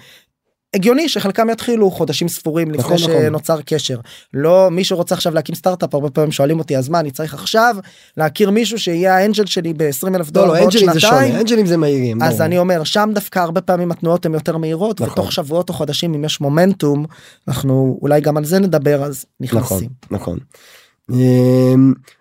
הגיוני 0.75 1.09
שחלקם 1.09 1.51
יתחילו 1.51 1.91
חודשים 1.91 2.29
ספורים 2.29 2.71
לפני 2.71 2.83
נכון, 2.83 2.97
נכון. 2.97 3.23
שנוצר 3.23 3.61
קשר 3.61 3.99
לא 4.35 4.69
מי 4.71 4.85
שרוצה 4.85 5.15
עכשיו 5.15 5.35
להקים 5.35 5.55
סטארט-אפ 5.55 5.95
הרבה 5.95 6.11
פעמים 6.11 6.33
שואלים 6.33 6.59
אותי 6.59 6.79
אז 6.79 6.89
מה 6.89 7.01
אני 7.01 7.11
צריך 7.11 7.35
עכשיו 7.35 7.77
להכיר 8.17 8.51
מישהו 8.51 8.79
שיהיה 8.79 9.17
האנג'ל 9.17 9.47
שלי 9.47 9.73
ב-20 9.73 10.09
אלף 10.15 10.27
לא, 10.27 10.33
דולר 10.33 10.47
לא, 10.47 10.53
בעוד 10.53 10.65
אנג'לים 10.65 10.93
זה. 10.93 11.01
שונה, 11.01 11.41
אנג'לים 11.41 11.67
זה 11.67 11.77
מהירים. 11.77 12.23
אז 12.23 12.35
ברור. 12.35 12.47
אני 12.47 12.59
אומר 12.59 12.85
שם 12.85 13.11
דווקא 13.15 13.39
הרבה 13.39 13.61
פעמים 13.61 13.91
התנועות 13.91 14.27
הן 14.27 14.35
יותר 14.35 14.57
מהירות 14.57 15.01
נכון. 15.01 15.13
ותוך 15.13 15.33
שבועות 15.33 15.69
או 15.69 15.75
חודשים 15.75 16.15
אם 16.15 16.25
יש 16.25 16.41
מומנטום 16.41 17.07
אנחנו 17.49 17.99
אולי 18.03 18.21
גם 18.21 18.37
על 18.37 18.45
זה 18.45 18.59
נדבר 18.59 19.03
אז 19.03 19.25
נכון, 19.41 19.59
נכנסים. 19.61 19.89
נכון. 20.11 20.39
אמ, 20.39 20.80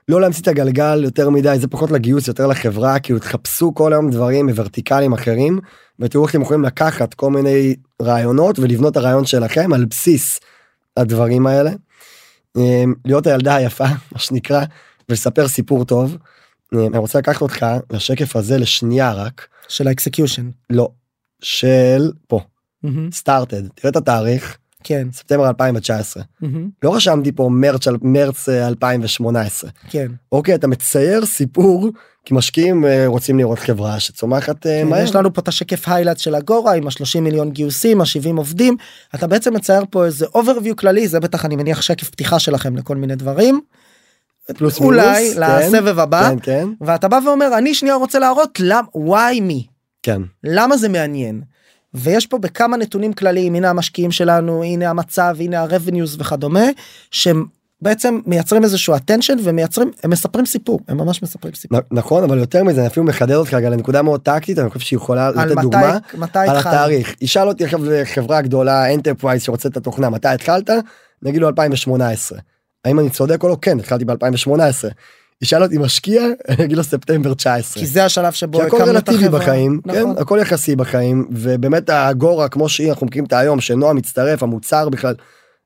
לא 0.10 0.22
להמציא 0.22 0.42
את 0.42 0.48
הגלגל 0.48 1.04
יותר 1.04 1.30
מדי 1.30 1.60
זה 1.60 1.68
פחות 1.68 1.92
לגיוס 1.92 2.28
יותר 2.28 2.48
לחברה 2.48 3.00
כאילו 3.00 3.20
תחפשו 3.20 3.74
כל 3.74 3.94
היום 3.94 4.12
דברים 4.12 4.46
מוורטיקלים 4.46 5.14
אחרים 5.14 5.60
ותראו 6.00 6.24
איך 6.24 6.32
אתם 6.32 6.42
יכולים 6.42 6.64
לקחת 6.64 7.14
כל 7.14 7.30
מיני 7.32 7.76
רעיונות 8.02 8.60
ולבנות 8.60 8.92
את 8.92 8.98
הרעיון 8.98 9.26
שלכם 9.26 9.74
על 9.74 9.86
בסיס 9.86 10.40
הדברים 10.98 11.48
האלה. 11.48 11.72
אמ, 12.58 12.94
להיות 13.06 13.28
הילדה 13.28 13.56
היפה 13.56 13.86
מה 14.12 14.20
שנקרא 14.20 14.64
ולספר 15.10 15.48
סיפור 15.48 15.86
טוב. 15.86 16.18
אמ, 16.74 16.80
אני 16.80 16.98
רוצה 16.98 17.20
לקחת 17.20 17.42
אותך 17.42 17.66
לשקף 17.92 18.36
הזה 18.36 18.58
לשנייה 18.58 19.14
רק 19.14 19.48
של 19.68 19.88
ה 19.88 19.93
execution. 19.93 20.50
לא 20.70 20.90
של 21.42 22.12
פה 22.28 22.40
started 23.12 23.68
תראה 23.68 23.92
את 23.92 23.96
התאריך 23.96 24.58
כן. 24.84 25.08
ספטמבר 25.12 25.48
2019 25.48 26.24
מהמם, 26.42 26.70
לא 26.84 26.96
רשמתי 26.96 27.32
פה 27.32 27.50
מרץ 27.52 27.88
מרץ 28.02 28.50
אה, 28.50 28.68
2018 28.68 29.70
כן. 29.90 30.08
אוקיי 30.32 30.56
אתה 30.56 30.68
מצייר 30.68 31.26
סיפור 31.26 31.90
כי 32.26 32.34
משקיעים 32.34 32.86
אה, 32.86 33.04
רוצים 33.08 33.38
לראות 33.38 33.60
חברה 33.60 34.00
שצומחת 34.00 34.66
אה, 34.68 34.82
כן, 34.82 34.88
מהר. 34.88 35.04
יש 35.04 35.16
לנו 35.16 35.34
פה 35.34 35.42
את 35.42 35.48
השקף 35.48 35.88
היילייט 35.88 36.18
של 36.18 36.36
הגורה 36.36 36.74
עם 36.74 36.88
ה-30 36.88 37.20
מיליון 37.22 37.52
גיוסים 37.52 38.02
ה-70 38.02 38.38
עובדים 38.38 38.78
אתה 39.16 39.28
בעצם 39.28 39.54
מצייר 39.54 39.84
פה 39.90 40.06
איזה 40.06 40.26
overview 40.26 40.76
כללי 40.76 41.08
זה 41.08 41.20
בטח 41.20 41.46
אני 41.46 41.56
מניח 41.56 41.82
שקף 41.82 42.10
פתיחה 42.10 42.40
שלכם 42.40 42.76
לכל 42.76 42.96
מיני 42.96 43.16
דברים. 43.16 43.62
פלוס 44.58 44.80
אולי 44.80 45.22
מינוס, 45.22 45.38
כן, 45.38 45.42
לסבב 45.42 46.00
הבא 46.00 46.30
כן 46.30 46.40
כן 46.40 46.68
ואתה 46.82 47.08
בא 47.08 47.20
ואומר 47.26 47.58
אני 47.58 47.74
שנייה 47.74 47.96
רוצה 47.96 48.20
להראות 48.20 48.60
למה 48.60 48.88
why 48.96 49.40
me 49.40 49.68
כן 50.04 50.22
למה 50.44 50.78
זה 50.78 50.90
מעניין. 50.90 51.42
ויש 51.94 52.28
פה 52.28 52.38
בכמה 52.38 52.78
נתונים 52.78 53.14
כלליים 53.14 53.56
הנה 53.56 53.70
המשקיעים 53.70 54.12
שלנו 54.12 54.64
הנה 54.64 54.90
המצב 54.90 55.36
הנה 55.40 55.62
ה-revenues 55.62 56.16
וכדומה 56.20 56.66
שהם 57.12 57.46
בעצם 57.82 58.20
מייצרים 58.26 58.64
איזשהו 58.64 58.96
attention 58.96 59.40
ומייצרים 59.44 59.92
הם 60.04 60.12
מספרים 60.12 60.46
סיפור 60.46 60.80
הם 60.88 60.98
ממש 60.98 61.24
מספרים 61.24 61.54
סיפור. 61.54 61.80
נכון 61.92 62.24
אבל 62.24 62.38
יותר 62.38 62.64
מזה 62.64 62.80
אני 62.80 62.88
אפילו 62.88 63.06
מחדד 63.06 63.36
אותך 63.36 63.54
רגע 63.54 63.70
לנקודה 63.70 64.02
מאוד 64.02 64.22
טקטית 64.22 64.60
אני 64.60 64.70
חושב 64.70 64.86
שהיא 64.86 64.98
יכולה 64.98 65.30
לתת 65.30 65.52
מתי 65.52 65.62
דוגמה 65.62 65.98
מתי 66.14 66.40
על. 66.40 66.58
התאריך. 66.58 67.16
ישאל 67.22 67.48
אותי 67.48 67.64
עכשיו 67.66 67.80
חברה 68.04 68.42
גדולה 68.42 68.94
enterprise 68.94 69.44
שרוצה 69.44 69.70
את 69.70 69.78
התוכנה 69.78 70.10
מתי 70.10 70.28
התחלת? 70.28 70.70
נגיד 71.22 71.42
לו 71.42 71.48
2018 71.48 72.40
האם 72.86 73.00
אני 73.00 73.10
צודק 73.10 73.44
או 73.44 73.50
לא? 73.50 73.58
כן 73.62 73.80
התחלתי 73.80 74.06
ב2018 74.06 74.50
ישאל 75.42 75.64
אותי 75.64 75.78
משקיע 75.78 76.24
אני 76.50 76.66
אגיד 76.66 76.78
לו 76.78 76.84
ספטמבר 76.84 77.34
19. 77.34 77.84
כי 77.84 77.88
זה 77.88 78.06
השלב 78.06 78.34
שבו 78.34 78.60
כי 78.60 78.66
הכל 78.66 78.78
הקמנו 78.78 78.92
את 78.92 79.10
relative 79.10 79.26
החברה. 79.26 79.40
בחיים, 79.40 79.82
כן, 79.84 80.02
נכון. 80.02 80.18
הכל 80.18 80.38
יחסי 80.42 80.76
בחיים, 80.76 81.28
ובאמת 81.32 81.90
האגורה 81.90 82.50
כמו 82.50 82.70
שהיא, 82.70 82.90
אנחנו 82.90 83.06
מכירים 83.08 83.24
אותה 83.24 83.40
היום, 83.40 83.62
שנועה 83.62 83.94
מצטרף, 83.94 84.44
המוצר 84.44 84.90
בכלל, 84.90 85.16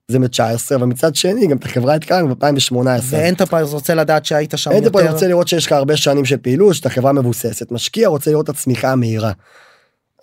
זה 0.07 0.19
מ-19, 0.19 0.75
אבל 0.75 0.85
מצד 0.85 1.15
שני 1.15 1.47
גם 1.47 1.57
את 1.57 1.65
החברה 1.65 1.95
התחלנו 1.95 2.35
ב-2018. 2.35 2.75
ו 3.03 3.10
enterprise 3.10 3.73
רוצה 3.73 3.95
לדעת 3.95 4.25
שהיית 4.25 4.53
שם 4.55 4.71
enterprise 4.71 5.05
יותר. 5.05 5.13
רוצה 5.13 5.27
לראות 5.27 5.47
שיש 5.47 5.65
לך 5.65 5.71
הרבה 5.71 5.97
שנים 5.97 6.25
של 6.25 6.37
פעילות, 6.37 6.75
שאתה 6.75 6.89
חברה 6.89 7.13
מבוססת, 7.13 7.71
משקיע 7.71 8.07
רוצה 8.07 8.31
לראות 8.31 8.45
את 8.45 8.49
הצמיחה 8.49 8.91
המהירה. 8.91 9.31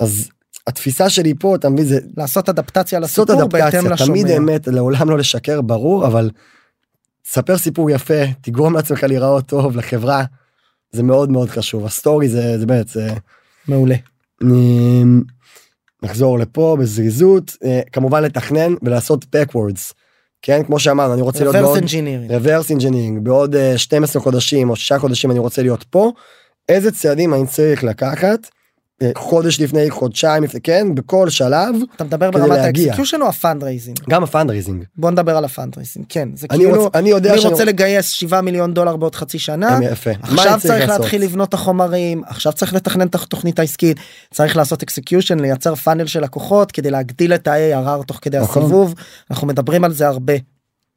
אז 0.00 0.28
התפיסה 0.66 1.10
שלי 1.10 1.34
פה, 1.38 1.54
אתה 1.54 1.68
מבין, 1.68 1.84
זה 1.84 1.98
לעשות 2.16 2.48
אדפטציה 2.48 2.98
לעשות 2.98 3.30
לסיפור 3.30 3.48
בהתאם 3.48 3.64
אדפטציה, 3.64 3.90
לשומע. 3.90 4.06
תמיד 4.06 4.36
אמת, 4.36 4.68
לעולם 4.68 5.10
לא 5.10 5.18
לשקר, 5.18 5.60
ברור, 5.60 6.06
אבל 6.06 6.30
ספר 7.32 7.58
סיפור 7.58 7.90
יפה, 7.90 8.24
תגרום 8.40 8.74
לעצמך 8.74 9.04
להיראות 9.04 9.46
טוב 9.46 9.76
לחברה, 9.76 10.24
זה 10.92 11.02
מאוד 11.02 11.30
מאוד 11.30 11.48
חשוב, 11.48 11.86
ה 11.86 11.93
story 11.93 12.28
זה, 12.28 12.58
זה 12.58 12.66
באמת, 12.66 12.88
זה... 12.88 13.10
מעולה. 13.68 13.94
אמ, 14.42 15.22
נחזור 16.02 16.38
לפה 16.38 16.76
בזריזות 16.80 17.56
אה, 17.64 17.80
כמובן 17.92 18.22
לתכנן 18.22 18.74
ולעשות 18.82 19.24
backwards 19.24 19.92
כן 20.42 20.62
כמו 20.64 20.78
שאמרנו 20.78 21.14
אני 21.14 21.22
רוצה 21.22 21.44
להיות 21.44 21.54
reverse 21.56 21.58
בעוד 21.58 21.78
engineering. 21.78 22.30
reverse 22.30 22.80
engineering 22.80 23.20
בעוד 23.22 23.54
אה, 23.54 23.78
12 23.78 24.22
חודשים 24.22 24.70
או 24.70 24.76
6 24.76 24.92
חודשים 24.92 25.30
אני 25.30 25.38
רוצה 25.38 25.62
להיות 25.62 25.84
פה 25.84 26.12
איזה 26.68 26.92
צעדים 26.92 27.34
אני 27.34 27.46
צריך 27.46 27.84
לקחת 27.84 28.48
חודש 29.16 29.60
לפני 29.60 29.90
חודשיים 29.90 30.42
לפני 30.42 30.60
כן 30.60 30.94
בכל 30.94 31.30
שלב 31.30 31.74
אתה 31.96 32.04
מדבר 32.04 32.30
ברמת. 32.30 32.58
האקסקיושן 32.58 33.22
או 33.22 33.28
הפאנדרייזינג? 33.28 33.98
גם 34.10 34.22
הפאנדרייזינג 34.22 34.84
בוא 34.96 35.10
נדבר 35.10 35.36
על 35.36 35.44
הפאנדרייזינג 35.44 36.06
כן 36.08 36.28
זה 36.34 36.46
אני, 36.50 36.64
כאילו 36.64 36.82
רוצ, 36.84 36.94
אני 36.94 37.10
יודע 37.10 37.32
אני 37.32 37.40
שאני 37.40 37.52
רוצה 37.52 37.64
לגייס 37.64 38.08
7 38.08 38.40
מיליון 38.40 38.74
דולר 38.74 38.96
בעוד 38.96 39.14
חצי 39.14 39.38
שנה 39.38 39.78
יפה 39.82 40.10
עכשיו 40.22 40.58
צריך 40.60 40.88
לעשות? 40.88 41.00
להתחיל 41.00 41.22
לבנות 41.22 41.48
את 41.48 41.54
החומרים 41.54 42.22
עכשיו 42.26 42.52
צריך 42.52 42.74
לתכנן 42.74 43.06
את 43.06 43.14
התוכנית 43.14 43.58
העסקית 43.58 43.96
צריך 44.34 44.56
לעשות 44.56 44.82
execution 44.82 45.40
לייצר 45.40 45.74
פאנל 45.74 46.06
של 46.06 46.20
לקוחות 46.20 46.72
כדי 46.72 46.90
להגדיל 46.90 47.34
את 47.34 47.48
ה-ARR 47.48 48.04
תוך 48.06 48.18
כדי 48.22 48.38
נכון. 48.38 48.62
הסיבוב 48.62 48.94
אנחנו 49.30 49.46
מדברים 49.46 49.84
על 49.84 49.92
זה 49.92 50.08
הרבה 50.08 50.34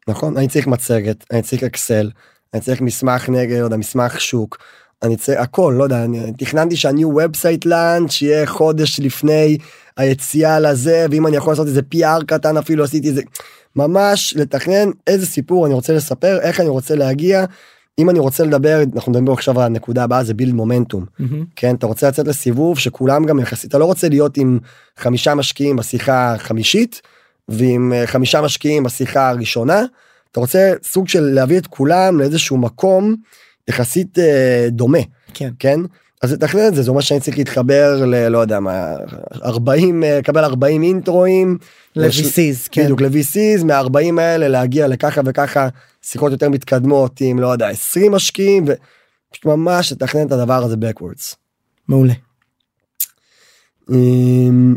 נכון 0.08 0.38
אני 0.38 0.48
צריך 0.48 0.68
מצגת 0.68 1.26
אני 1.32 1.42
צריך 1.42 1.64
אקסל 1.64 2.10
אני 2.54 2.62
צריך 2.62 2.82
מסמך 2.82 3.30
נגד 3.30 3.60
לא 3.60 3.64
יודע, 3.64 3.78
מסמך 3.78 4.22
שוק 4.22 4.58
אני 5.04 5.18
צריך 5.18 5.40
הכל 5.40 5.76
לא 5.78 5.84
יודע 5.84 6.04
אני 6.04 6.34
תכננתי 6.38 6.76
שה 6.76 6.92
new 6.92 7.08
website 7.10 7.66
launch 7.66 8.22
יהיה 8.22 8.46
חודש 8.46 9.00
לפני 9.00 9.58
היציאה 9.98 10.60
לזה 10.60 11.06
ואם 11.12 11.28
אני 11.28 11.36
יכול 11.36 11.54
לעשות 11.54 11.68
איזה 11.68 11.82
PR 11.96 12.26
קטן 12.26 12.58
אפילו 12.58 12.84
עשיתי 12.84 13.08
איזה 13.10 13.22
ממש 13.76 14.34
לתכנן 14.38 14.90
איזה 15.08 15.26
סיפור 15.26 15.66
אני 15.66 15.74
רוצה 15.74 15.94
לספר 15.94 16.40
איך 16.42 16.60
אני 16.60 16.70
רוצה 16.70 16.96
להגיע. 16.96 17.46
אם 18.00 18.10
אני 18.10 18.20
רוצה 18.20 18.44
לדבר 18.44 18.80
אנחנו 18.96 19.12
מדברים 19.12 19.34
עכשיו 19.34 19.60
על 19.60 19.66
הנקודה 19.66 20.04
הבאה 20.04 20.24
זה 20.24 20.34
build 20.34 20.54
momentum 20.54 21.06
כן 21.56 21.76
אתה 21.76 21.88
רוצה 21.88 22.08
לצאת 22.08 22.28
לסיבוב 22.28 22.80
שכולם 22.80 23.26
גם 23.26 23.40
יחסית 23.40 23.70
אתה 23.70 23.78
לא 23.78 23.86
רוצה 23.86 24.10
להיות 24.10 24.38
עם 24.38 24.60
חמישה 24.98 25.36
משקיעים 25.36 25.76
בשיחה 25.76 26.34
החמישית 26.34 27.02
ועם 27.50 27.94
אה, 27.94 28.08
חמישה 28.08 28.42
משקיעים 28.42 28.84
בשיחה 28.84 29.30
הראשונה. 29.30 29.84
אתה 30.32 30.40
רוצה 30.40 30.74
סוג 30.84 31.08
של 31.08 31.22
להביא 31.22 31.58
את 31.58 31.68
כולם 31.68 32.20
לאיזשהו 32.20 32.58
מקום 32.58 33.16
יחסית 33.68 34.20
אה, 34.20 34.68
דומה 34.70 35.00
כן 35.34 35.50
כן 35.60 35.80
אז 36.24 36.34
לתכנן 36.34 36.68
את 36.68 36.76
זה 36.76 36.82
זה 36.82 36.90
אומר 36.90 37.02
שאני 37.02 37.20
צריך 37.20 37.38
להתחבר 37.38 38.06
ללא 38.06 38.38
יודע 38.38 38.60
מה 38.60 38.96
40 39.44 40.04
אה, 40.04 40.18
לקבל 40.20 40.44
40 40.44 40.84
אינטרואים. 40.84 41.58
ל-VCs 41.96 42.70
כן 42.72 42.84
בדיוק 42.84 43.02
ל-VCs 43.02 43.64
מה-40 43.64 44.22
האלה 44.22 44.48
להגיע 44.48 44.88
לככה 44.88 45.22
וככה 45.26 45.68
שיחות 46.02 46.32
יותר 46.32 46.50
מתקדמות 46.50 47.22
עם 47.22 47.40
לא 47.40 47.48
יודע 47.48 47.68
20 47.68 48.12
משקיעים 48.12 48.64
ופשוט 48.64 49.46
ממש 49.46 49.92
לתכנן 49.92 50.28
את 50.28 50.32
הדבר 50.32 50.64
הזה 50.64 50.76
backwards. 50.76 51.36
מעולה 51.88 52.14
אמ, 53.92 54.76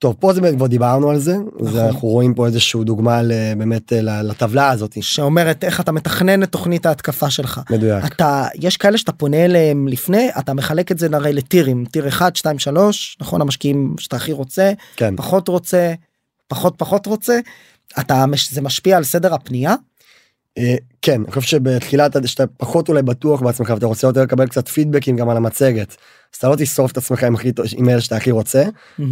טוב 0.00 0.16
פה 0.20 0.32
זה 0.32 0.40
כבר 0.56 0.66
דיברנו 0.66 1.10
על 1.10 1.18
זה 1.18 1.36
נכון. 1.60 1.78
אנחנו 1.78 2.08
רואים 2.08 2.34
פה 2.34 2.46
איזשהו 2.46 2.84
דוגמה 2.84 3.20
באמת 3.58 3.92
לטבלה 4.02 4.70
הזאת. 4.70 5.02
שאומרת 5.02 5.64
איך 5.64 5.80
אתה 5.80 5.92
מתכנן 5.92 6.42
את 6.42 6.52
תוכנית 6.52 6.86
ההתקפה 6.86 7.30
שלך. 7.30 7.60
מדויק. 7.70 8.04
אתה 8.04 8.46
יש 8.54 8.76
כאלה 8.76 8.98
שאתה 8.98 9.12
פונה 9.12 9.44
אליהם 9.44 9.88
לפני 9.88 10.28
אתה 10.38 10.54
מחלק 10.54 10.92
את 10.92 10.98
זה 10.98 11.08
הרי 11.12 11.32
לטירים. 11.32 11.84
טיר 11.84 12.08
1 12.08 12.36
2 12.36 12.58
3 12.58 13.16
נכון 13.20 13.40
המשקיעים 13.40 13.94
שאתה 13.98 14.16
הכי 14.16 14.32
רוצה 14.32 14.72
כן. 14.96 15.16
פחות 15.16 15.48
רוצה 15.48 15.94
פחות 16.48 16.74
פחות 16.76 17.06
רוצה. 17.06 17.38
אתה 18.00 18.24
זה 18.50 18.62
משפיע 18.62 18.96
על 18.96 19.04
סדר 19.04 19.34
הפנייה 19.34 19.74
כן 21.02 21.22
אני 21.24 21.32
חושב 21.32 21.40
שבתחילת 21.40 22.28
שאתה 22.28 22.46
פחות 22.46 22.88
אולי 22.88 23.02
בטוח 23.02 23.42
בעצמך 23.42 23.70
ואתה 23.70 23.86
רוצה 23.86 24.06
יותר 24.06 24.22
לקבל 24.22 24.46
קצת 24.46 24.68
פידבקים 24.68 25.16
גם 25.16 25.28
על 25.28 25.36
המצגת. 25.36 25.88
אז 26.34 26.38
אתה 26.38 26.48
לא 26.48 26.56
תשרוף 26.56 26.92
את 26.92 26.96
עצמך 26.96 27.24
עם, 27.24 27.34
הכי, 27.34 27.52
עם 27.76 27.88
אלה 27.88 28.00
שאתה 28.00 28.16
הכי 28.16 28.30
רוצה 28.30 28.64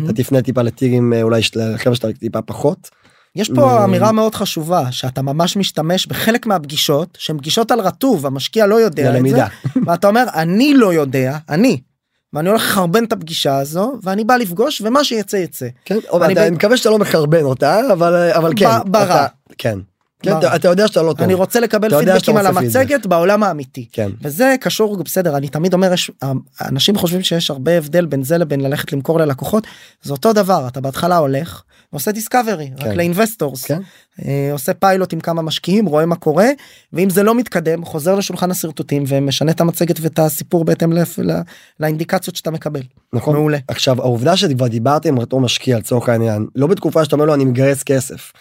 אתה 0.05 0.13
תפנה 0.13 0.43
טיפה 0.43 0.63
לטירים 0.63 1.13
אה, 1.13 1.23
אולי 1.23 1.43
של 1.43 1.61
חבר'ה 1.77 1.95
שאתה 1.95 2.13
טיפה 2.13 2.43
פחות. 2.43 2.91
יש 3.37 3.51
פה 3.55 3.85
אמירה 3.85 4.13
מאוד 4.13 4.35
חשובה 4.35 4.93
שאתה 4.93 5.23
ממש 5.23 5.57
משתמש 5.57 6.07
בחלק 6.07 6.47
מהפגישות 6.47 7.19
שהן 7.21 7.39
פגישות 7.39 7.71
על 7.71 7.81
רטוב 7.81 8.27
המשקיע 8.27 8.67
לא 8.67 8.75
יודע 8.75 9.19
את 9.19 9.29
זה. 9.29 9.43
ואתה 9.87 10.09
אומר 10.09 10.25
אני 10.35 10.75
לא 10.75 10.95
יודע 10.95 11.39
אני. 11.49 11.81
ואני 12.33 12.49
הולך 12.49 12.63
לחרבן 12.63 13.05
את 13.05 13.13
הפגישה 13.13 13.59
הזו 13.59 13.99
ואני 14.03 14.25
בא 14.25 14.37
לפגוש 14.37 14.81
ומה 14.81 15.05
שיצא 15.05 15.37
יצא. 15.37 15.67
כן, 15.85 15.99
אני 16.23 16.51
מקווה 16.51 16.77
שאתה 16.77 16.91
לא 16.91 16.99
מחרבן 16.99 17.43
אותה 17.43 17.81
אבל 17.93 18.31
אבל 18.33 18.53
כן. 18.57 18.69
ברע. 18.87 19.27
כן. 19.59 19.79
כן? 20.23 20.39
אתה- 20.39 20.57
אתה 20.57 20.69
יודע 20.69 20.89
שאתה 20.89 21.03
לא 21.03 21.13
טוב. 21.13 21.23
אני 21.23 21.35
רוצה 21.35 21.61
לקבל 21.61 21.99
פידבקים 22.01 22.37
על. 22.37 22.47
המצגת 22.47 23.07
בעולם 23.07 23.43
האמיתי. 23.43 23.87
כן. 23.93 24.11
וזה 24.23 24.55
קשור 24.61 24.97
בסדר 25.03 25.37
אני 25.37 25.49
תמיד 25.49 25.73
אומר 25.75 25.93
יש 25.93 26.11
אנשים 26.61 26.97
חושבים 26.97 27.23
שיש 27.23 27.51
הרבה 27.51 27.79
הבדל 27.79 28.07
בין 28.07 28.23
זה 28.23 28.39
לבין 28.39 28.61
ללכת 28.61 28.93
למכור 28.93 29.19
ללקוחות 29.19 29.67
זה 30.03 30.13
אותו 30.13 30.33
דבר 30.33 30.69
אתה 30.69 30.81
בהתחלה 30.81 31.17
הולך 31.17 31.63
ועושה 31.93 32.13
discovery 32.13 32.71
רק 32.79 32.83
כן. 32.85 32.97
ל 32.97 33.04
investors 33.04 33.65
כן. 33.65 33.81
אה, 34.25 34.49
עושה 34.53 34.75
פיילוט 34.75 35.13
עם 35.13 35.21
כמה 35.21 35.43
משקיעים 35.43 35.87
רואה 35.87 36.07
מה 36.07 36.17
קורה 36.17 36.47
ואם 36.93 37.11
זה 37.11 37.23
לא 37.23 37.35
מתקדם 37.35 37.85
חוזר 37.85 38.15
לשולחן 38.15 38.51
השרטוטים 38.51 39.05
ומשנה 39.09 39.51
את 39.51 39.61
המצגת 39.61 39.97
ואת 40.01 40.19
הסיפור 40.19 40.65
בהתאם 40.65 40.93
לפ- 40.93 41.19
ל- 41.19 41.41
לאינדיקציות 41.81 42.37
שאתה 42.37 42.51
מקבל. 42.51 42.83
נכון. 43.13 43.35
מעולה. 43.35 43.59
עכשיו 43.69 44.01
העובדה 44.01 44.37
שכבר 44.37 44.67
דיברתי 44.67 45.09
עם 45.09 45.19
אותו 45.19 45.41
משקיע 45.41 45.79
לצורך 45.79 46.09
העניין 46.09 46.47
לא 46.55 46.67
בתקופה 46.67 47.05
שאתה 47.05 47.17
אומר 47.17 47.25
לו 47.27 47.35
אני 47.35 47.45
מגייס 47.45 47.83
כסף. 47.83 48.33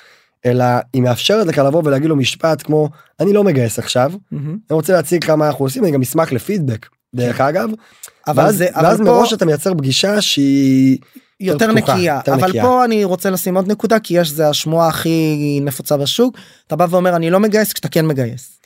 אלא 0.45 0.65
היא 0.93 1.01
מאפשרת 1.01 1.47
לך 1.47 1.57
לבוא 1.57 1.81
ולהגיד 1.85 2.09
לו 2.09 2.15
משפט 2.15 2.61
כמו 2.63 2.89
אני 3.19 3.33
לא 3.33 3.43
מגייס 3.43 3.79
עכשיו 3.79 4.11
מהמם. 4.31 4.57
אני 4.69 4.75
רוצה 4.75 4.93
להציג 4.93 5.23
כמה 5.23 5.47
אנחנו 5.47 5.65
עושים 5.65 5.83
אני 5.83 5.91
גם 5.91 6.01
אשמח 6.01 6.31
לפידבק 6.31 6.87
דרך 7.15 7.41
אגב. 7.41 7.69
כן. 7.69 8.31
אבל 8.31 8.43
ואז, 8.43 8.57
זה 8.57 8.67
ואז 8.75 8.85
אבל 8.85 9.05
פה 9.05 9.11
מראש 9.11 9.33
אתה 9.33 9.45
מייצר 9.45 9.73
פגישה 9.73 10.21
שהיא 10.21 10.97
יותר 11.39 11.75
פתוחה, 11.75 11.93
נקייה 11.93 12.15
יותר 12.15 12.33
אבל 12.33 12.47
נקייה. 12.47 12.63
פה 12.63 12.85
אני 12.85 13.03
רוצה 13.03 13.29
לשים 13.29 13.55
עוד 13.55 13.71
נקודה 13.71 13.99
כי 13.99 14.19
יש 14.19 14.29
זה 14.29 14.49
השמועה 14.49 14.87
הכי 14.87 15.59
נפוצה 15.61 15.97
בשוק 15.97 16.37
אתה 16.67 16.75
בא 16.75 16.87
ואומר 16.89 17.15
אני 17.15 17.29
לא 17.29 17.39
מגייס 17.39 17.73
כשאתה 17.73 17.89
כן 17.89 18.05
מגייס. 18.05 18.59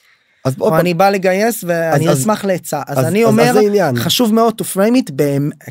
אז 0.46 0.56
או 0.62 0.80
אני 0.80 0.94
בא 0.94 1.10
לגייס 1.10 1.64
ואני 1.68 2.10
אז- 2.10 2.20
אשמח 2.22 2.46
לעצה 2.46 2.82
אז 2.88 3.00
אז- 3.00 3.06
אני 3.06 3.24
אומר 3.24 3.54
אז. 3.84 3.98
חשוב 3.98 4.34
מאוד 4.34 4.62
to 4.62 4.66
frame 4.76 4.96
it 5.10 5.12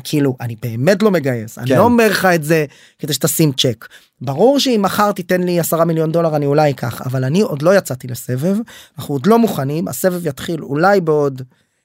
כאילו 0.03 0.35
אני 0.41 0.55
באמת 0.61 1.03
לא 1.03 1.11
מגייס 1.11 1.57
אני 1.57 1.67
כן. 1.67 1.77
לא 1.77 1.83
אומר 1.83 2.09
לך 2.09 2.25
את 2.25 2.43
זה 2.43 2.65
כדי 2.99 3.13
שתשים 3.13 3.51
צ'ק. 3.51 3.85
ברור 4.21 4.59
שאם 4.59 4.81
מחר 4.83 5.11
תיתן 5.11 5.43
לי 5.43 5.59
10 5.59 5.83
מיליון 5.83 6.11
דולר 6.11 6.35
אני 6.35 6.45
אולי 6.45 6.71
אקח 6.71 7.01
אבל 7.01 7.23
אני 7.23 7.41
עוד 7.41 7.61
לא 7.61 7.75
יצאתי 7.77 8.07
לסבב 8.07 8.57
אנחנו 8.97 9.15
עוד 9.15 9.25
לא 9.25 9.39
מוכנים 9.39 9.87
הסבב 9.87 10.27
יתחיל 10.27 10.63
אולי 10.63 11.01
בעוד 11.01 11.41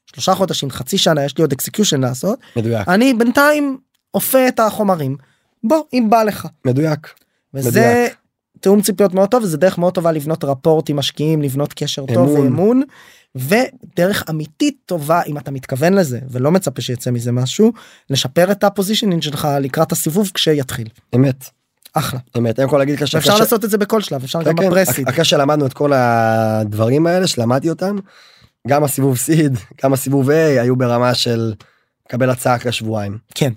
שלושה 0.07 0.34
חודשים 0.34 0.70
חצי 0.70 0.99
שנה 0.99 1.24
יש 1.24 1.39
לי 1.39 1.43
עוד 1.43 1.53
execution 1.53 2.01
לעשות 2.01 2.39
מדויק 2.57 2.89
אני 2.89 3.14
בינתיים 3.14 3.78
אופה 4.14 4.49
את 4.49 4.61
החומרים 4.61 5.16
בוא 5.64 5.82
אם 5.93 6.07
בא 6.11 6.22
לך 6.22 6.47
מדויק 6.64 7.09
וזה 7.55 7.68
מדויק. 7.80 8.16
תיאום 8.61 8.82
ציפיות 8.82 9.14
מאוד 9.14 9.28
טוב 9.28 9.42
וזה 9.42 9.57
דרך 9.57 9.78
מאוד 9.78 9.94
טובה 9.94 10.12
לבנות 10.12 10.44
rapport 10.45 10.91
עם 10.90 10.96
משקיעים 10.96 11.42
לבנות 11.42 11.72
קשר 11.72 12.07
טוב 12.07 12.28
אמון. 12.28 12.40
ואמון 12.40 12.82
ודרך 13.36 14.24
אמיתית 14.30 14.76
טובה 14.86 15.22
אם 15.26 15.38
אתה 15.38 15.50
מתכוון 15.50 15.94
לזה 15.94 16.20
ולא 16.30 16.50
מצפה 16.52 16.80
שיצא 16.80 17.11
מזה 17.11 17.32
משהו 17.32 17.72
לשפר 18.11 18.52
את 18.52 18.64
ה 18.64 18.69
positioning 18.69 19.22
שלך 19.22 19.48
לקראת 19.61 19.92
הסיבוב 19.92 20.30
כשיתחיל. 20.34 20.88
אמת. 21.14 21.50
אחלה. 21.92 22.20
אמת. 22.38 22.59
אני 22.59 22.66
יכול 22.66 22.78
להגיד 22.78 22.94
לך 22.94 23.02
אפשר 23.02 23.38
לעשות 23.38 23.64
את 23.64 23.70
זה 23.70 23.78
בכל 23.78 24.00
שלב 24.00 24.24
אפשר 24.24 24.44
כן, 24.44 24.50
גם 24.50 24.57
כן, 24.57 24.66
ב 24.66 24.71
pre-seed 24.71 25.09
אחרי 25.09 25.24
שלמדנו 25.24 25.66
את 25.66 25.72
כל 25.72 25.92
הדברים 25.92 27.07
האלה 27.07 27.26
שלמדתי 27.26 27.70
אותם 27.70 27.96
גם 28.68 28.84
הסיבוב 28.84 29.16
seed 29.16 29.59
גם 29.84 29.92
הסיבוב 29.92 30.30
A 30.30 30.32
היו 30.32 30.76
ברמה 30.76 31.14
של 31.14 31.54
קבל 32.09 32.30
הצעה 32.30 32.57
אחרי 32.57 32.72
שבועיים. 32.72 33.18
כן. 33.34 33.52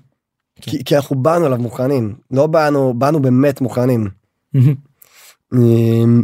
כי, 0.60 0.84
כי 0.84 0.96
אנחנו 0.96 1.16
באנו 1.16 1.46
אליו 1.46 1.58
מוכנים 1.58 2.14
לא 2.30 2.46
באנו 2.46 2.94
באנו 2.94 3.22
באמת 3.22 3.60
מוכנים. 3.60 4.08
אמ, 5.54 6.22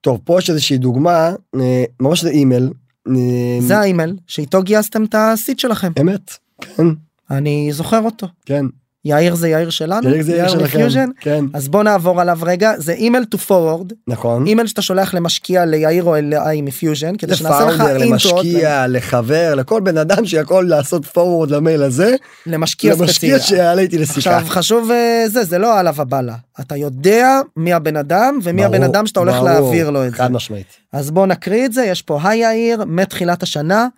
טוב 0.00 0.20
פה 0.24 0.38
יש 0.38 0.50
איזושהי 0.50 0.78
דוגמה 0.78 1.32
אה, 1.60 1.84
ממש 2.00 2.22
זה 2.22 2.30
אימייל. 2.30 2.70
אמ, 3.08 3.14
זה 3.60 3.78
האימייל 3.78 4.16
שאיתו 4.26 4.62
גייסתם 4.62 5.04
את 5.04 5.14
ה 5.18 5.26
seed 5.26 5.58
שלכם. 5.58 5.92
אמת 6.00 6.30
כן. 6.60 6.86
אני 7.30 7.68
זוכר 7.72 8.00
אותו. 8.00 8.26
כן 8.46 8.66
יאיר 9.04 9.34
זה 9.34 9.48
יאיר 9.48 9.70
שלנו 9.70 10.10
יאיר 10.10 10.22
זה 10.22 10.36
יאיר 10.36 10.48
שלכם? 10.48 11.08
כן 11.20 11.44
אז 11.54 11.68
בוא 11.68 11.82
נעבור 11.82 12.20
עליו 12.20 12.38
רגע 12.42 12.72
זה 12.76 12.92
אימייל 12.92 13.24
to 13.34 13.38
forward 13.48 13.94
נכון. 14.08 14.46
אימייל 14.46 14.66
שאתה 14.66 14.82
שולח 14.82 15.14
למשקיע 15.14 15.64
ליאיר 15.64 16.04
או 16.04 16.16
אליי 16.16 16.62
מפיוז'ן 16.62 17.16
כדי 17.16 17.36
שנעשה 17.36 17.64
לך 17.64 17.80
intro 17.80 18.10
למשקיע 18.10 18.86
לחבר 18.88 19.54
לכל 19.54 19.80
בן 19.80 19.98
אדם 19.98 20.26
שיכול 20.26 20.68
לעשות 20.68 21.06
forward 21.06 21.50
למייל 21.50 21.82
הזה 21.82 22.16
למשקיע 22.46 22.94
למשקיע 22.94 23.38
ספציפי. 23.38 23.54
שיעלה 23.56 23.82
איתי 23.82 23.98
לשיחה. 23.98 24.36
עכשיו 24.36 24.50
חשוב 24.50 24.90
אה, 24.90 25.24
זה 25.28 25.44
זה 25.44 25.58
לא 25.58 25.78
עליו 25.78 25.94
הבאללה 25.98 26.34
אתה 26.60 26.76
יודע 26.76 27.40
מי 27.56 27.72
הבן 27.72 27.96
אדם 27.96 28.38
ומי 28.42 28.62
ברור, 28.62 28.74
הבן 28.74 28.84
אדם 28.84 29.06
שאתה 29.06 29.20
הולך 29.20 29.34
ברור, 29.34 29.48
להעביר 29.48 29.90
לו 29.90 30.06
את 30.06 30.10
זה 30.10 30.16
חד 30.16 30.32
משמעית. 30.32 30.66
אז 30.92 31.10
בוא 31.10 31.26
נקריא 31.26 31.64
את 31.64 31.72
זה 31.72 31.84
יש 31.84 32.02
פה 32.02 32.18
היי 32.22 32.38
יאיר 32.38 32.84
מתחילת 32.86 33.42
השנה 33.42 33.88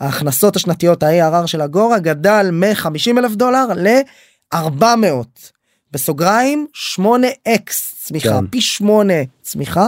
ההכנסות 0.00 0.56
השנתיות 0.56 1.02
ה-ARR 1.02 1.46
של 1.46 1.62
אגורה 1.62 1.98
גדל 1.98 2.48
מ-50 2.52 3.18
אלף 3.18 3.34
דולר 3.34 3.66
ל-400 4.54 5.50
בסוגריים 5.92 6.66
8x 6.96 7.70
צמיחה 8.04 8.28
כן. 8.40 8.46
פי 8.46 8.60
8 8.60 9.14
צמיחה. 9.42 9.86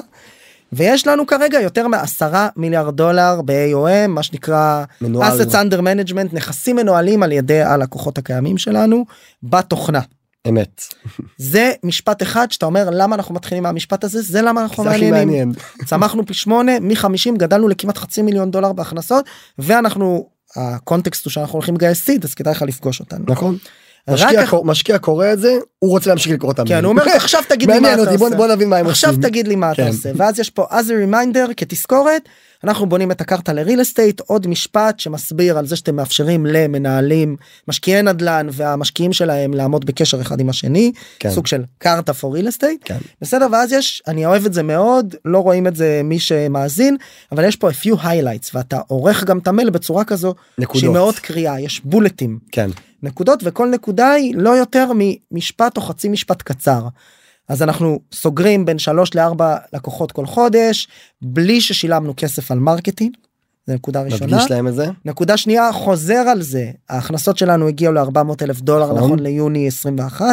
ויש 0.73 1.07
לנו 1.07 1.27
כרגע 1.27 1.61
יותר 1.61 1.89
מעשרה 1.89 2.49
מיליארד 2.57 2.97
דולר 2.97 3.41
ב-AOM 3.45 4.09
מה 4.09 4.23
שנקרא 4.23 4.85
מנוהל. 5.01 5.41
assets 5.41 5.53
under 5.53 5.79
management 5.79 6.35
נכסים 6.35 6.77
מנוהלים 6.77 7.23
על 7.23 7.33
ידי 7.33 7.63
הלקוחות 7.63 8.19
הקיימים 8.19 8.59
שלנו 8.59 9.05
בתוכנה. 9.43 10.01
אמת. 10.49 10.83
זה 11.39 11.73
משפט 11.83 12.23
אחד 12.23 12.51
שאתה 12.51 12.67
אומר 12.67 12.91
למה 12.91 13.17
אנחנו 13.17 13.35
מתחילים 13.35 13.63
מהמשפט 13.63 14.05
הזה 14.05 14.23
זה 14.23 14.43
למה 14.43 14.63
אנחנו 14.63 14.83
זה 14.83 14.91
הכי 14.91 15.11
מעניינים. 15.11 15.29
מעניין. 15.29 15.53
צמחנו 15.89 16.27
פי 16.27 16.35
שמונה 16.35 16.81
מ-50 16.81 17.37
גדלנו 17.39 17.69
לכמעט 17.69 17.99
חצי 17.99 18.23
מיליון 18.23 18.51
דולר 18.51 18.73
בהכנסות 18.73 19.25
ואנחנו 19.59 20.29
הקונטקסט 20.57 21.25
הוא 21.25 21.31
שאנחנו 21.31 21.53
הולכים 21.53 21.75
לגייס 21.75 22.05
סיד 22.05 22.25
אז 22.25 22.35
כדאי 22.35 22.53
לך 22.55 22.63
לפגוש 22.63 23.01
אותנו. 23.01 23.25
נכון. 23.29 23.57
משקיע 24.11 24.47
קור- 24.47 24.65
משקיע 24.65 24.99
קורא 24.99 25.33
את 25.33 25.39
זה 25.41 25.53
הוא 25.79 25.91
רוצה 25.91 26.11
להמשיך 26.11 26.33
לקרוא 26.33 26.53
את 26.53 26.59
המייל. 26.59 26.79
כן 26.79 26.85
הוא 26.85 26.91
אומר 26.93 27.03
עכשיו 27.17 27.43
תגיד 27.49 27.71
לי 27.71 27.79
מה 27.81 27.95
אתה 27.95 28.01
עושה. 28.11 28.37
בוא 28.37 28.47
נבין 28.47 28.69
מה 28.69 28.77
הם 28.77 28.87
עכשיו 28.87 29.11
עושים. 29.11 29.23
תגיד 29.23 29.49
לי 29.49 29.57
מה 29.57 29.73
אתה 29.73 29.83
כן. 29.83 29.89
עושה 29.89 30.11
ואז 30.17 30.39
יש 30.39 30.51
פה 30.51 30.65
as 30.71 30.85
a 30.85 31.11
reminder 31.13 31.55
כתזכורת 31.57 32.29
אנחנו 32.65 32.87
בונים 32.87 33.11
את 33.11 33.21
הקרתא 33.21 33.51
לריל 33.53 33.83
אסטייט 33.83 34.21
עוד 34.21 34.47
משפט 34.47 35.01
שמסביר 35.01 35.59
על 35.59 35.67
זה 35.67 35.77
שאתם 35.77 35.97
מאפשרים 35.97 36.47
למנהלים 36.47 37.37
משקיעי 37.69 38.03
נדל"ן 38.03 38.47
והמשקיעים 38.53 39.13
שלהם 39.13 39.55
לעמוד 39.55 39.85
בקשר 39.85 40.21
אחד 40.21 40.41
עם 40.41 40.49
השני 40.49 40.93
כן. 41.19 41.31
סוג 41.31 41.47
של 41.47 41.63
קרתא 41.79 42.13
for 42.21 42.37
real 42.37 42.47
estate 42.49 42.85
כן. 42.85 42.99
בסדר 43.21 43.47
ואז 43.53 43.73
יש 43.73 44.03
אני 44.09 44.27
אוהב 44.27 44.47
את 44.47 44.53
זה 44.53 44.63
מאוד 44.63 45.15
לא 45.25 45.39
רואים 45.39 45.67
את 45.67 45.77
זה 45.77 46.01
מי 46.05 46.19
שמאזין 46.19 46.97
אבל 47.33 47.45
יש 47.45 47.57
פה 47.57 47.71
a 47.71 47.75
few 47.75 47.97
highlights 48.05 48.51
ואתה 48.55 48.79
עורך 48.87 49.25
גם 49.25 49.39
את 49.39 49.49
המייל 49.49 49.71
בצורה 49.71 50.05
כזו 50.05 50.35
נקודות. 50.59 50.81
שהיא 50.81 50.91
מאוד 50.91 51.19
קריאה 51.19 51.61
יש 51.61 51.81
בולטים 51.85 52.39
כן. 52.53 52.71
נקודות 53.03 53.41
וכל 53.43 53.69
נקודה 53.69 54.11
היא 54.11 54.35
לא 54.37 54.51
יותר 54.51 54.91
ממשפט 54.95 55.77
או 55.77 55.83
חצי 55.83 56.09
משפט 56.09 56.43
קצר. 56.43 56.89
אז 57.49 57.63
אנחנו 57.63 58.01
סוגרים 58.13 58.65
בין 58.65 58.79
שלוש 58.79 59.15
לארבע 59.15 59.57
לקוחות 59.73 60.13
כל 60.13 60.27
חודש 60.27 60.89
בלי 61.23 61.61
ששילמנו 61.61 62.15
כסף 62.17 62.51
על 62.51 62.59
marketing. 62.59 63.17
זה 63.67 63.75
נקודה 63.75 64.03
ראשונה. 64.03 64.27
מדגיש 64.27 64.51
להם 64.51 64.69
את 64.69 64.75
זה. 64.75 64.87
נקודה 65.05 65.37
שנייה 65.37 65.73
חוזר 65.73 66.15
על 66.29 66.43
זה 66.43 66.71
ההכנסות 66.89 67.39
שלנו 67.39 67.69
הגיעו 67.69 67.93
ל-400 67.93 68.43
אלף 68.43 68.61
דולר 68.61 68.87
נכון. 68.87 68.99
נכון 68.99 69.19
ליוני 69.19 69.69
21. 69.69 70.27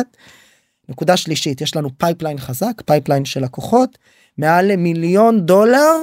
נקודה 0.89 1.17
שלישית 1.17 1.61
יש 1.61 1.75
לנו 1.75 1.89
pipeline 1.97 2.37
חזק 2.37 2.81
pipeline 2.85 3.25
של 3.25 3.43
לקוחות 3.43 3.97
מעל 4.37 4.71
למיליון 4.71 5.45
דולר 5.45 5.95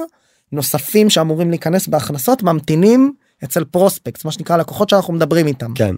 נוספים 0.51 1.09
שאמורים 1.09 1.49
להיכנס 1.49 1.87
בהכנסות 1.87 2.43
ממתינים 2.43 3.13
אצל 3.43 3.63
prospect 3.63 4.25
מה 4.25 4.31
שנקרא 4.31 4.57
לקוחות 4.57 4.89
שאנחנו 4.89 5.13
מדברים 5.13 5.47
איתם. 5.47 5.73
כן. 5.73 5.95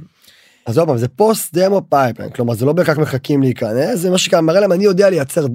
אז 0.65 0.77
עוד 0.77 0.87
פעם 0.87 0.97
זה 0.97 1.07
post 1.07 1.53
demo 1.53 1.81
pipeline 1.89 2.31
כלומר 2.31 2.53
זה 2.53 2.65
לא 2.65 2.73
בהכרח 2.73 2.97
מחכים 2.97 3.41
להיכנס 3.41 3.99
זה 3.99 4.09
מה 4.09 4.17
שכאילו 4.17 4.41
מראה 4.41 4.59
להם 4.59 4.71
אני 4.71 4.83
יודע 4.83 5.09
לייצר 5.09 5.45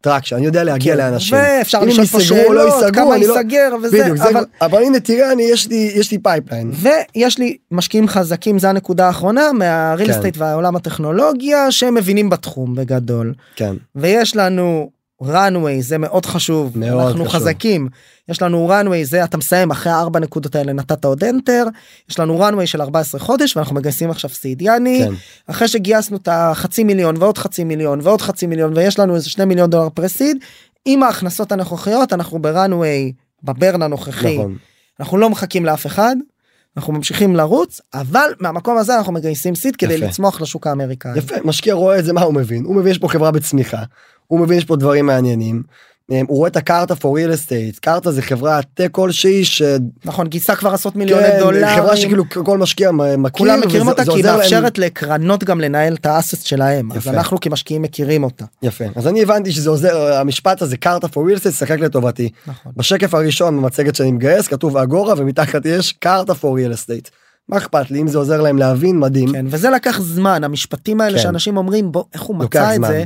traction 0.00 0.36
אני 0.36 0.46
יודע 0.46 0.64
להגיע 0.64 0.92
כן, 0.96 0.98
לאנשים. 0.98 1.38
ואפשר 1.38 1.80
לשאול 1.84 2.06
פה 2.06 2.18
לא 2.18 2.24
שאלות 2.24 2.72
ייסגרו, 2.82 2.92
כמה 3.04 3.14
אני 3.16 3.26
לא- 3.26 3.34
ייסגר 3.38 3.74
וזה 3.82 4.02
בדיוק, 4.02 4.16
זה- 4.16 4.28
אבל 4.30 4.44
אבל 4.60 4.82
הנה 4.82 5.00
תראה 5.00 5.32
אני 5.32 5.42
יש 5.42 5.68
לי 5.68 5.92
יש 5.94 6.10
לי 6.12 6.18
pipeline. 6.18 6.70
ויש 6.74 7.38
לי 7.38 7.56
משקיעים 7.70 8.08
חזקים 8.08 8.58
זה 8.58 8.70
הנקודה 8.70 9.06
האחרונה 9.06 9.52
מה 9.52 9.70
real 9.70 10.06
כן. 10.06 10.12
estate 10.12 10.36
והעולם 10.38 10.76
הטכנולוגיה 10.76 11.70
שהם 11.70 11.94
מבינים 11.94 12.30
בתחום 12.30 12.74
בגדול 12.74 13.34
כן. 13.56 13.74
ויש 13.96 14.36
לנו 14.36 14.90
runway 15.22 15.80
זה 15.80 15.98
מאוד 15.98 16.26
חשוב 16.26 16.78
מאוד 16.78 17.06
אנחנו 17.06 17.24
חשוב. 17.24 17.40
חזקים 17.42 17.88
יש 18.28 18.42
לנו 18.42 18.70
runway 18.70 19.04
זה 19.04 19.24
אתה 19.24 19.36
מסיים 19.36 19.70
אחרי 19.70 19.92
הארבע 19.92 20.20
נקודות 20.20 20.54
האלה 20.54 20.72
נתת 20.72 21.04
עוד 21.04 21.24
enter 21.24 21.68
יש 22.10 22.18
לנו 22.18 22.48
runway 22.48 22.66
של 22.66 22.82
14 22.82 23.20
חודש 23.20 23.56
ואנחנו 23.56 23.74
מגייסים 23.74 24.10
עכשיו 24.10 24.30
סיד 24.30 24.62
יאני 24.62 25.02
כן. 25.04 25.12
אחרי 25.46 25.68
שגייסנו 25.68 26.16
את 26.16 26.28
החצי 26.32 26.84
מיליון 26.84 27.14
ועוד 27.18 27.38
חצי 27.38 27.64
מיליון 27.64 28.00
ועוד 28.02 28.20
חצי 28.20 28.46
מיליון 28.46 28.72
ויש 28.76 28.98
לנו 28.98 29.14
איזה 29.14 29.30
שני 29.30 29.44
מיליון 29.44 29.70
דולר 29.70 29.88
פרסיד 29.88 30.36
עם 30.84 31.02
ההכנסות 31.02 31.52
הנוכחיות 31.52 32.12
אנחנו 32.12 32.38
בראנוויי 32.38 33.12
בברן 33.42 33.82
הנוכחי 33.82 34.38
נכון. 34.38 34.56
אנחנו 35.00 35.18
לא 35.18 35.30
מחכים 35.30 35.64
לאף 35.64 35.86
אחד 35.86 36.16
אנחנו 36.76 36.92
ממשיכים 36.92 37.36
לרוץ 37.36 37.80
אבל 37.94 38.30
מהמקום 38.40 38.78
הזה 38.78 38.96
אנחנו 38.96 39.12
מגייסים 39.12 39.54
סיד 39.54 39.76
כדי 39.76 39.94
יפה. 39.94 40.06
לצמוח 40.06 40.40
לשוק 40.40 40.66
האמריקאי. 40.66 41.18
יפה 41.18 41.34
משקיע 41.44 41.74
רואה 41.74 41.98
את 41.98 42.04
זה 42.04 42.12
מה 42.12 42.22
הוא 42.22 42.34
מבין 42.34 42.64
הוא 42.64 42.76
מבין 42.76 42.90
יש 42.90 42.98
פה 42.98 43.08
חברה 43.08 43.30
בצמיחה 43.30 43.82
הוא 44.26 44.40
מבין 44.40 44.58
יש 44.58 44.64
פה 44.64 44.76
דברים 44.76 45.06
מעניינים 45.06 45.62
אה, 46.12 46.20
הוא 46.28 46.36
רואה 46.38 46.48
את 46.48 46.56
הקארטה 46.56 46.94
for 46.94 47.06
real 47.06 47.32
estate 47.38 47.80
קארטה 47.80 48.12
זה 48.12 48.22
חברה 48.22 48.60
טק 48.74 48.88
כלשהי 48.92 49.44
שכן 49.44 49.76
נכון 50.04 50.26
גייסה 50.26 50.56
כבר 50.56 50.70
עשרות 50.74 50.96
מיליוני 50.96 51.26
דולרים. 51.40 51.76
חברה 51.76 51.96
שכאילו 51.96 52.24
כל 52.44 52.58
משקיע 52.58 52.90
מכיר 52.92 53.30
כולם 53.32 53.60
מכירים 53.60 53.82
וזה- 53.82 53.90
אותה 53.90 54.04
כי 54.04 54.10
היא 54.10 54.18
עוזר 54.18 54.28
להם- 54.30 54.38
מאפשרת 54.40 54.78
לקרנות 54.78 55.44
גם 55.44 55.60
לנהל 55.60 55.94
את 55.94 56.06
האסט 56.06 56.46
שלהם 56.46 56.92
אז 56.92 56.98
יפה. 56.98 57.10
אנחנו 57.10 57.40
כמשקיעים 57.40 57.82
מכירים 57.82 58.24
אותה. 58.24 58.44
יפה 58.62 58.84
אז 58.96 59.06
אני 59.06 59.22
הבנתי 59.22 59.52
שזה 59.52 59.70
עוזר 59.70 60.12
המשפט 60.16 60.62
הזה 60.62 60.76
קארטה 60.76 61.06
for 61.06 61.10
real 61.10 61.40
estate 61.40 61.50
שחק 61.52 61.78
לטובתי 61.80 62.28
נכון. 62.46 62.72
בשקף 62.76 63.14
הראשון 63.14 63.56
במצגת 63.56 63.94
שאני 63.94 64.10
מגייס 64.12 64.48
כתוב 64.48 64.76
אגורה 64.76 65.14
ומתחת 65.16 65.66
יש 65.66 65.92
קארטה 65.92 66.32
for 66.32 66.46
real 66.46 66.74
estate. 66.74 67.10
מה 67.48 67.56
אכפת 67.56 67.90
לי 67.90 68.00
אם 68.00 68.08
זה 68.08 68.18
עוזר 68.18 68.40
להם 68.40 68.58
להבין 68.58 68.98
מדהים 68.98 69.32
כן 69.32 69.46
וזה 69.48 69.70
לקח 69.70 70.00
זמן 70.00 70.44
המשפטים 70.44 71.00
האלה 71.00 71.16
כן. 71.16 71.22
שאנשים 71.22 71.56
אומרים 71.56 71.92
בוא 71.92 72.04
איך 72.14 72.22
הוא 72.22 72.36
מצא 72.36 72.70
את 72.70 72.76
זמן. 72.76 72.88
זה. 72.88 73.04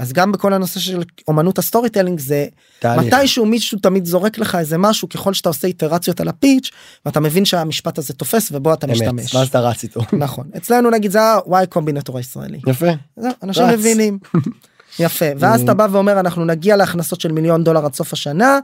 אז 0.00 0.12
גם 0.12 0.32
בכל 0.32 0.52
הנושא 0.52 0.80
של 0.80 1.02
אומנות 1.28 1.58
ה 1.58 1.88
storytelling 1.90 2.20
זה 2.20 2.46
תהליך. 2.78 3.14
מתישהו 3.14 3.46
מישהו 3.46 3.78
תמיד 3.78 4.04
זורק 4.04 4.38
לך 4.38 4.54
איזה 4.54 4.78
משהו 4.78 5.08
ככל 5.08 5.34
שאתה 5.34 5.48
עושה 5.48 5.66
איטרציות 5.66 6.20
על 6.20 6.28
ה 6.28 6.35
pitch 6.35 6.70
ואתה 7.06 7.20
מבין 7.20 7.44
שהמשפט 7.44 7.98
הזה 7.98 8.14
תופס 8.14 8.48
ובו 8.52 8.72
אתה 8.72 8.86
אמת, 8.86 8.94
משתמש. 8.94 9.34
ואז 9.34 9.48
אתה 9.48 9.60
רץ 9.60 9.82
איתו 9.82 10.00
נכון 10.24 10.50
אצלנו 10.56 10.90
נגיד 10.90 11.10
זה 11.10 11.22
ה-Y 11.22 11.66
Combinator 11.68 12.18
הישראלי. 12.18 12.60
יפה 12.66 12.86
אנשים 13.42 13.62
רץ. 13.62 13.78
מבינים. 13.78 14.18
יפה 14.98 15.24
ואז 15.38 15.62
אתה 15.62 15.74
בא 15.74 15.86
ואומר 15.90 16.20
אנחנו 16.20 16.44
נגיע 16.44 16.76
להכנסות 16.76 17.20
של 17.20 17.32
מיליון 17.32 17.64
דולר 17.64 17.84
עד 17.84 17.94
סוף 17.94 18.12
השנה. 18.12 18.58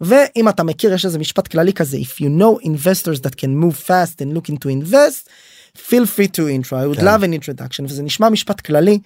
ואם 0.00 0.48
אתה 0.48 0.62
מכיר 0.62 0.92
יש 0.92 1.04
איזה 1.04 1.18
משפט 1.18 1.48
כללי 1.48 1.72
כזה 1.72 1.96
if 1.96 2.20
you 2.20 2.40
know 2.40 2.66
investors 2.66 3.20
that 3.20 3.34
can 3.40 3.64
move 3.64 3.86
fast 3.86 4.20
and 4.20 4.36
looking 4.36 4.54
to 4.54 4.68
invest 4.68 5.28
feel 5.76 6.06
free 6.16 6.28
to 6.36 6.40
intro 6.40 6.72
I 6.72 6.86
would 6.94 7.00
כן. 7.00 7.06
love 7.06 7.20
an 7.20 7.42
introduction 7.42 7.84
וזה 7.84 8.02
נשמע 8.02 8.28
משפט 8.28 8.60
כללי. 8.60 8.98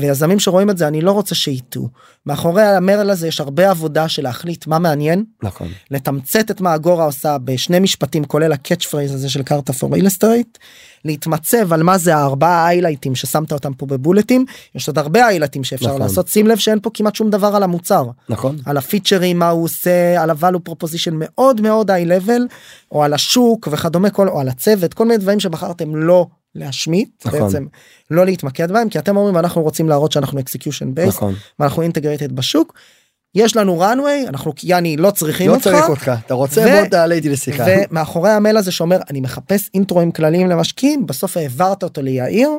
ויזמים 0.00 0.38
שרואים 0.38 0.70
את 0.70 0.78
זה 0.78 0.88
אני 0.88 1.00
לא 1.00 1.12
רוצה 1.12 1.34
שיטעו. 1.34 1.88
מאחורי 2.26 2.62
המייל 2.62 3.10
הזה 3.10 3.28
יש 3.28 3.40
הרבה 3.40 3.70
עבודה 3.70 4.08
של 4.08 4.22
להחליט 4.22 4.66
מה 4.66 4.78
מעניין 4.78 5.24
נכון. 5.42 5.68
לתמצת 5.90 6.50
את 6.50 6.60
מה 6.60 6.74
Agora 6.74 7.04
עושה 7.04 7.38
בשני 7.38 7.80
משפטים 7.80 8.24
כולל 8.24 8.52
ה 8.52 8.57
catch 8.57 8.84
phrase 8.84 9.14
הזה 9.14 9.30
של 9.30 9.42
Carta 9.42 9.72
for 9.72 9.94
real 9.94 10.17
estate. 10.17 10.58
להתמצב 11.04 11.72
על 11.72 11.82
מה 11.82 11.98
זה 11.98 12.16
הארבעה 12.16 12.68
היילייטים 12.68 13.14
ששמת 13.14 13.52
אותם 13.52 13.72
פה 13.74 13.86
בבולטים. 13.86 14.44
יש 14.74 14.88
עוד 14.88 14.98
הרבה 14.98 15.28
היילייטים 15.28 15.64
שאפשר 15.64 15.86
נכון. 15.86 16.00
לעשות. 16.00 16.28
שים 16.28 16.46
לב 16.46 16.58
שאין 16.58 16.78
פה 16.82 16.90
כמעט 16.94 17.14
שום 17.14 17.30
דבר 17.30 17.46
על 17.46 17.62
המוצר. 17.62 18.04
נכון. 18.28 18.56
על 18.66 18.76
הפיצ'רים 18.76 19.38
מה 19.38 19.48
הוא 19.48 19.64
עושה 19.64 20.22
על 20.22 20.30
ה 20.30 20.37
value 20.37 20.70
proposition 20.70 21.12
מאוד 21.14 21.60
מאוד 21.60 21.90
high 21.90 22.18
level 22.18 22.40
או 22.92 23.04
על 23.04 23.14
השוק 23.14 23.68
וכדומה 23.70 24.10
כל 24.10 24.28
או 24.28 24.40
על 24.40 24.48
הצוות 24.48 24.94
כל 24.94 25.04
מיני 25.04 25.18
דברים 25.18 25.40
שבחרתם 25.40 25.96
לא 25.96 26.26
להשמיט 26.54 27.26
נכון. 27.26 27.40
בעצם 27.40 27.66
לא 28.10 28.24
להתמקד 28.26 28.72
בהם 28.72 28.88
כי 28.88 28.98
אתם 28.98 29.16
אומרים 29.16 29.36
אנחנו 29.36 29.62
רוצים 29.62 29.88
להראות 29.88 30.12
שאנחנו 30.12 30.40
execution 30.40 30.98
based 30.98 31.06
נכון 31.08 31.34
ואנחנו 31.58 31.82
אינטגרטד 31.82 32.32
בשוק. 32.32 32.74
יש 33.34 33.56
לנו 33.56 33.82
runway 33.84 34.28
אנחנו 34.28 34.52
יעני 34.62 34.96
לא 34.96 35.10
צריכים 35.10 35.48
לא 35.50 35.54
אותך. 35.54 35.64
צריך 35.64 35.88
אותך 35.88 36.12
אתה 36.26 36.34
רוצה 36.34 36.60
ו- 36.60 36.80
בוא 36.80 36.88
תעלה 36.90 37.14
איתי 37.14 37.28
לשיחה 37.28 37.64
ומאחורי 37.90 38.30
המייל 38.30 38.56
הזה 38.56 38.72
שאומר 38.72 38.98
אני 39.10 39.20
מחפש 39.20 39.70
אינטרואים 39.74 40.12
כלליים 40.12 40.46
למשקיעים 40.48 41.06
בסוף 41.06 41.36
העברת 41.36 41.82
אותו 41.82 42.02
ליאיר. 42.02 42.50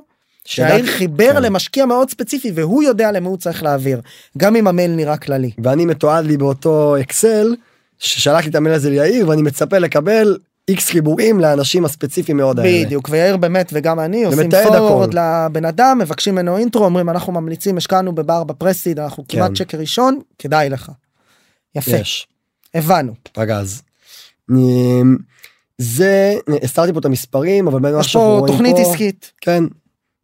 שידע- 0.46 0.86
חיבר 0.86 1.34
כן. 1.34 1.42
למשקיע 1.42 1.86
מאוד 1.86 2.10
ספציפי 2.10 2.52
והוא 2.56 2.84
יודע 2.84 3.12
למה 3.12 3.30
הוא 3.30 3.38
צריך 3.38 3.64
להעביר 3.64 4.02
גם 4.38 4.56
אם 4.56 4.68
המייל 4.68 4.92
נראה 4.92 5.18
כללי. 5.18 5.52
ואני 5.64 5.86
מתועד 5.86 6.26
לי 6.26 6.38
באותו 6.38 6.96
אקסל 7.02 7.56
ששלח 8.00 8.44
לי 8.44 8.50
את 8.50 8.56
המייל 8.56 8.76
הזה 8.76 8.90
ליאיר 8.90 9.30
ואני 9.30 9.42
מצפה 9.42 9.78
לקבל 9.78 10.38
איקס 10.68 10.90
חיבורים 10.90 11.40
לאנשים 11.40 11.86
הספציפיים 11.86 12.38
מאוד 12.38 12.60
האלה. 12.60 12.86
בדיוק 12.86 13.08
ויאיר 13.12 13.38
באמת 13.38 13.70
וגם 13.74 14.00
אני 14.00 14.24
עושים 14.24 14.50
פורוורד. 14.68 15.14
לבן 15.14 15.66
אדם 15.66 15.98
מבקשים 16.02 16.36
ממנו 16.36 16.58
אינטרו 16.58 16.86
אומרים 16.86 17.10
אנחנו 17.10 17.34
ממליצים 17.34 17.78
השקענו 17.78 18.16
בבר 18.16 18.44
בפרסיד 18.44 19.00
אנחנו 19.00 19.24
כן. 19.28 19.38
כמעט 19.38 19.56
שקר 19.56 19.78
ראשון 19.78 20.20
כדאי 20.40 20.70
לך. 20.70 20.92
יפה 21.76 21.92
יש. 21.98 22.28
הבנו 22.74 23.14
פגז. 23.34 23.82
אמ, 24.52 25.18
זה 25.78 26.36
הסתרתי 26.64 26.94
פה 26.94 27.00
את 27.00 27.06
המספרים 27.06 27.68
אבל 27.68 27.80
באמת 27.80 27.94
מה 27.94 28.00
יש 28.00 28.06
שאנחנו 28.12 28.30
פה 28.30 28.38
רואים 28.40 28.54
תוכנית 28.54 28.76
פה 28.76 28.82
עסקית 28.82 29.32
כן 29.42 29.64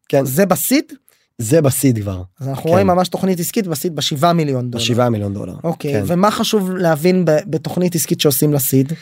כן 0.09 0.25
זה 0.25 0.45
בסיד 0.45 0.83
זה 1.37 1.61
בסיד 1.61 1.99
כבר 2.01 2.21
אז 2.39 2.47
אנחנו 2.47 2.63
כן. 2.63 2.69
רואים 2.69 2.87
ממש 2.87 3.07
תוכנית 3.09 3.39
עסקית 3.39 3.67
בסיד 3.67 3.95
בשבעה 3.95 4.33
מיליון 4.33 4.71
דולר. 4.71 4.83
בשבעה 4.83 5.09
מיליון 5.09 5.33
דולר. 5.33 5.53
אוקיי 5.63 5.93
כן. 5.93 6.03
ומה 6.07 6.31
חשוב 6.31 6.71
להבין 6.71 7.25
ב- 7.25 7.37
בתוכנית 7.47 7.95
עסקית 7.95 8.21
שעושים 8.21 8.53
לסיד 8.53 8.93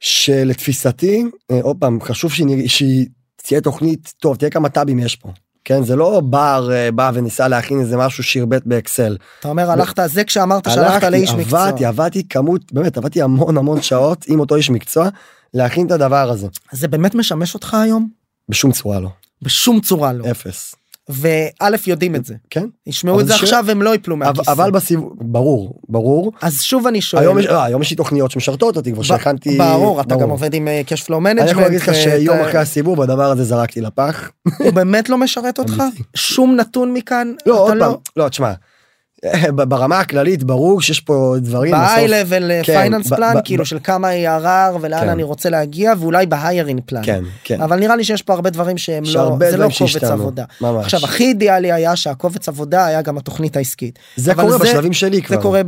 שלתפיסתי 0.00 1.24
אה, 1.50 1.60
עוד 1.62 1.76
פעם 1.80 1.98
חשוב 2.02 2.32
שהיא- 2.32 2.68
שהיא 2.68 3.06
תהיה 3.36 3.60
תוכנית 3.60 4.12
טוב 4.20 4.36
תהיה 4.36 4.50
כמה 4.50 4.68
טאבים 4.68 4.98
יש 4.98 5.16
פה. 5.16 5.28
כן 5.64 5.82
זה 5.84 5.96
לא 5.96 6.20
בר 6.20 6.68
אה, 6.72 6.90
בא 6.90 7.10
וניסה 7.14 7.48
להכין 7.48 7.80
איזה 7.80 7.96
משהו 7.96 8.24
שירבט 8.24 8.62
באקסל. 8.66 9.16
אתה 9.40 9.48
אומר 9.48 9.70
הלכת 9.70 9.98
זה 10.06 10.24
כשאמרת 10.24 10.70
שהלכת 10.70 11.02
לאיש 11.08 11.30
מקצוע. 11.30 11.62
עבדתי 11.68 11.84
עבדתי 11.84 12.28
כמות 12.28 12.72
באמת 12.72 12.96
עבדתי 12.96 13.22
המון 13.22 13.56
המון 13.58 13.82
שעות 13.82 14.24
עם 14.28 14.40
אותו 14.40 14.56
איש 14.56 14.70
מקצוע 14.70 15.08
להכין 15.54 15.86
את 15.86 15.92
הדבר 15.92 16.30
הזה 16.30 16.46
זה 16.72 16.88
באמת 16.88 17.14
משמש 17.14 17.54
אותך 17.54 17.74
היום 17.74 18.08
בשום 18.48 18.72
צורה 18.72 19.00
לא 19.00 19.08
בשום 19.42 19.80
צורה 19.80 20.12
לא 20.12 20.30
אפס 20.30 20.74
וא' 21.08 21.48
יודעים 21.86 22.14
את 22.14 22.24
זה 22.24 22.34
כן 22.50 22.64
ישמעו 22.86 23.20
את 23.20 23.26
זה 23.26 23.34
ש- 23.34 23.42
עכשיו 23.42 23.70
הם 23.70 23.82
לא 23.82 23.94
יפלו 23.94 24.16
מהכיסא. 24.16 24.50
אבל 24.52 24.70
בסיבוב 24.70 25.12
ברור 25.20 25.80
ברור 25.88 26.32
אז 26.42 26.62
שוב 26.62 26.86
אני 26.86 27.00
שואל. 27.00 27.22
היום 27.22 27.38
יש 27.38 27.46
אה, 27.46 27.64
היום 27.64 27.82
יש 27.82 27.90
לי 27.90 27.96
תוכניות 27.96 28.30
שמשרתות 28.30 28.76
אותי 28.76 28.92
כבר 28.92 29.02
שהכנתי 29.02 29.58
ברור 29.58 30.00
אתה 30.00 30.08
ברור. 30.08 30.22
גם 30.22 30.30
עובד 30.30 30.54
עם 30.54 30.68
אה, 30.68 30.82
cash 30.88 31.04
flow 31.06 31.14
אני 31.30 31.50
יכול 31.50 31.62
להגיד 31.62 31.80
management. 31.80 31.90
לך 31.90 31.94
שיום 31.94 32.38
ואת- 32.38 32.48
אחרי 32.48 32.60
הסיבוב 32.60 33.00
הדבר 33.00 33.24
הזה 33.30 33.44
זרקתי 33.44 33.80
לפח 33.80 34.30
הוא 34.58 34.70
באמת 34.72 35.08
לא 35.08 35.18
משרת 35.18 35.58
אותך? 35.58 35.82
שום 36.14 36.56
נתון 36.56 36.92
מכאן? 36.92 37.32
לא 37.46 37.60
עוד 37.60 37.74
פעם 37.78 37.92
לא 38.16 38.28
תשמע 38.28 38.52
ברמה 39.68 40.00
הכללית 40.00 40.44
ברור 40.44 40.82
שיש 40.82 41.00
פה 41.00 41.34
דברים 41.38 41.74
ב-high 41.74 42.00
בסוף- 42.04 42.32
level 42.32 42.66
כן, 42.66 43.02
פלן 43.02 43.34
ב- 43.36 43.40
כאילו 43.44 43.66
של 43.66 43.78
כמה 43.84 44.08
ARR 44.10 44.76
ולאן 44.80 45.00
כן. 45.00 45.08
אני 45.08 45.22
רוצה 45.22 45.50
להגיע 45.50 45.92
ואולי 45.98 46.26
ב-hiring 46.26 46.80
פלן. 46.86 47.02
כן 47.04 47.24
כן 47.44 47.60
אבל 47.60 47.78
נראה 47.78 47.96
לי 47.96 48.04
שיש 48.04 48.22
פה 48.22 48.32
הרבה 48.34 48.50
דברים 48.50 48.78
שהם 48.78 49.02
לא 49.14 49.36
זה 49.50 49.56
לא 49.56 49.68
קובץ 49.78 50.04
עבודה. 50.04 50.44
ממש. 50.60 50.84
עכשיו 50.84 51.00
הכי 51.04 51.24
אידיאלי 51.24 51.72
היה 51.72 51.96
שהקובץ 51.96 52.48
עבודה 52.48 52.86
היה 52.86 53.02
גם 53.02 53.18
התוכנית 53.18 53.56
העסקית. 53.56 53.98
זה 54.16 54.34
קורה 54.34 54.50
זה- 54.52 54.58
בשלבים 54.58 54.92
שלי 54.92 55.22
כבר 55.22 55.36
זה 55.36 55.42
קורה 55.42 55.60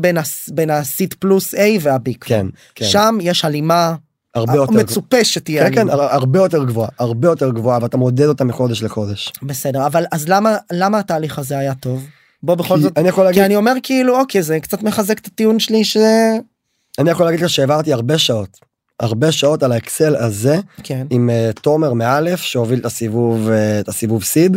בין 0.52 0.70
הסיט 0.70 1.14
פלוס 1.14 1.54
A 1.54 1.58
והבי. 1.80 2.14
כן 2.20 2.46
כן 2.74 2.84
שם 2.84 3.18
יש 3.20 3.44
הלימה 3.44 3.94
הרבה 4.34 4.54
יותר 4.54 4.72
מצופה 4.72 5.24
שתהיה 5.24 5.70
כן 5.70 5.74
כן 5.74 5.86
הרבה 5.90 6.38
יותר 6.38 6.64
גבוהה 6.64 6.88
הרבה 6.98 7.28
יותר 7.28 7.50
גבוהה 7.50 7.78
ואתה 7.82 7.96
מודד 7.96 8.26
אותה 8.26 8.44
מחודש 8.44 8.82
לחודש. 8.82 9.32
בסדר 9.42 9.86
אבל 9.86 10.04
אז 10.12 10.28
למה 10.28 10.56
למה 10.72 10.98
התהליך 10.98 11.38
הזה 11.38 11.58
היה 11.58 11.74
טוב? 11.74 12.06
בוא 12.42 12.54
בכל 12.54 12.76
כי 12.76 12.82
זאת 12.82 12.98
אני 12.98 13.08
יכול 13.08 13.22
כי 13.22 13.26
להגיד 13.26 13.42
אני 13.42 13.56
אומר 13.56 13.72
כאילו 13.82 14.20
אוקיי 14.20 14.42
זה 14.42 14.60
קצת 14.60 14.82
מחזק 14.82 15.18
את 15.18 15.26
הטיעון 15.26 15.58
שלי 15.58 15.84
ש... 15.84 15.96
אני 16.98 17.10
יכול 17.10 17.26
להגיד 17.26 17.40
לך 17.40 17.50
שהעברתי 17.50 17.92
הרבה 17.92 18.18
שעות 18.18 18.58
הרבה 19.00 19.32
שעות 19.32 19.62
על 19.62 19.72
האקסל 19.72 20.16
הזה 20.16 20.56
כן. 20.82 21.06
עם 21.10 21.30
אה, 21.30 21.50
תומר 21.62 21.92
מאלף 21.92 22.40
שהוביל 22.40 22.78
את 22.78 22.86
הסיבוב 22.86 23.48
אה, 23.50 23.80
את 23.80 23.88
הסיבוב 23.88 24.24
סיד 24.24 24.56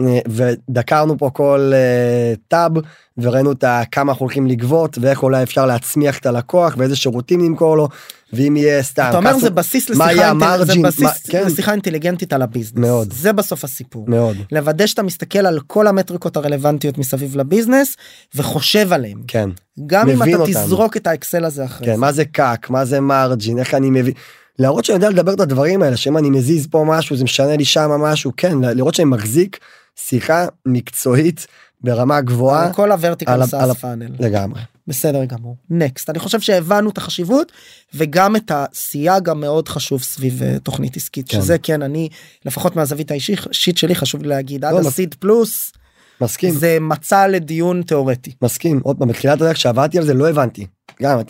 אה, 0.00 0.18
ודקרנו 0.28 1.18
פה 1.18 1.30
כל 1.30 1.70
אה, 1.74 2.34
טאב 2.48 2.72
וראינו 3.18 3.52
את 3.52 3.64
כמה 3.92 4.12
אנחנו 4.12 4.24
הולכים 4.24 4.46
לגבות 4.46 4.98
ואיך 5.00 5.22
אולי 5.22 5.42
אפשר 5.42 5.66
להצמיח 5.66 6.18
את 6.18 6.26
הלקוח 6.26 6.74
ואיזה 6.78 6.96
שירותים 6.96 7.40
למכור 7.44 7.76
לו 7.76 7.88
ואם 8.36 8.56
יהיה 8.56 8.82
סתם. 8.82 9.06
אתה 9.08 9.18
אומר 9.18 9.38
זה 9.38 9.50
בסיס 9.50 9.90
מה 9.90 9.94
לשיחה 10.06 10.12
יהיה 10.12 10.30
אינטל- 10.30 10.46
זה 10.46 10.54
ה 10.62 10.65
margin? 10.65 10.82
בסיס 10.82 11.00
מה- 11.00 11.10
כן. 11.30 11.46
לשיחה 11.46 11.72
אינטליגנטית 11.72 12.32
על 12.32 12.42
ה 12.42 12.46
business. 12.46 12.78
מאוד. 12.78 13.12
זה 13.12 13.32
בסוף 13.32 13.64
הסיפור. 13.64 14.04
מאוד 14.08 14.36
לוודא 14.52 14.86
שאתה 14.86 15.02
מסתכל 15.02 15.38
על 15.46 15.60
כל 15.66 15.86
המטריקות 15.86 16.36
הרלוונטיות 16.36 16.98
מסביב 16.98 17.36
ל 17.36 17.43
business 17.43 17.96
וחושב 18.34 18.92
עליהם. 18.92 19.18
כן 19.28 19.50
גם 19.86 20.08
אם 20.10 20.22
אתה 20.22 20.36
אותם. 20.36 20.52
תזרוק 20.52 20.96
את 20.96 21.06
האקסל 21.06 21.44
הזה 21.44 21.64
אחרי 21.64 21.86
כן 21.86 21.94
זה. 21.94 22.00
מה 22.00 22.12
זה 22.12 22.24
CAC 22.24 22.70
מה 22.70 22.84
זה 22.84 23.00
margin 23.00 23.58
איך 23.58 23.74
אני 23.74 23.90
מבין. 23.90 24.14
להראות 24.58 24.84
שאני 24.84 24.94
יודע 24.96 25.10
לדבר 25.10 25.34
את 25.34 25.40
הדברים 25.40 25.82
האלה 25.82 25.96
שאם 25.96 26.18
אני 26.18 26.30
מזיז 26.30 26.66
פה 26.70 26.84
משהו 26.88 27.16
זה 27.16 27.24
משנה 27.24 27.56
לי 27.56 27.64
שם 27.64 27.90
משהו 27.90 28.32
כן 28.36 28.58
לראות 28.62 28.94
שאני 28.94 29.08
מחזיק 29.08 29.58
שיחה 29.96 30.46
מקצועית 30.66 31.46
ברמה 31.80 32.20
גבוהה 32.20 32.66
על 32.66 32.72
כל 32.72 32.92
ה 32.92 32.98
vertical 32.98 33.46
SaaS 33.46 33.76
panel. 33.76 34.08
לגמרי. 34.20 34.60
בסדר 34.86 35.24
גמור. 35.24 35.56
next. 35.70 36.10
אני 36.10 36.18
חושב 36.18 36.40
שהבנו 36.40 36.90
את 36.90 36.98
החשיבות 36.98 37.52
וגם 37.94 38.36
את 38.36 38.50
הסייג 38.54 39.28
המאוד 39.28 39.68
חשוב 39.68 40.02
סביב 40.02 40.42
אה, 40.42 40.58
תוכנית 40.62 40.96
עסקית 40.96 41.28
כן. 41.28 41.40
שזה 41.40 41.58
כן 41.58 41.82
אני 41.82 42.08
לפחות 42.44 42.76
מהזווית 42.76 43.10
האישית 43.10 43.38
שלי 43.78 43.94
חשוב 43.94 44.22
לי 44.22 44.28
להגיד 44.28 44.64
עד 44.64 44.72
לא, 44.74 44.80
מס- 44.80 44.86
ה 44.86 44.92
seed 44.92 45.14
פלוס 45.18 45.72
מסכים 46.20 46.54
זה 46.54 46.78
מצע 46.80 47.28
לדיון 47.28 47.82
תיאורטי. 47.82 48.32
מסכים 48.42 48.80
עוד 48.82 48.98
פעם 48.98 49.08
בתחילת 49.08 49.40
הדרך 49.40 49.56
כשעבדתי 49.56 49.98
על 49.98 50.04
זה 50.04 50.14
לא 50.14 50.28
הבנתי. 50.30 50.66
גם 51.02 51.20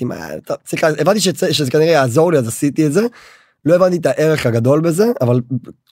טוב, 0.45 0.57
צריך 0.65 0.85
הבנתי 0.85 1.21
שצ- 1.21 1.53
שזה 1.53 1.71
כנראה 1.71 1.93
יעזור 1.93 2.33
לי 2.33 2.39
אז 2.39 2.49
עשיתי 2.49 2.87
את 2.87 2.93
זה. 2.93 3.01
לא 3.65 3.75
הבנתי 3.75 3.97
את 3.97 4.07
הערך 4.07 4.47
הגדול 4.47 4.81
בזה 4.81 5.05
אבל 5.21 5.41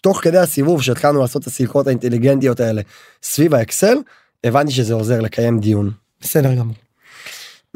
תוך 0.03 0.21
כדי 0.23 0.39
הסיבוב 0.39 0.83
שהתחלנו 0.83 1.21
לעשות 1.21 1.43
את 1.43 1.47
השיחות 1.47 1.87
האינטליגנטיות 1.87 2.61
האלה 2.61 2.83
סביב 3.23 3.55
האקסל 3.55 3.95
הבנתי 4.45 4.73
שזה 4.73 4.95
עוזר 4.95 5.21
לקיים 5.21 5.59
דיון. 5.61 5.91
בסדר 6.21 6.55
גמור. 6.55 6.75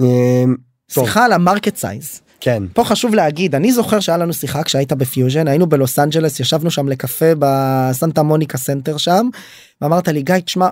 אמ. 0.00 0.56
שיחה 0.88 1.24
על 1.24 1.32
ה 1.32 1.39
market 1.39 1.76
size. 1.76 2.20
כן 2.40 2.62
פה 2.72 2.84
חשוב 2.84 3.14
להגיד 3.14 3.54
אני 3.54 3.72
זוכר 3.72 4.00
שהיה 4.00 4.18
לנו 4.18 4.32
שיחה 4.32 4.62
כשהיית 4.62 4.92
בפיוז'ן 4.92 5.48
היינו 5.48 5.66
בלוס 5.66 5.98
אנג'לס 5.98 6.40
ישבנו 6.40 6.70
שם 6.70 6.88
לקפה 6.88 7.26
בסנטה 7.38 8.22
מוניקה 8.22 8.58
סנטר 8.58 8.96
שם 8.96 9.28
ואמרת 9.80 10.08
לי 10.08 10.22
גיא 10.22 10.38
תשמע. 10.38 10.68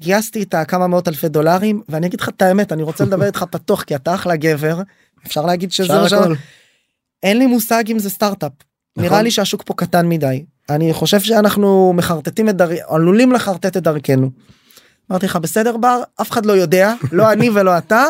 גייסתי 0.00 0.42
את 0.42 0.54
הכמה 0.54 0.86
מאות 0.86 1.08
אלפי 1.08 1.28
דולרים 1.28 1.82
ואני 1.88 2.06
אגיד 2.06 2.20
לך 2.20 2.28
את 2.28 2.42
האמת 2.42 2.72
אני 2.72 2.82
רוצה 2.82 3.04
לדבר 3.04 3.26
איתך 3.26 3.44
פתוח 3.50 3.82
כי 3.82 3.94
אתה 3.94 4.14
אחלה 4.14 4.36
גבר 4.36 4.80
אפשר 5.26 5.46
להגיד 5.46 5.72
שזה 5.72 5.92
מה 5.92 6.08
ש... 6.08 6.12
אין 7.22 7.38
לי 7.38 7.46
מושג 7.46 7.84
אם 7.90 7.98
זה 7.98 8.10
סטארט-אפ. 8.10 8.52
נכון. 8.96 9.04
נראה 9.10 9.22
לי 9.22 9.30
שהשוק 9.30 9.62
פה 9.66 9.74
קטן 9.74 10.08
מדי. 10.08 10.44
אני 10.70 10.92
חושב 10.92 11.20
שאנחנו 11.20 11.92
מחרטטים 11.96 12.48
את 12.48 12.56
דר... 12.56 12.68
עלולים 12.88 13.32
לחרטט 13.32 13.76
את 13.76 13.82
דרכנו. 13.82 14.30
אמרתי 15.10 15.26
לך 15.26 15.36
בסדר 15.36 15.76
בר 15.76 16.02
אף 16.20 16.30
אחד 16.30 16.46
לא 16.46 16.52
יודע 16.52 16.94
לא 17.12 17.32
אני 17.32 17.50
ולא 17.50 17.78
אתה. 17.78 18.04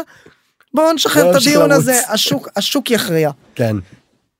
בואו 0.74 0.92
נשחרר 0.92 1.30
את 1.30 1.36
הדיון. 1.36 1.72
הזה 1.72 2.00
השוק 2.08 2.48
השוק 2.56 2.90
יכריע. 2.90 3.30
כן. 3.54 3.76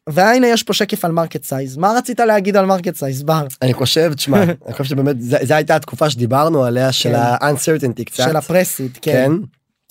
והנה 0.08 0.46
יש 0.46 0.62
פה 0.62 0.72
שקף 0.72 1.04
על 1.04 1.12
market 1.12 1.44
size 1.44 1.76
מה 1.76 1.92
רצית 1.92 2.20
להגיד 2.20 2.56
על 2.56 2.66
market 2.66 2.96
size 2.96 3.22
בר 3.22 3.46
אני 3.62 3.74
חושב 3.74 4.12
תשמע 4.14 4.42
אני 4.66 4.72
חושב 4.72 4.84
שבאמת 4.84 5.16
זה 5.20 5.56
הייתה 5.56 5.76
התקופה 5.76 6.10
שדיברנו 6.10 6.64
עליה 6.64 6.92
של 6.92 7.08
כן. 7.08 7.14
ה-uncertainty 7.14 8.04
קצת. 8.04 8.24
של 8.24 8.36
ה 8.36 8.43
pre-seed 8.43 8.98
כן. 9.02 9.12
כן. 9.12 9.32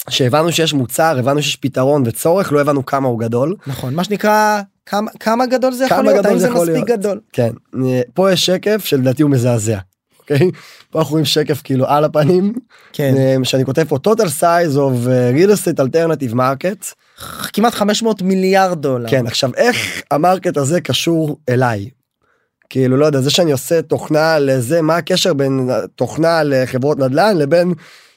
שהבנו 0.09 0.51
שיש 0.51 0.73
מוצר 0.73 1.19
הבנו 1.19 1.41
שיש 1.41 1.55
פתרון 1.55 2.03
וצורך 2.05 2.51
לא 2.51 2.61
הבנו 2.61 2.85
כמה 2.85 3.07
הוא 3.07 3.19
גדול. 3.19 3.55
נכון 3.67 3.95
מה 3.95 4.03
שנקרא 4.03 4.61
כמה 4.85 5.11
כמה 5.19 5.45
גדול 5.45 5.73
זה 5.73 5.85
יכול 5.85 6.03
להיות 6.03 6.25
האם 6.25 6.39
זה 6.39 6.49
מספיק? 6.49 6.85
גדול. 6.85 7.19
כן. 7.33 7.51
אה, 7.85 8.01
פה 8.13 8.31
יש 8.31 8.45
שקף 8.45 8.85
שלדעתי 8.85 9.23
הוא 9.23 9.31
מזעזע. 9.31 9.77
אוקיי? 10.31 10.51
פה 10.89 10.99
אנחנו 10.99 11.11
רואים 11.11 11.25
שקף 11.25 11.61
כאילו 11.63 11.87
על 11.87 12.03
הפנים 12.03 12.53
כן 12.93 13.13
אה, 13.17 13.35
שאני 13.43 13.65
כותב 13.65 13.83
פה 13.83 13.97
total 14.07 14.27
size 14.39 14.75
of 14.75 15.09
אה, 15.09 15.31
real 15.31 15.49
estate 15.49 15.79
alternative 15.79 16.33
market. 16.33 16.93
כמעט 17.53 17.73
500 17.73 18.21
מיליארד 18.21 18.81
דולר. 18.81 19.09
כן 19.09 19.27
עכשיו 19.27 19.51
איך 19.55 20.01
המרקט 20.11 20.57
הזה 20.57 20.81
קשור 20.81 21.37
אליי. 21.49 21.89
כאילו 22.69 22.97
לא 22.97 23.05
יודע 23.05 23.21
זה 23.21 23.29
שאני 23.29 23.51
עושה 23.51 23.81
תוכנה 23.81 24.39
לזה 24.39 24.81
מה 24.81 24.95
הקשר 24.95 25.33
בין 25.33 25.69
תוכנה 25.95 26.43
לחברות 26.43 26.99
נדל"ן 26.99 27.37
לבין 27.37 27.73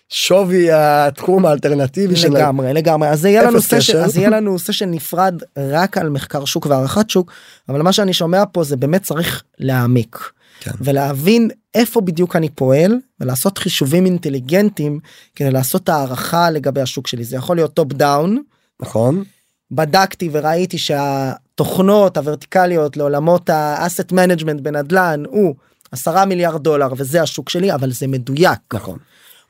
שווי 0.09 0.73
התחום 0.73 1.47
האלטרנטיבי 1.47 2.17
של 2.17 2.29
לגמרי 2.29 2.73
לגמרי 2.75 3.09
אז 3.09 3.25
יהיה 3.25 3.43
לנו 3.43 3.61
סשן. 3.61 3.99
אז 3.99 4.17
יהיה 4.17 4.31
לנו 4.31 4.59
סשן 4.59 4.91
נפרד 4.91 5.43
רק 5.57 5.99
על 5.99 6.09
מחקר 6.09 6.45
שוק 6.45 6.67
והערכת 6.67 7.11
שוק 7.11 7.33
אבל 7.69 7.83
מה 7.83 7.93
שאני 7.93 8.13
שומע 8.13 8.45
פה 8.53 8.65
זה 8.65 8.77
באמת 8.77 9.03
צריך 9.03 9.43
להעמיק 9.59 10.31
כן. 10.61 10.71
ולהבין 10.81 11.51
איפה 11.75 12.01
בדיוק 12.01 12.37
אני 12.37 12.49
פועל 12.49 12.99
ולעשות 13.21 13.59
חישובים 13.59 14.05
אינטליגנטים 14.05 15.01
כדי 15.35 15.51
לעשות 15.51 15.89
הערכה 15.89 16.51
לגבי 16.51 16.81
השוק 16.81 17.07
שלי 17.07 17.25
זה 17.25 17.37
יכול 17.37 17.57
להיות 17.57 17.75
top 17.74 17.93
down 17.93 18.43
נכון 18.81 19.25
בדקתי 19.71 20.29
וראיתי 20.33 20.79
שהתוכנות 20.79 22.17
הוורטיקליות 22.17 22.97
לעולמות 22.97 23.51
ה 23.51 23.61
asset 23.61 24.12
management 24.12 24.61
בנדל"ן 24.61 25.23
הוא 25.29 25.55
10 25.93 26.25
מיליארד 26.25 26.63
דולר 26.63 26.89
וזה 26.97 27.23
השוק 27.23 27.49
שלי 27.49 27.75
אבל 27.75 27.93
זה 27.93 28.07
מדויק. 28.07 28.61
נכון 28.75 28.99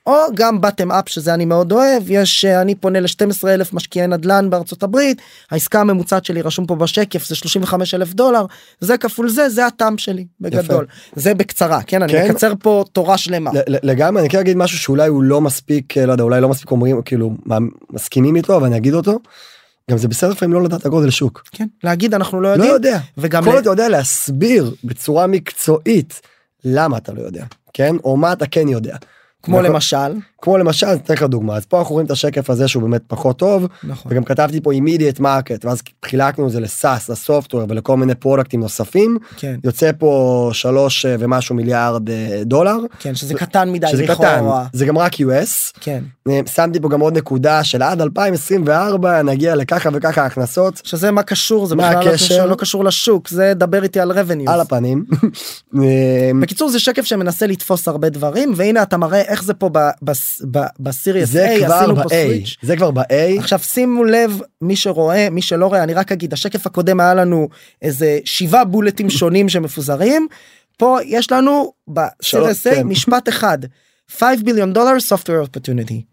או 0.06 0.14
גם 0.34 0.60
בטם 0.60 0.92
אפ 0.92 1.08
שזה 1.08 1.34
אני 1.34 1.44
מאוד 1.44 1.72
אוהב 1.72 2.02
יש 2.10 2.44
אה, 2.44 2.60
אני 2.60 2.74
פונה 2.74 3.00
ל-12 3.00 3.48
אלף 3.48 3.72
משקיעי 3.72 4.06
נדל"ן 4.06 4.50
בארצות 4.50 4.82
הברית 4.82 5.22
העסקה 5.50 5.80
הממוצעת 5.80 6.24
שלי 6.24 6.42
רשום 6.42 6.66
פה 6.66 6.74
בשקף 6.76 7.26
זה 7.28 7.34
35 7.34 7.94
אלף 7.94 8.12
דולר 8.14 8.46
זה 8.80 8.98
כפול 8.98 9.28
זה 9.28 9.48
זה 9.48 9.66
הטעם 9.66 9.98
שלי 9.98 10.26
בגדול 10.40 10.86
זה 11.16 11.34
בקצרה 11.34 11.82
כן 11.82 12.02
אני 12.02 12.12
כן. 12.12 12.28
מקצר 12.30 12.52
פה 12.58 12.84
תורה 12.92 13.18
שלמה 13.18 13.50
לגמרי 13.66 14.20
אני 14.20 14.28
כן 14.28 14.38
אגיד 14.38 14.56
משהו 14.56 14.78
שאולי 14.78 15.08
הוא 15.08 15.22
לא 15.22 15.40
מספיק 15.40 15.98
אה, 15.98 16.06
לא 16.06 16.12
יודע 16.12 16.24
אולי 16.24 16.40
לא 16.40 16.48
מספיק 16.48 16.70
אומרים 16.70 17.02
כאילו 17.02 17.32
מה- 17.44 17.58
מסכימים 17.90 18.36
איתו 18.36 18.56
אבל 18.56 18.66
אני 18.66 18.76
אגיד 18.76 18.94
אותו. 18.94 19.18
גם 19.90 19.98
זה 19.98 20.08
בסדר 20.08 20.30
לפעמים 20.30 20.52
לא 20.54 20.62
לדעת 20.62 20.86
הגודל 20.86 21.10
שוק. 21.10 21.42
כן 21.52 21.66
להגיד 21.84 22.14
אנחנו 22.14 22.40
לא 22.40 22.48
לא 22.48 22.54
יודעים 22.54 22.72
יודע. 22.72 22.98
וגם 23.18 23.44
כל 23.44 23.50
ל- 23.50 23.52
עוד 23.52 23.60
אתה 23.60 23.70
יודע 23.70 23.88
להסביר 23.88 24.74
בצורה 24.84 25.26
מקצועית 25.26 26.20
למה 26.64 26.96
אתה 26.96 27.12
לא 27.12 27.22
יודע 27.22 27.44
כן 27.72 27.96
או 28.04 28.16
מה 28.16 28.32
אתה 28.32 28.46
כן 28.46 28.68
יודע. 28.68 28.96
כמו 29.42 29.60
נכון. 29.60 29.72
למשל 29.72 30.18
כמו 30.42 30.58
למשל 30.58 30.86
אתן 30.86 31.14
לך 31.14 31.22
דוגמה 31.22 31.56
אז 31.56 31.64
פה 31.66 31.78
אנחנו 31.78 31.92
רואים 31.92 32.06
את 32.06 32.10
השקף 32.10 32.50
הזה 32.50 32.68
שהוא 32.68 32.82
באמת 32.82 33.02
פחות 33.06 33.38
טוב 33.38 33.66
נכון 33.84 34.12
וגם 34.12 34.24
כתבתי 34.24 34.60
פה 34.60 34.72
immediate 34.72 35.20
market 35.20 35.64
ואז 35.64 35.82
חילקנו 36.04 36.46
את 36.46 36.52
זה 36.52 36.60
לסאס 36.60 37.08
לסופטוור 37.08 37.66
ולכל 37.68 37.96
מיני 37.96 38.14
פרודקטים 38.14 38.60
נוספים 38.60 39.18
כן 39.36 39.56
יוצא 39.64 39.90
פה 39.98 40.50
שלוש 40.52 41.06
אה, 41.06 41.16
ומשהו 41.18 41.54
מיליארד 41.54 42.10
אה, 42.10 42.42
דולר 42.44 42.76
כן 42.98 43.14
שזה 43.14 43.34
קטן 43.34 43.72
מדי 43.72 43.86
שזה 43.88 44.04
קטן 44.06 44.12
לכאורה. 44.36 44.66
זה 44.72 44.86
גם 44.86 44.98
רק 44.98 45.14
US 45.14 45.72
כן 45.80 46.04
אה, 46.28 46.40
שמתי 46.54 46.80
פה 46.80 46.88
גם 46.88 47.00
עוד 47.00 47.16
נקודה 47.18 47.64
של 47.64 47.82
עד 47.82 48.00
2024 48.00 49.22
נגיע 49.22 49.54
לככה 49.56 49.88
וככה 49.92 50.26
הכנסות 50.26 50.80
שזה 50.84 51.10
מה 51.10 51.22
קשור 51.22 51.66
זה 51.66 51.74
מה 51.76 51.88
בכלל 51.88 52.04
לא 52.04 52.10
הקשר? 52.10 52.46
לא 52.46 52.54
קשור 52.54 52.84
לשוק 52.84 53.28
זה 53.28 53.52
דבר 53.54 53.82
איתי 53.82 54.00
על 54.00 54.12
revenues. 54.12 54.50
על 54.50 54.60
הפנים. 54.60 55.04
בקיצור 56.40 56.68
זה 56.70 56.78
שקף 56.78 57.04
שמנסה 57.04 57.46
לתפוס 57.46 57.88
הרבה 57.88 58.08
דברים 58.08 58.52
והנה 58.56 58.82
אתה 58.82 58.96
מראה 58.96 59.20
איך 59.20 59.44
זה 59.44 59.54
פה 59.54 59.70
בס- 60.02 60.29
ב 60.80 60.88
series 60.88 61.36
A 61.36 61.38
עשינו 61.38 61.96
פה 61.96 62.02
ב-A 62.02 62.08
switch. 62.08 62.56
זה 62.62 62.76
כבר 62.76 62.90
ב-A. 62.90 63.38
עכשיו 63.38 63.58
שימו 63.58 64.04
לב 64.04 64.40
מי 64.60 64.76
שרואה 64.76 65.30
מי 65.30 65.42
שלא 65.42 65.66
רואה 65.66 65.82
אני 65.82 65.94
רק 65.94 66.12
אגיד 66.12 66.32
השקף 66.32 66.66
הקודם 66.66 67.00
היה 67.00 67.14
לנו 67.14 67.48
איזה 67.82 68.18
שבעה 68.24 68.64
בולטים 68.64 69.10
שונים 69.20 69.48
שמפוזרים. 69.48 70.26
פה 70.76 70.98
יש 71.04 71.32
לנו 71.32 71.72
ב 71.88 71.99
series 71.99 72.66
A 72.66 72.70
כן. 72.70 72.86
משפט 72.86 73.28
אחד. 73.28 73.58
5 74.18 74.40
billion 74.40 74.72
דולר 74.72 74.96
software 75.08 75.46
opportunity 75.46 76.09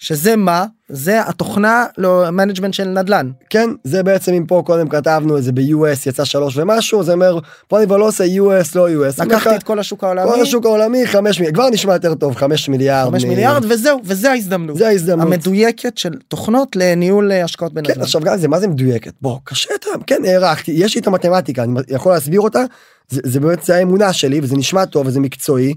שזה 0.00 0.36
מה 0.36 0.64
זה 0.88 1.28
התוכנה 1.28 1.84
ל 1.98 2.05
management 2.05 2.74
של 2.74 2.88
נדל"ן 2.88 3.30
כן 3.50 3.70
זה 3.84 4.02
בעצם 4.02 4.32
אם 4.34 4.46
פה 4.46 4.62
קודם 4.66 4.88
כתבנו 4.88 5.38
את 5.38 5.42
זה 5.42 5.52
ב-US 5.52 6.08
יצא 6.08 6.24
שלוש 6.24 6.56
ומשהו 6.56 7.02
זה 7.02 7.12
אומר 7.12 7.38
פה 7.68 7.78
אני 7.78 7.86
כבר 7.86 7.96
לא 7.96 8.08
עושה 8.08 8.24
US 8.24 8.68
לא 8.74 8.88
US. 8.88 9.24
לקחתי 9.24 9.56
את 9.56 9.62
כל 9.62 9.78
השוק 9.78 10.04
העולמי 10.04 10.30
כל 10.30 10.40
השוק 10.40 10.66
העולמי 10.66 11.06
5 11.06 11.38
מיליארד 11.40 11.54
כבר 11.54 11.68
נשמע 11.70 11.92
יותר 11.92 12.14
טוב 12.14 12.34
5 12.34 12.68
מיליארד 12.68 13.10
5 13.10 13.24
מ- 13.24 13.28
מיליארד 13.28 13.64
וזהו 13.68 14.00
וזה 14.04 14.30
ההזדמנות 14.30 14.76
זה 14.76 14.88
ההזדמנות. 14.88 15.26
המדויקת 15.26 15.98
של 15.98 16.10
תוכנות 16.28 16.76
לניהול 16.76 17.32
אה, 17.32 17.44
השקעות 17.44 17.72
כן 17.72 17.82
בנדל"ן. 17.82 18.00
עכשיו 18.02 18.20
גם 18.20 18.36
זה 18.38 18.48
מה 18.48 18.60
זה 18.60 18.68
מדויקת 18.68 19.12
בוא 19.22 19.38
קשה 19.44 19.74
אתה 19.80 19.88
כן 20.06 20.22
הערכתי 20.24 20.72
יש 20.74 20.94
לי 20.94 21.00
את 21.00 21.06
המתמטיקה 21.06 21.62
אני 21.62 21.80
יכול 21.88 22.12
להסביר 22.12 22.40
אותה 22.40 22.64
זה, 23.08 23.20
זה 23.24 23.40
באמת 23.40 23.62
זה 23.62 23.76
האמונה 23.76 24.12
שלי 24.12 24.40
וזה 24.42 24.56
נשמע 24.56 24.84
טוב 24.84 25.06
וזה 25.06 25.20
מקצועי. 25.20 25.74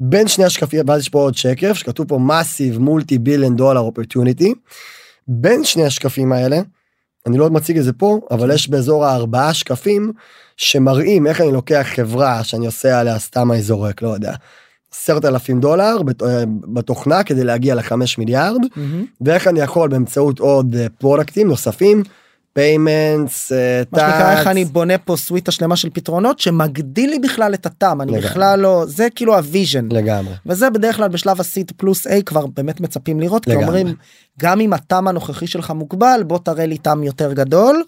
בין 0.00 0.28
שני 0.28 0.44
השקפים 0.44 0.80
ואז 0.86 1.00
יש 1.00 1.08
פה 1.08 1.18
עוד 1.18 1.34
שקף 1.34 1.72
שכתוב 1.72 2.08
פה 2.08 2.18
massive 2.28 2.78
multi 2.78 3.14
billion 3.26 3.58
dollar 3.58 3.98
opportunity. 3.98 4.48
בין 5.28 5.64
שני 5.64 5.84
השקפים 5.84 6.32
האלה 6.32 6.60
אני 7.26 7.38
לא 7.38 7.50
מציג 7.50 7.78
את 7.78 7.84
זה 7.84 7.92
פה 7.92 8.20
אבל 8.30 8.50
יש 8.50 8.68
באזור 8.68 9.06
הארבעה 9.06 9.54
שקפים 9.54 10.12
שמראים 10.56 11.26
איך 11.26 11.40
אני 11.40 11.52
לוקח 11.52 11.86
חברה 11.94 12.44
שאני 12.44 12.66
עושה 12.66 13.00
עליה 13.00 13.18
סתם 13.18 13.52
אני 13.52 13.62
זורק 13.62 14.02
לא 14.02 14.08
יודע. 14.08 14.34
עשרת 14.92 15.24
אלפים 15.24 15.60
דולר 15.60 15.96
אה, 16.22 16.44
בתוכנה 16.48 17.22
כדי 17.22 17.44
להגיע 17.44 17.74
לחמש 17.74 18.18
מיליארד 18.18 18.60
מהמם. 18.76 19.04
ואיך 19.20 19.48
אני 19.48 19.60
יכול 19.60 19.88
באמצעות 19.88 20.38
עוד 20.38 20.74
אה, 20.74 20.86
פרודקטים 20.98 21.48
נוספים 21.48 22.02
payments 22.58 23.52
מה 23.92 23.98
שנקרא 24.00 24.32
איך 24.38 24.46
אני 24.46 24.64
בונה 24.64 24.98
פה 24.98 25.16
סוויטה 25.16 25.50
שלמה 25.50 25.76
של 25.76 25.90
פתרונות 25.92 26.38
שמגדיל 26.38 27.10
לי 27.10 27.18
בכלל 27.18 27.54
את 27.54 27.66
ה 27.66 27.74
TAM 27.74 28.00
אני 28.00 28.12
לגמרי. 28.12 28.26
בכלל 28.28 28.60
לא 28.60 28.84
זה 28.86 29.08
כאילו 29.14 29.36
ה 29.36 29.43
vision 29.43 29.88
לגמרי 29.92 30.34
וזה 30.46 30.70
בדרך 30.70 30.96
כלל 30.96 31.08
בשלב 31.08 31.40
ה 31.40 31.46
seed 31.46 31.72
פלוס 31.76 32.06
A 32.06 32.10
כבר 32.26 32.46
באמת 32.46 32.80
מצפים 32.80 33.20
לראות 33.20 33.44
כי 33.44 33.50
לגמרי. 33.50 33.66
אומרים 33.66 33.94
גם 34.40 34.60
אם 34.60 34.72
ה 34.72 34.81
TAM 34.81 35.08
הנוכחי 35.08 35.46
שלך 35.46 35.70
מוגבל 35.70 36.20
בוא 36.26 36.38
תראה 36.38 36.66
לי 36.66 36.78
TAM 36.78 37.02
יותר 37.02 37.32
גדול. 37.32 37.82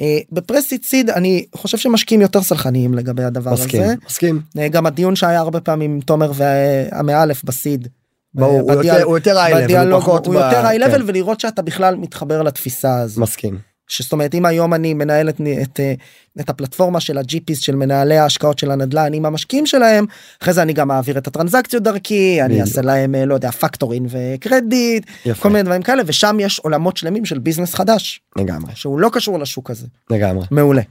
אה, 0.00 0.18
ב 0.32 0.38
pre-seed 0.38 0.84
seed 0.84 1.10
אני 1.10 1.44
חושב 1.56 1.78
שמשקיעים 1.78 2.20
יותר 2.20 2.42
סלחניים 2.42 2.94
לגבי 2.94 3.24
הדבר 3.24 3.52
מסכים 3.52 3.82
הזה 3.82 3.94
מסכים 4.06 4.40
אה, 4.58 4.68
גם 4.68 4.86
הדיון 4.86 5.16
שהיה 5.16 5.38
הרבה 5.40 5.60
פעמים 5.60 5.92
עם 5.94 6.00
תומר 6.00 6.32
והמאלף 6.34 7.44
ב 7.44 7.51
seed. 7.51 7.88
ברור 8.34 8.60
הוא 8.60 8.70
ב 8.72 8.78
DL- 8.78 8.94
יותר- 8.94 9.02
הוא 9.06 9.16
יותר 9.18 9.36
high 9.46 9.70
level, 9.70 9.78
הוא 9.92 10.00
פחות 10.00 10.26
הוא 10.26 10.34
ב- 10.34 10.38
יותר 10.38 10.66
היי 10.66 10.78
כן. 10.80 11.00
ולראות 11.06 11.40
שאתה 11.40 11.62
בכלל 11.62 11.96
מתחבר 11.96 12.42
לתפיסה 12.42 12.98
הזו. 13.00 13.20
מסכים 13.20 13.58
שזאת 13.88 14.12
אומרת 14.12 14.34
אם 14.34 14.46
היום 14.46 14.74
אני 14.74 14.94
מנהל 14.94 15.28
את, 15.28 15.40
את, 15.62 15.80
אה, 15.80 15.94
את 16.40 16.50
הפלטפורמה 16.50 17.00
של 17.00 17.18
ה 17.18 17.28
GPs 17.28 17.58
של 17.60 17.76
מנהלי 17.76 18.18
ההשקעות 18.18 18.58
של 18.58 18.70
הנדל"ן 18.70 19.14
עם 19.14 19.26
המשקיעים 19.26 19.66
שלהם 19.66 20.04
אחרי 20.42 20.54
זה 20.54 20.62
אני 20.62 20.72
גם 20.72 20.88
מעביר 20.88 21.18
את 21.18 21.26
הטרנזקציות 21.26 21.82
דרכי 21.82 22.42
אני. 22.42 22.60
אעשה 22.60 22.82
להם 22.82 23.14
אה, 23.14 23.24
לא 23.24 23.34
יודע 23.34 23.50
factoring 23.50 24.06
וקרדיט 24.10 25.06
יפה 25.26 25.42
כל 25.42 25.48
מיני 25.48 25.62
דברים 25.62 25.82
כאלה 25.82 26.02
ושם 26.06 26.36
יש 26.40 26.58
עולמות 26.58 26.96
שלמים 26.96 27.24
של 27.24 27.38
ביזנס 27.38 27.74
חדש 27.74 28.20
לגמרי 28.38 28.72
שהוא 28.74 28.98
לא 29.00 29.10
קשור 29.12 29.38
לשוק 29.38 29.70
הזה 29.70 29.86
לגמרי. 30.10 30.46
מעולה. 30.50 30.82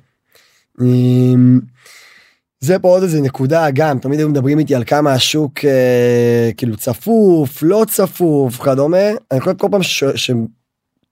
אמ, 0.81 1.59
זה 2.59 2.79
פה 2.79 2.87
עוד 2.87 3.03
איזה 3.03 3.21
נקודה 3.21 3.67
גם 3.73 3.99
תמיד 3.99 4.19
היו 4.19 4.29
מדברים 4.29 4.59
איתי 4.59 4.75
על 4.75 4.83
כמה 4.83 5.13
השוק 5.13 5.65
אה, 5.65 6.49
כאילו 6.57 6.77
צפוף 6.77 7.63
לא 7.63 7.85
צפוף 7.89 8.61
כדומה 8.61 8.97
אני 9.31 9.39
חושב 9.39 9.57
כל 9.57 9.67
פעם 9.71 9.83
ש- 9.83 10.03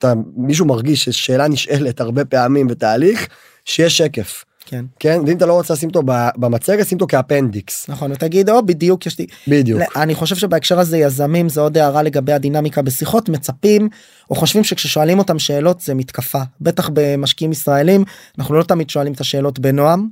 שאתה 0.05 0.21
מישהו 0.37 0.65
מרגיש 0.65 1.03
ששאלה 1.03 1.47
נשאלת 1.47 2.01
הרבה 2.01 2.25
פעמים 2.25 2.67
בתהליך 2.67 3.27
שיש 3.65 3.97
שקף. 3.97 4.43
כן. 4.65 4.85
כן? 4.99 5.21
ואם 5.27 5.37
אתה 5.37 5.45
לא 5.45 5.53
רוצה 5.53 5.73
לשים 5.73 5.89
אותו 5.89 6.01
במצגת 6.37 6.87
שים 6.87 6.95
אותו 6.95 7.07
כאפנדיקס. 7.07 7.89
נכון 7.89 8.11
ותגיד 8.11 8.49
או 8.49 8.65
בדיוק 8.65 9.05
יש 9.05 9.19
לי 9.19 9.25
בדיוק. 9.47 9.81
אני 9.95 10.15
חושב 10.15 10.35
שבהקשר 10.35 10.79
הזה 10.79 10.97
יזמים 10.97 11.49
זה 11.49 11.61
עוד 11.61 11.77
הערה 11.77 12.03
לגבי 12.03 12.33
הדינמיקה 12.33 12.81
בשיחות 12.81 13.29
מצפים 13.29 13.89
או 14.29 14.35
חושבים 14.35 14.63
שכששואלים 14.63 15.19
אותם 15.19 15.39
שאלות 15.39 15.81
זה 15.81 15.93
מתקפה. 15.93 16.41
בטח 16.61 16.89
במשקיעים 16.93 17.51
ישראלים 17.51 18.03
אנחנו 18.39 18.55
לא 18.55 18.63
תמיד 18.63 18.89
שואלים 18.89 19.13
את 19.13 19.21
השאלות 19.21 19.59
בנועם. 19.59 20.07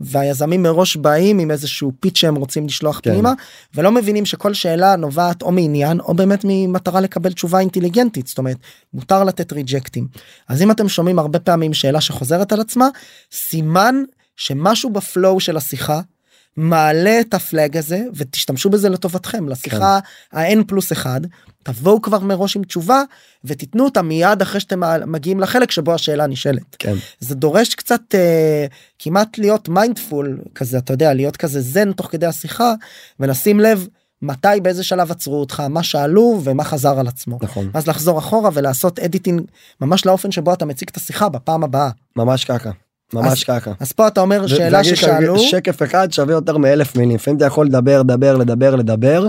והיזמים 0.00 0.62
מראש 0.62 0.96
באים 0.96 1.38
עם 1.38 1.50
איזשהו 1.50 1.92
פיץ 2.00 2.18
שהם 2.18 2.34
רוצים 2.34 2.66
לשלוח 2.66 3.00
כן. 3.02 3.10
פנימה 3.10 3.32
ולא 3.74 3.92
מבינים 3.92 4.26
שכל 4.26 4.54
שאלה 4.54 4.96
נובעת 4.96 5.42
או 5.42 5.52
מעניין 5.52 6.00
או 6.00 6.14
באמת 6.14 6.40
ממטרה 6.44 7.00
לקבל 7.00 7.32
תשובה 7.32 7.60
אינטליגנטית 7.60 8.26
זאת 8.26 8.38
אומרת 8.38 8.56
מותר 8.94 9.24
לתת 9.24 9.52
ריג'קטים 9.52 10.08
אז 10.48 10.62
אם 10.62 10.70
אתם 10.70 10.88
שומעים 10.88 11.18
הרבה 11.18 11.38
פעמים 11.38 11.74
שאלה 11.74 12.00
שחוזרת 12.00 12.52
על 12.52 12.60
עצמה 12.60 12.88
סימן 13.32 13.94
שמשהו 14.36 14.90
בפלואו 14.90 15.40
של 15.40 15.56
השיחה 15.56 16.00
מעלה 16.56 17.20
את 17.20 17.34
ה 17.34 17.42
flag 17.42 17.76
הזה 17.76 18.02
ותשתמשו 18.14 18.70
בזה 18.70 18.88
לטובתכם 18.88 19.48
לשיחה 19.48 19.98
ה-n 20.32 20.64
פלוס 20.66 20.92
1 20.92 21.20
תבואו 21.62 22.02
כבר 22.02 22.18
מראש 22.18 22.56
עם 22.56 22.64
תשובה 22.64 23.02
ותיתנו 23.44 23.84
אותה 23.84 24.02
מיד 24.02 24.42
אחרי 24.42 24.60
שאתם 24.60 25.10
מגיעים 25.10 25.40
לחלק 25.40 25.70
שבו 25.70 25.94
השאלה 25.94 26.26
נשאלת. 26.26 26.76
כן. 26.78 26.94
זה 27.20 27.34
דורש 27.34 27.74
קצת 27.74 28.14
אה, 28.14 28.66
כמעט 28.98 29.38
להיות 29.38 29.68
mindful 29.68 30.40
כזה 30.54 30.78
אתה 30.78 30.92
יודע 30.92 31.14
להיות 31.14 31.36
כזה 31.36 31.60
זן 31.60 31.92
תוך 31.92 32.06
כדי 32.06 32.26
השיחה 32.26 32.74
ולשים 33.20 33.60
לב 33.60 33.88
מתי 34.22 34.48
באיזה 34.62 34.84
שלב 34.84 35.10
עצרו 35.10 35.40
אותך 35.40 35.60
מה 35.60 35.82
שאלו 35.82 36.40
ומה 36.44 36.64
חזר 36.64 37.00
על 37.00 37.08
עצמו 37.08 37.38
נכון. 37.42 37.70
אז 37.74 37.86
לחזור 37.86 38.18
אחורה 38.18 38.50
ולעשות 38.52 38.98
editing 38.98 39.42
ממש 39.80 40.06
לאופן 40.06 40.32
שבו 40.32 40.52
אתה 40.52 40.64
מציג 40.64 40.88
את 40.90 40.96
השיחה 40.96 41.28
בפעם 41.28 41.64
הבאה 41.64 41.90
ממש 42.16 42.44
ככה. 42.44 42.70
ממש 43.14 43.44
ככה. 43.44 43.72
אז 43.80 43.92
פה 43.92 44.06
אתה 44.08 44.20
אומר 44.20 44.46
שאלה 44.46 44.84
ששאלו 44.84 45.38
שקף 45.38 45.82
אחד 45.82 46.12
שווה 46.12 46.34
יותר 46.34 46.56
מאלף 46.56 46.96
מילים 46.96 47.14
לפעמים 47.16 47.36
אתה 47.36 47.46
יכול 47.46 47.66
לדבר 47.66 48.00
לדבר 48.02 48.36
לדבר 48.36 48.76
לדבר. 48.76 49.26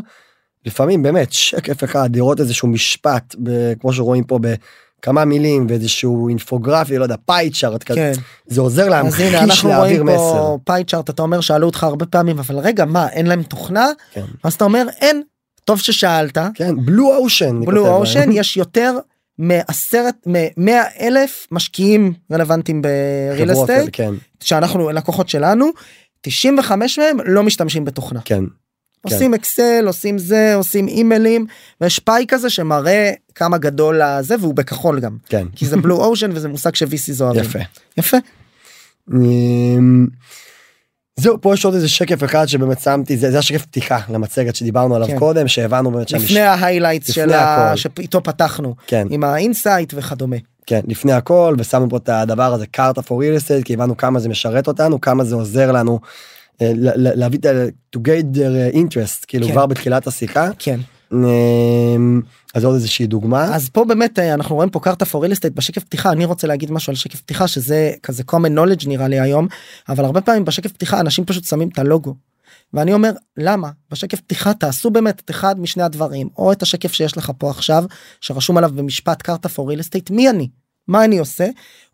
לפעמים 0.65 1.03
באמת 1.03 1.33
שקף 1.33 1.83
אחד 1.83 2.15
לראות 2.15 2.39
איזשהו 2.39 2.67
משפט 2.67 3.35
ב- 3.43 3.73
כמו 3.79 3.93
שרואים 3.93 4.23
פה 4.23 4.39
בכמה 4.41 5.25
מילים 5.25 5.65
ואיזשהו 5.69 6.29
אינפוגרפי 6.29 6.97
לא 6.97 7.03
יודע 7.03 7.15
פאי 7.25 7.49
צ'ארט 7.49 7.83
כזה 7.83 7.99
כן. 8.15 8.21
זה 8.47 8.61
עוזר 8.61 8.83
אז 8.83 8.89
להמחיש 8.89 9.33
הנה 9.33 9.43
אנחנו 9.43 9.69
להעביר 9.69 10.01
רואים 10.01 10.05
מסר. 10.05 10.15
פה 10.33 10.57
פאי 10.65 10.83
צ'ארט 10.83 11.09
אתה 11.09 11.21
אומר 11.21 11.41
שאלו 11.41 11.65
אותך 11.67 11.83
הרבה 11.83 12.05
פעמים 12.05 12.39
אבל 12.39 12.57
רגע 12.59 12.85
מה 12.85 13.09
אין 13.09 13.25
להם 13.27 13.43
תוכנה 13.43 13.87
כן. 14.13 14.25
אז 14.43 14.53
אתה 14.53 14.63
אומר 14.63 14.85
אין 15.01 15.21
טוב 15.65 15.79
ששאלת 15.79 16.37
כן 16.53 16.75
בלו 16.85 17.15
אושן. 17.15 17.65
בלו 17.65 17.87
אושן 17.87 18.31
יש 18.31 18.57
יותר 18.57 18.97
מעשרת 19.41 20.15
מאה 20.57 20.83
אלף 20.99 21.47
משקיעים 21.51 22.13
רלוונטיים 22.31 22.81
בריל 22.81 23.51
אסטייט 23.51 23.89
כן. 23.91 24.13
שאנחנו 24.43 24.89
לקוחות 24.89 25.29
שלנו 25.29 25.69
95 26.21 26.99
מהם 26.99 27.17
לא 27.25 27.43
משתמשים 27.43 27.85
בתוכנה. 27.85 28.19
כן 28.25 28.43
עושים 29.01 29.33
אקסל 29.33 29.83
עושים 29.87 30.17
זה 30.17 30.55
עושים 30.55 30.87
אימיילים 30.87 31.45
ויש 31.81 31.99
פאי 31.99 32.25
כזה 32.27 32.49
שמראה 32.49 33.11
כמה 33.35 33.57
גדול 33.57 34.01
הזה 34.01 34.35
והוא 34.39 34.53
בכחול 34.53 34.99
גם. 34.99 35.17
כן. 35.25 35.47
כי 35.55 35.65
זה 35.65 35.77
בלו 35.77 36.03
אושן 36.05 36.31
וזה 36.33 36.47
מושג 36.47 36.75
ש-VC 36.75 37.11
זוהרים. 37.11 37.43
יפה. 37.45 37.59
יפה. 37.97 38.17
אמ, 39.13 40.07
זהו 41.21 41.41
פה 41.41 41.53
יש 41.53 41.65
עוד 41.65 41.73
איזה 41.73 41.89
שקף 41.89 42.23
אחד 42.23 42.45
שבאמת 42.45 42.79
שמתי 42.81 43.17
זה 43.17 43.31
זה 43.31 43.39
השקף 43.39 43.65
פתיחה 43.65 43.99
למצגת 44.09 44.55
שדיברנו 44.55 44.95
עליו 44.95 45.07
כן. 45.07 45.19
קודם 45.19 45.47
שהבנו 45.47 45.91
באמת 45.91 46.11
לפני 46.11 46.27
שהמש- 46.27 46.37
ה 46.37 46.44
highlights 46.44 47.09
לפני 47.09 47.23
של 47.23 47.33
ה... 47.33 47.73
שאיתו 47.77 48.23
פתחנו 48.23 48.75
כן. 48.87 49.07
עם 49.09 49.23
האינסייט 49.23 49.93
וכדומה. 49.97 50.35
כן 50.65 50.81
לפני 50.87 51.11
הכל 51.13 51.55
ושמנו 51.57 51.89
פה 51.89 51.97
את 51.97 52.09
הדבר 52.09 52.53
הזה 52.53 52.67
קארטה 52.67 53.01
for 53.01 53.03
real 53.03 53.41
estate 53.43 53.63
כי 53.63 53.73
הבנו 53.73 53.97
כמה 53.97 54.19
זה 54.19 54.29
משרת 54.29 54.67
אותנו 54.67 55.01
כמה 55.01 55.23
זה 55.23 55.35
עוזר 55.35 55.71
לנו 55.71 55.99
אה, 56.61 56.71
להביא 56.95 57.39
את 57.39 57.45
ה- 57.45 57.65
to 57.95 57.99
get 57.99 58.35
their 58.37 58.75
interest 58.75 59.25
כאילו 59.27 59.45
כן. 59.47 59.51
כבר 59.51 59.65
בתחילת 59.65 60.07
השיחה. 60.07 60.49
כן 60.59 60.79
אז 62.53 62.65
עוד 62.65 62.75
איזושהי 62.75 63.07
דוגמה. 63.07 63.55
אז 63.55 63.69
פה 63.69 63.85
באמת 63.85 64.19
אה, 64.19 64.33
אנחנו 64.33 64.55
רואים 64.55 64.69
פה 64.69 64.79
קארטה 64.79 65.05
for 65.05 65.25
real 65.25 65.31
estate 65.31 65.53
בשקף 65.53 65.83
פתיחה. 65.83 66.11
אני 66.11 66.25
רוצה 66.25 66.47
להגיד 66.47 66.71
משהו 66.71 66.91
על 66.91 66.95
שקף 66.95 67.21
פתיחה 67.21 67.47
שזה 67.47 67.91
כזה 68.03 68.23
common 68.31 68.57
knowledge 68.57 68.87
נראה 68.87 69.07
לי 69.07 69.19
היום 69.19 69.47
אבל 69.89 70.05
הרבה 70.05 70.21
פעמים 70.21 70.45
בשקף 70.45 70.71
פתיחה 70.71 70.99
אנשים 70.99 71.25
פשוט 71.25 71.43
שמים 71.43 71.69
את 71.73 71.79
הלוגו. 71.79 72.15
ואני 72.73 72.93
אומר 72.93 73.11
למה? 73.37 73.69
בשקף 73.91 74.21
פתיחה 74.21 74.53
תעשו 74.53 74.89
באמת 74.89 75.21
את 75.25 75.31
אחד 75.31 75.59
משני 75.59 75.83
הדברים 75.83 76.29
או 76.37 76.51
את 76.51 76.61
השקף 76.61 76.93
שיש 76.93 77.17
לך 77.17 77.31
פה 77.37 77.49
עכשיו 77.49 77.83
שרשום 78.21 78.57
עליו 78.57 78.71
במשפט 78.75 79.21
קארטה 79.21 79.49
for 79.49 79.61
real 79.61 79.81
estate 79.81 80.13
מי 80.13 80.29
אני? 80.29 80.49
מה 80.87 81.05
אני 81.05 81.19
עושה 81.19 81.47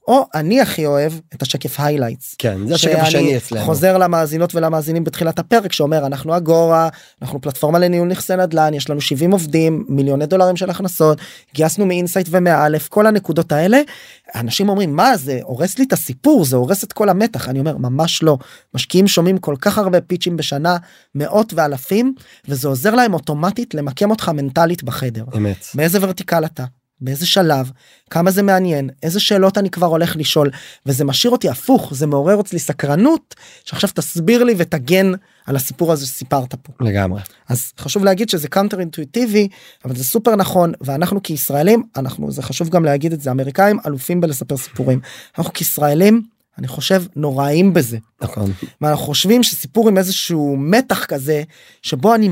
או 0.08 0.26
אני 0.36 0.62
הכי 0.62 0.86
אוהב 0.86 1.14
את 1.34 1.42
השקף 1.42 1.80
highlights. 1.80 2.36
כן 2.38 2.68
זה 2.68 2.76
השקף 2.76 3.00
השני 3.02 3.38
אצלנו. 3.38 3.66
חוזר 3.66 3.98
למאזינות 3.98 4.56
ולמאזינים 4.56 5.04
בתחילת 5.04 5.40
הפרק 5.40 5.74
שאומר 5.74 6.06
אנחנו 6.06 6.38
אגורה 6.38 6.90
אנחנו 7.22 7.42
פלטפורמה 7.42 7.80
לניהול 7.80 8.08
נכסי 8.08 8.36
נדל"ן 8.36 8.74
יש 8.74 8.90
לנו 8.90 9.02
70 9.02 9.32
עובדים 9.32 9.86
מיליוני 9.90 10.26
דולרים 10.26 10.56
של 10.56 10.70
הכנסות 10.70 11.18
גייסנו 11.54 11.86
מאינסייט 11.86 12.28
ומאלף 12.32 12.88
כל 12.88 13.08
הנקודות 13.08 13.52
האלה. 13.52 13.82
אנשים 14.36 14.70
אומרים 14.70 14.96
מה 14.96 15.18
זה 15.18 15.40
הורס 15.44 15.80
לי 15.80 15.86
את 15.86 15.94
הסיפור 15.94 16.46
זה 16.46 16.56
הורס 16.56 16.84
את 16.84 16.94
כל 16.94 17.10
המתח. 17.10 17.50
אני 17.50 17.60
אומר 17.60 17.78
ממש 17.78 18.24
לא. 18.24 18.38
משקיעים 18.74 19.08
שומעים 19.08 19.38
כל 19.38 19.56
כך 19.62 19.78
הרבה 19.78 20.02
pitch־ים 20.02 20.38
בשנה 20.38 20.78
מאות 21.16 21.54
ואלפים 21.54 22.14
וזה 22.48 22.68
עוזר 22.68 22.96
להם 22.96 23.14
אוטומטית 23.14 23.74
למקם 23.74 24.12
אותך 24.12 24.30
מנטלית 24.30 24.84
בחדר. 24.84 25.26
אמת. 25.38 25.66
מאיזה 25.76 26.00
vertical 26.02 26.46
אתה 26.46 26.64
באיזה 27.02 27.26
שלב 27.26 27.72
כמה 28.10 28.32
זה 28.32 28.44
מעניין 28.44 28.90
איזה 29.04 29.20
שאלות 29.20 29.58
אני 29.58 29.70
כבר 29.70 29.88
הולך 29.88 30.16
לשאול 30.16 30.50
וזה 30.86 31.06
משאיר 31.06 31.32
אותי 31.32 31.50
הפוך 31.50 31.94
זה 31.94 32.08
מעורר 32.08 32.42
אצלי 32.42 32.60
סקרנות 32.60 33.36
שעכשיו 33.66 33.90
תסביר 33.94 34.44
לי 34.44 34.56
ותגן 34.58 35.12
על 35.46 35.56
הסיפור 35.56 35.94
הזה 35.94 36.06
שסיפרת 36.06 36.56
פה. 36.56 36.74
לגמרי. 36.86 37.22
אז 37.50 37.72
חשוב 37.80 38.04
להגיד 38.04 38.30
שזה 38.30 38.48
counter 38.48 38.80
אינטואיטיבי 38.80 39.48
אבל 39.86 39.96
זה 39.96 40.04
סופר 40.04 40.36
נכון 40.36 40.74
ואנחנו 40.82 41.24
כישראלים 41.24 41.84
אנחנו 41.96 42.32
זה 42.32 42.44
חשוב 42.44 42.70
גם 42.70 42.86
להגיד 42.86 43.14
את 43.14 43.22
זה 43.22 43.32
אמריקאים 43.32 43.80
אלופים 43.88 44.22
בלספר 44.22 44.58
סיפורים. 44.58 45.00
אנחנו 45.38 45.54
כישראלים 45.54 46.22
אני 46.58 46.68
חושב 46.68 47.04
נוראים 47.16 47.74
בזה. 47.74 47.98
נכון. 48.22 48.52
ואנחנו 48.82 49.06
חושבים 49.06 49.44
שסיפור 49.44 49.88
עם 49.88 49.98
איזשהו 49.98 50.56
מתח 50.60 51.06
כזה 51.06 51.44
שבו 51.82 52.16
אני 52.16 52.30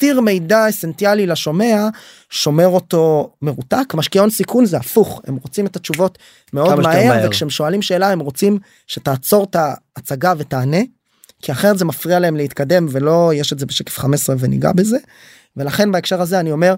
מסתיר 0.00 0.20
מידע 0.20 0.68
אסנטיאלי 0.68 1.26
לשומע 1.26 1.88
שומר 2.30 2.66
אותו 2.66 3.32
מרותק 3.42 3.94
משקיעי 3.94 4.20
הון 4.20 4.30
סיכון 4.30 4.64
זה 4.64 4.76
הפוך 4.76 5.20
הם 5.26 5.36
רוצים 5.36 5.66
את 5.66 5.76
התשובות 5.76 6.18
מאוד 6.52 6.80
מהר, 6.80 7.06
מהר. 7.08 7.26
וכשהם 7.26 7.50
שואלים 7.50 7.82
שאלה 7.82 8.10
הם 8.10 8.20
רוצים 8.20 8.58
שתעצור 8.86 9.44
את 9.44 9.56
ההצגה 9.56 10.34
ותענה 10.38 10.80
כי 11.42 11.52
אחרת 11.52 11.78
זה 11.78 11.84
מפריע 11.84 12.18
להם 12.18 12.36
להתקדם 12.36 12.86
ולא 12.90 13.32
יש 13.34 13.52
את 13.52 13.58
זה 13.58 13.66
בשקף 13.66 13.98
15 13.98 14.36
וניגע 14.38 14.72
בזה 14.72 14.98
ולכן 15.56 15.92
בהקשר 15.92 16.20
הזה 16.20 16.40
אני 16.40 16.52
אומר 16.52 16.74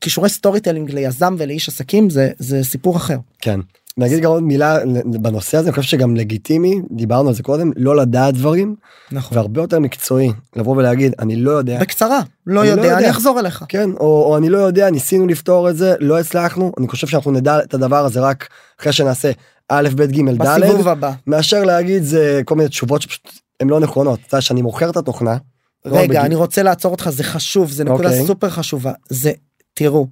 כישורי 0.00 0.28
storytelling 0.28 0.90
ליזם 0.90 1.34
ולאיש 1.38 1.68
עסקים 1.68 2.10
זה 2.10 2.30
זה 2.38 2.64
סיפור 2.64 2.96
אחר 2.96 3.18
כן. 3.40 3.60
נגיד 3.96 4.18
גם 4.20 4.30
עוד 4.30 4.42
מילה 4.42 4.78
בנושא 5.04 5.56
הזה 5.58 5.68
אני 5.68 5.76
חושב 5.76 5.88
שגם 5.88 6.16
לגיטימי 6.16 6.80
דיברנו 6.90 7.28
על 7.28 7.34
זה 7.34 7.42
קודם 7.42 7.70
לא 7.76 7.96
לדעת 7.96 8.34
דברים 8.34 8.76
נכון 9.12 9.38
והרבה 9.38 9.60
יותר 9.60 9.78
מקצועי 9.80 10.32
לבוא 10.56 10.76
ולהגיד 10.76 11.12
אני 11.18 11.36
לא 11.36 11.50
יודע 11.50 11.80
בקצרה 11.80 12.20
לא 12.46 12.60
אני 12.60 12.68
לא 12.68 12.72
יודע 12.72 12.84
יודע. 12.84 12.98
אני 12.98 13.10
אחזור 13.10 13.40
אליך 13.40 13.64
כן 13.68 13.90
או, 13.90 14.24
או 14.26 14.36
אני 14.36 14.48
לא 14.48 14.58
יודע 14.58 14.90
ניסינו 14.90 15.26
לפתור 15.26 15.70
את 15.70 15.76
זה 15.76 15.94
לא 16.00 16.20
הצלחנו 16.20 16.72
אני 16.78 16.88
חושב 16.88 17.06
שאנחנו 17.06 17.30
נדע 17.30 17.58
את 17.62 17.74
הדבר 17.74 18.04
הזה 18.04 18.20
רק 18.20 18.48
אחרי 18.80 18.92
שנעשה 18.92 19.30
א' 19.68 19.88
ב' 19.96 20.02
ג' 20.02 20.30
ד' 20.30 20.38
בסיבוב 20.38 20.88
הבא. 20.88 21.12
מאשר 21.26 21.64
להגיד 21.64 22.02
זה 22.02 22.40
כל 22.44 22.54
מיני 22.54 22.68
תשובות 22.68 23.02
שפשוט 23.02 23.28
הן 23.60 23.68
לא 23.70 23.80
נכונות 23.80 24.18
אתה 24.26 24.34
יודע 24.36 24.40
שאני 24.40 24.62
מוכר 24.62 24.90
את 24.90 24.96
התוכנה. 24.96 25.36
לא 25.84 25.96
רגע 25.96 26.02
בגיל- 26.08 26.16
אני 26.20 26.34
רוצה 26.34 26.62
לעצור 26.62 26.92
אותך 26.92 27.10
זה 27.10 27.24
חשוב 27.24 27.70
זה 27.70 27.84
נקודה 27.84 28.08
אוקיי. 28.08 28.26
סופר 28.26 28.50
חשובה 28.50 28.92
זה 29.08 29.32
תראו. 29.74 30.06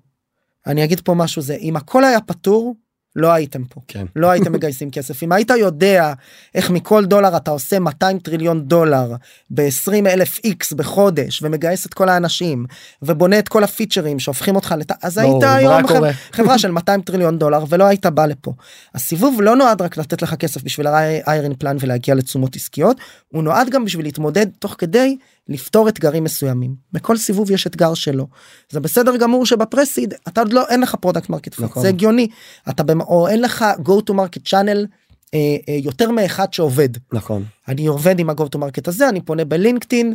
אני 0.66 0.84
אגיד 0.84 1.00
פה 1.00 1.14
משהו 1.14 1.42
זה 1.42 1.54
אם 1.54 1.76
הכל 1.76 2.04
היה 2.04 2.20
פתור 2.20 2.74
לא 3.16 3.32
הייתם 3.32 3.64
פה 3.64 3.80
כן. 3.88 4.06
לא 4.16 4.30
הייתם 4.30 4.52
מגייסים 4.52 4.90
כסף 4.96 5.22
אם 5.22 5.32
היית 5.32 5.50
יודע 5.50 6.12
איך 6.54 6.70
מכל 6.70 7.04
דולר 7.04 7.36
אתה 7.36 7.50
עושה 7.50 7.78
200 7.78 8.18
טריליון 8.18 8.64
דולר 8.64 9.14
ב-20 9.50 9.92
אלף 10.06 10.38
איקס 10.44 10.72
בחודש 10.72 11.42
ומגייס 11.42 11.86
את 11.86 11.94
כל 11.94 12.08
האנשים 12.08 12.66
ובונה 13.02 13.38
את 13.38 13.48
כל 13.48 13.64
הפיצ'רים 13.64 14.18
שהופכים 14.18 14.56
אותך 14.56 14.74
לת... 14.78 14.92
אז 15.02 15.18
ברור, 15.18 15.44
היית 15.44 15.56
היום 15.58 15.86
ח-. 15.86 15.92
חברה 16.36 16.58
של 16.58 16.70
200 16.70 17.02
טריליון 17.02 17.38
דולר 17.38 17.64
ולא 17.68 17.84
היית 17.84 18.06
בא 18.06 18.26
לפה. 18.26 18.52
הסיבוב 18.94 19.40
לא 19.42 19.56
נועד 19.56 19.82
רק 19.82 19.96
לתת 19.96 20.22
לך 20.22 20.34
כסף 20.34 20.62
בשביל 20.62 20.86
ה-iron 20.86 21.64
plan 21.64 21.76
ולהגיע 21.80 22.14
לתשומות 22.14 22.56
עסקיות 22.56 22.96
הוא 23.28 23.42
נועד 23.42 23.70
גם 23.70 23.84
בשביל 23.84 24.06
להתמודד 24.06 24.46
תוך 24.58 24.74
כדי 24.78 25.16
לפתור 25.50 25.88
אתגרים 25.88 26.24
מסוימים 26.24 26.74
בכל 26.92 27.16
סיבוב 27.16 27.50
יש 27.50 27.66
אתגר 27.66 27.94
שלו 27.94 28.26
זה 28.70 28.80
בסדר 28.80 29.16
גמור 29.16 29.46
שב 29.46 29.65
pre-seed 29.65 30.14
אתה 30.28 30.40
עוד 30.40 30.52
לא 30.52 30.68
אין 30.68 30.80
לך 30.80 30.94
product 30.94 31.28
market 31.28 31.54
fit. 31.54 31.70
זה 31.80 31.88
הגיוני 31.88 32.28
אתה 32.68 32.82
במ... 32.82 33.00
או 33.00 33.28
אין 33.28 33.40
לך 33.40 33.64
go 33.78 34.10
to 34.10 34.14
market 34.14 34.48
channel 34.48 34.86
אה, 35.34 35.38
אה, 35.68 35.74
יותר 35.82 36.10
מאחד 36.10 36.52
שעובד 36.52 36.88
נכון 37.12 37.44
אני 37.68 37.86
עובד 37.86 38.18
עם 38.18 38.30
ה-go 38.30 38.44
to 38.56 38.58
market 38.58 38.82
הזה 38.86 39.08
אני 39.08 39.20
פונה 39.20 39.44
בלינקדאין. 39.44 40.14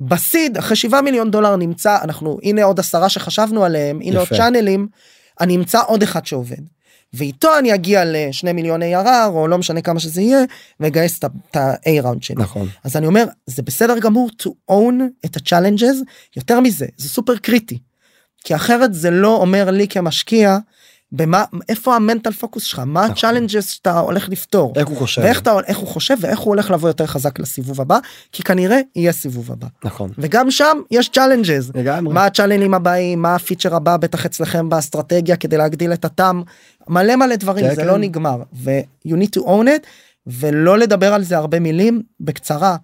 ב 0.00 0.11
seed 0.11 0.56
אחרי 0.56 0.76
7 0.76 1.00
מיליון 1.00 1.30
דולר 1.30 1.56
נמצא 1.56 1.98
אנחנו 2.02 2.38
הנה 2.42 2.64
עוד 2.64 2.80
עשרה 2.80 3.08
שחשבנו 3.08 3.64
עליהם 3.64 4.00
הנה 4.00 4.18
עוד 4.18 4.26
יפה. 4.26 4.36
channel־ים 4.36 4.88
אני 5.40 5.56
אמצא 5.56 5.80
עוד 5.86 6.02
אחד 6.02 6.26
שעובד. 6.26 6.62
ואיתו 7.14 7.58
אני 7.58 7.74
אגיע 7.74 8.02
לשני 8.06 8.52
מיליון 8.52 8.82
ARR 8.82 9.28
או 9.28 9.48
לא 9.48 9.58
משנה 9.58 9.80
כמה 9.80 10.00
שזה 10.00 10.20
יהיה 10.20 10.44
ואגייס 10.80 11.18
את 11.18 11.56
ה-A 11.56 11.90
round 12.02 12.22
שלי. 12.22 12.36
נכון 12.42 12.68
אז 12.84 12.96
אני 12.96 13.06
אומר 13.06 13.24
זה 13.46 13.62
בסדר 13.62 13.98
גמור 13.98 14.30
to 14.42 14.50
own 14.70 14.94
את 15.24 15.36
ה-challenges 15.36 16.04
יותר 16.36 16.60
מזה 16.60 16.86
זה 16.96 17.08
סופר 17.08 17.36
קריטי. 17.36 17.78
כי 18.44 18.54
אחרת 18.54 18.94
זה 18.94 19.10
לא 19.10 19.36
אומר 19.36 19.70
לי 19.70 19.88
כמשקיע 19.88 20.58
במה 21.16 21.44
איפה 21.68 21.96
ה 21.96 22.01
mental 22.01 22.32
focus 22.32 22.62
שלך? 22.62 22.78
מה 22.78 23.00
נכון. 23.00 23.10
ה 23.12 23.17
challenges 23.17 23.68
שאתה 23.68 23.98
הולך 23.98 24.28
לפתור? 24.28 24.72
איך 24.76 24.88
הוא 24.88 24.96
חושב? 24.96 25.22
ואיך 25.22 25.40
אתה 25.40 25.52
איך 25.66 25.78
הוא 25.78 25.88
חושב 25.88 26.16
ואיך 26.20 26.38
הוא 26.38 26.48
הולך 26.48 26.70
לבוא 26.70 26.88
יותר 26.88 27.06
חזק 27.06 27.38
לסיבוב 27.38 27.80
הבא? 27.80 27.98
כי 28.32 28.42
כנראה 28.42 28.80
יהיה 28.96 29.12
סיבוב 29.12 29.52
הבא. 29.52 29.66
נכון. 29.84 30.10
וגם 30.18 30.50
שם 30.50 30.78
יש 30.90 31.08
challenges 31.08 31.70
מה 32.02 32.24
ה 32.24 32.28
challenge־ים 32.28 32.74
הבאים 32.74 33.22
מה 33.22 33.34
ה 33.34 33.39
feature 33.39 33.74
הבא 33.74 33.96
בטח 33.96 34.26
אצלכם 34.26 34.68
באסטרטגיה 34.68 35.36
כדי 35.36 35.56
להגדיל 35.56 35.92
את 35.92 36.04
ה 36.04 36.14
TAM 36.14 36.42
מלא 36.88 37.16
מלא 37.16 37.36
דברים 37.36 37.68
כן, 37.68 37.74
זה 37.74 37.82
כן. 37.82 37.86
לא 37.86 37.98
נגמר. 37.98 38.42
ו- 38.52 38.80
you 39.08 39.12
need 39.12 39.38
to 39.38 39.42
own 39.44 39.66
it 39.66 39.86
ולא 40.26 40.78
לדבר 40.78 41.14
על 41.14 41.22
זה 41.22 41.36
הרבה 41.36 41.60
מילים 41.60 42.02
בקצרה. 42.20 42.76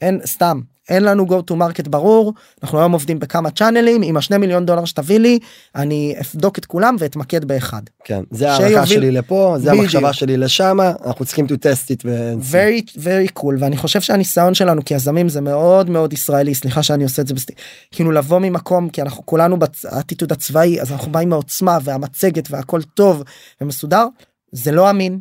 אין 0.00 0.20
סתם 0.26 0.60
אין 0.88 1.02
לנו 1.04 1.26
go 1.26 1.52
to 1.52 1.54
market 1.54 1.88
ברור 1.88 2.34
אנחנו 2.62 2.78
היום 2.78 2.92
עובדים 2.92 3.18
בכמה 3.18 3.50
צ'אנלים 3.50 4.02
עם 4.02 4.16
השני 4.16 4.38
מיליון 4.38 4.66
דולר 4.66 4.84
שתביא 4.84 5.18
לי 5.18 5.38
אני 5.76 6.14
אבדוק 6.20 6.58
את 6.58 6.64
כולם 6.66 6.96
ואתמקד 6.98 7.44
באחד 7.44 7.82
כן 8.04 8.22
זה 8.30 8.50
הערכה 8.52 8.68
שיוביל- 8.68 8.86
שלי 8.86 9.10
לפה 9.10 9.54
זה 9.58 9.68
בדיוק. 9.70 9.82
המחשבה 9.82 10.12
שלי 10.12 10.36
לשמה 10.36 10.92
אנחנו 11.06 11.24
צריכים 11.24 11.46
to 11.46 11.48
test 11.48 11.90
it 11.90 12.02
ו... 12.04 12.32
very 12.52 12.90
very 12.98 13.40
cool 13.40 13.54
ואני 13.58 13.76
חושב 13.76 14.00
שהניסיון 14.00 14.54
שלנו 14.54 14.84
כיזמים 14.84 15.28
זה 15.28 15.40
מאוד 15.40 15.90
מאוד 15.90 16.12
ישראלי 16.12 16.54
סליחה 16.54 16.82
שאני 16.82 17.04
עושה 17.04 17.22
את 17.22 17.26
זה 17.26 17.34
בסט... 17.34 17.50
כאילו 17.90 18.10
לבוא 18.12 18.38
ממקום 18.38 18.88
כי 18.88 19.02
אנחנו 19.02 19.26
כולנו 19.26 19.56
באטיטוד 19.58 20.32
הצבאי 20.32 20.80
אז 20.80 20.92
אנחנו 20.92 21.12
באים 21.12 21.28
מעוצמה 21.28 21.78
והמצגת 21.84 22.48
והכל 22.50 22.82
טוב 22.82 23.22
ומסודר 23.60 24.06
זה 24.52 24.72
לא 24.72 24.90
אמין 24.90 25.20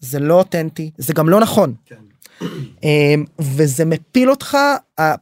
זה 0.00 0.18
לא 0.18 0.34
אותנטי 0.34 0.90
זה 0.98 1.12
גם 1.12 1.28
לא 1.28 1.40
נכון. 1.40 1.74
אמ, 1.92 2.07
וזה 3.38 3.84
מפיל 3.84 4.30
אותך 4.30 4.58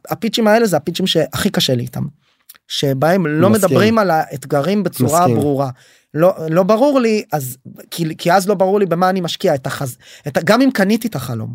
הפיצ'ים 0.08 0.46
האלה 0.46 0.66
זה 0.66 0.76
הפיצ'ים 0.76 1.06
שהכי 1.06 1.50
קשה 1.50 1.74
לי 1.74 1.82
איתם. 1.82 2.02
שבהם 2.68 3.26
לא 3.26 3.50
מסכים. 3.50 3.68
מדברים 3.68 3.98
על 3.98 4.10
האתגרים 4.10 4.82
בצורה 4.82 5.20
מסכים. 5.20 5.36
ברורה. 5.36 5.70
לא 6.14 6.34
לא 6.50 6.62
ברור 6.62 7.00
לי 7.00 7.24
אז 7.32 7.56
כי, 7.90 8.16
כי 8.18 8.32
אז 8.32 8.48
לא 8.48 8.54
ברור 8.54 8.78
לי 8.80 8.86
במה 8.86 9.10
אני 9.10 9.20
משקיע 9.20 9.54
את 9.54 9.66
החז... 9.66 9.96
את, 10.26 10.38
גם 10.44 10.62
אם 10.62 10.70
קניתי 10.70 11.08
את 11.08 11.14
החלום. 11.14 11.54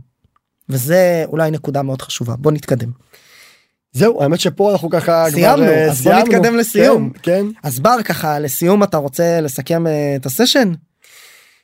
וזה 0.69 1.23
אולי 1.27 1.51
נקודה 1.51 1.81
מאוד 1.81 2.01
חשובה 2.01 2.35
בוא 2.35 2.51
נתקדם. 2.51 2.91
זהו 3.93 4.23
האמת 4.23 4.39
שפה 4.39 4.71
אנחנו 4.71 4.89
ככה 4.89 5.25
סיימנו, 5.29 5.63
כבר, 5.63 5.73
אה, 5.73 5.91
אז 5.91 6.01
בוא 6.01 6.11
סיימנו. 6.11 6.33
נתקדם 6.33 6.57
לסיום. 6.57 7.09
כן, 7.09 7.19
כן. 7.23 7.45
אז 7.63 7.79
בר 7.79 8.03
ככה 8.05 8.39
לסיום 8.39 8.83
אתה 8.83 8.97
רוצה 8.97 9.41
לסכם 9.41 9.87
אה, 9.87 10.15
את 10.15 10.25
הסשן? 10.25 10.71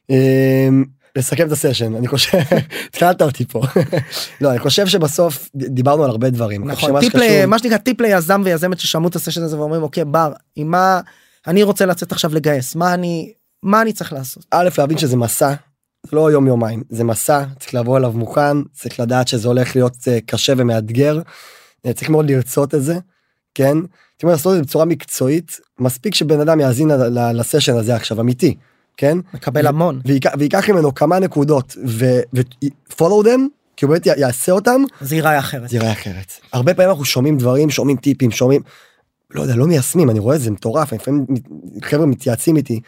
אמ, 0.09 0.85
לסכם 1.17 1.47
את 1.47 1.51
הסשן 1.51 1.95
אני 1.95 2.07
חושב 2.07 2.37
התחלת 2.89 3.21
אותי 3.21 3.45
פה 3.45 3.61
לא 4.41 4.51
אני 4.51 4.59
חושב 4.59 4.87
שבסוף 4.87 5.49
דיברנו 5.55 6.03
על 6.03 6.09
הרבה 6.09 6.29
דברים 6.29 6.67
נכון 6.71 6.99
טיפ. 6.99 7.11
שקשור- 7.11 7.45
מה 7.45 7.59
שנקרא 7.59 7.77
טיפ 7.77 8.01
ליזם 8.01 8.41
ויזמת 8.45 8.79
ששמעו 8.79 9.07
את 9.09 9.15
הסשן 9.15 9.43
הזה 9.43 9.59
ואומרים 9.59 9.81
אוקיי 9.83 10.05
בר 10.05 10.31
עם 10.55 10.71
מה 10.71 10.99
אני 11.47 11.63
רוצה 11.63 11.85
לצאת 11.85 12.11
עכשיו 12.11 12.35
לגייס 12.35 12.75
מה 12.75 12.93
אני 12.93 13.33
מה 13.63 13.81
אני 13.81 13.93
צריך 13.93 14.13
לעשות. 14.13 14.45
א' 14.51 14.69
להבין 14.77 14.97
שזה 14.97 15.17
מסע 15.17 15.53
זה 16.03 16.15
לא 16.17 16.31
יום 16.31 16.47
יומיים 16.47 16.83
זה 16.89 17.03
מסע 17.03 17.43
צריך 17.59 17.73
לבוא 17.75 17.97
אליו 17.97 18.11
מוכן 18.11 18.57
צריך 18.73 18.99
לדעת 18.99 19.27
שזה 19.27 19.47
הולך 19.47 19.75
להיות 19.75 19.93
אה, 20.07 20.17
קשה 20.25 20.53
ומאתגר. 20.57 21.19
אה, 21.85 21.93
צריך 21.93 22.09
מאוד 22.09 22.31
לרצות 22.31 22.75
את 22.75 22.83
זה 22.83 22.97
כן. 23.55 23.77
צריך 24.19 24.31
לעשות 24.31 24.53
את 24.53 24.57
זה 24.57 24.63
בצורה 24.63 24.85
מקצועית 24.85 25.59
מספיק 25.79 26.15
שבן 26.15 26.39
אדם 26.39 26.59
יאזין 26.59 26.91
לסשן 27.33 27.75
הזה 27.75 27.95
עכשיו 27.95 28.21
אמיתי 28.21 28.55
כן 28.97 29.17
מקבל 29.33 29.67
המון 29.67 30.01
ויקח 30.37 30.69
ממנו 30.69 30.95
כמה 30.95 31.19
נקודות 31.19 31.75
ו- 31.87 32.19
ו- 32.35 32.67
follow 32.93 33.25
them 33.25 33.41
כי 33.77 33.85
הוא 33.85 33.91
באמת 33.91 34.05
יעשה 34.05 34.51
אותם 34.51 34.81
זה 35.01 35.15
ייראה 35.15 35.39
אחרת. 35.39 35.69
זה 35.69 35.77
ייראה 35.77 35.91
אחרת 35.91 36.33
הרבה 36.53 36.73
פעמים 36.73 36.89
אנחנו 36.89 37.05
שומעים 37.05 37.37
דברים 37.37 37.69
שומעים 37.69 37.97
טיפים 37.97 38.31
שומעים 38.31 38.61
לא 39.31 39.41
יודע 39.41 39.55
לא 39.55 39.67
מיישמים 39.67 40.09
אני 40.09 40.19
רואה 40.19 40.35
את 40.35 40.41
זה 40.41 40.51
מטורף 40.51 40.93
אני 40.93 40.99
לפעמים 41.01 41.25
חבר'ה 41.81 42.05
מתייעצים 42.05 42.57
איתי 42.57 42.79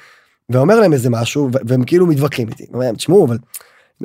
ואומר 0.50 0.80
להם 0.80 0.94
איזה 0.94 1.10
משהו 1.10 1.50
והם 1.68 1.84
כאילו 1.84 2.08
מתווכחים 2.08 2.50
איתי. 2.50 2.66
אומר 2.74 2.86
להם, 2.86 2.96
תשמעו 2.96 3.26
אבל 3.26 3.38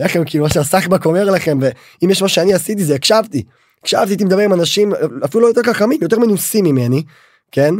איך 0.01 0.17
הם 0.17 0.25
כאילו 0.27 0.45
מה 0.45 0.51
שהסחבק 0.51 1.07
אומר 1.07 1.31
לכם 1.31 1.59
ואם 1.63 2.11
יש 2.11 2.23
מה 2.23 2.29
שאני 2.29 2.55
עשיתי 2.55 2.85
זה 2.85 2.95
הקשבתי. 2.95 3.43
הקשבתי 3.81 4.11
הייתי 4.11 4.25
מדבר 4.25 4.39
עם 4.39 4.53
אנשים 4.53 4.93
אפילו 5.25 5.43
לא 5.43 5.47
יותר 5.47 5.63
חכמים 5.63 5.99
יותר 6.03 6.19
מנוסים 6.19 6.65
ממני 6.65 7.03
כן 7.53 7.75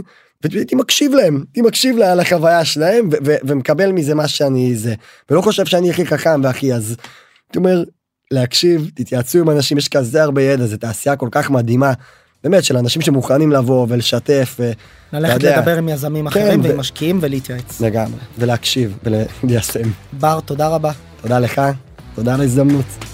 והייתי 0.53 0.75
מקשיב 0.75 1.13
להם 1.15 1.35
הייתי 1.49 1.61
מקשיב 1.63 1.97
לה- 1.97 2.15
לחוויה 2.15 2.65
שלהם 2.65 3.09
ו- 3.13 3.17
ו- 3.27 3.37
ומקבל 3.45 3.93
מזה 3.93 4.15
מה 4.15 4.29
שאני 4.29 4.77
זה 4.77 4.95
ולא 5.31 5.41
חושב 5.41 5.65
שאני 5.67 5.91
הכי 5.91 6.07
חכם 6.07 6.41
והכי 6.45 6.75
אז. 6.75 6.97
הייתי 7.49 7.59
אומר 7.59 7.85
להקשיב 8.31 8.91
תתייעצו 8.95 9.39
עם 9.39 9.51
אנשים 9.51 9.79
יש 9.79 9.89
כזה 9.89 10.23
הרבה 10.23 10.43
ידע 10.43 10.67
זה 10.67 10.77
תעשייה 10.79 11.17
כל 11.17 11.29
כך 11.31 11.51
מדהימה 11.51 11.93
באמת 12.45 12.65
של 12.65 12.77
אנשים 12.77 13.03
שמוכנים 13.03 13.53
לבוא 13.53 13.87
ולשתף 13.89 14.57
ו- 14.61 14.73
ללכת 15.13 15.35
יודע. 15.35 15.59
לדבר 15.59 15.79
עם 15.79 15.89
יזמים 15.89 16.29
כן, 16.31 16.41
אחרים 16.41 16.61
ו- 16.61 16.65
ועם 16.65 16.77
משקיעים 16.81 17.19
ולהתייעץ. 17.23 17.81
לגמרי 17.81 18.19
ולהקשיב 18.39 18.99
וליישם. 19.05 19.89
בר 20.13 20.41
תודה 20.41 20.69
רבה. 20.69 20.93
תודה 21.23 21.39
לך 21.39 21.61
תודה 22.15 22.35
על 22.35 22.41
ההזדמנות. 22.41 23.14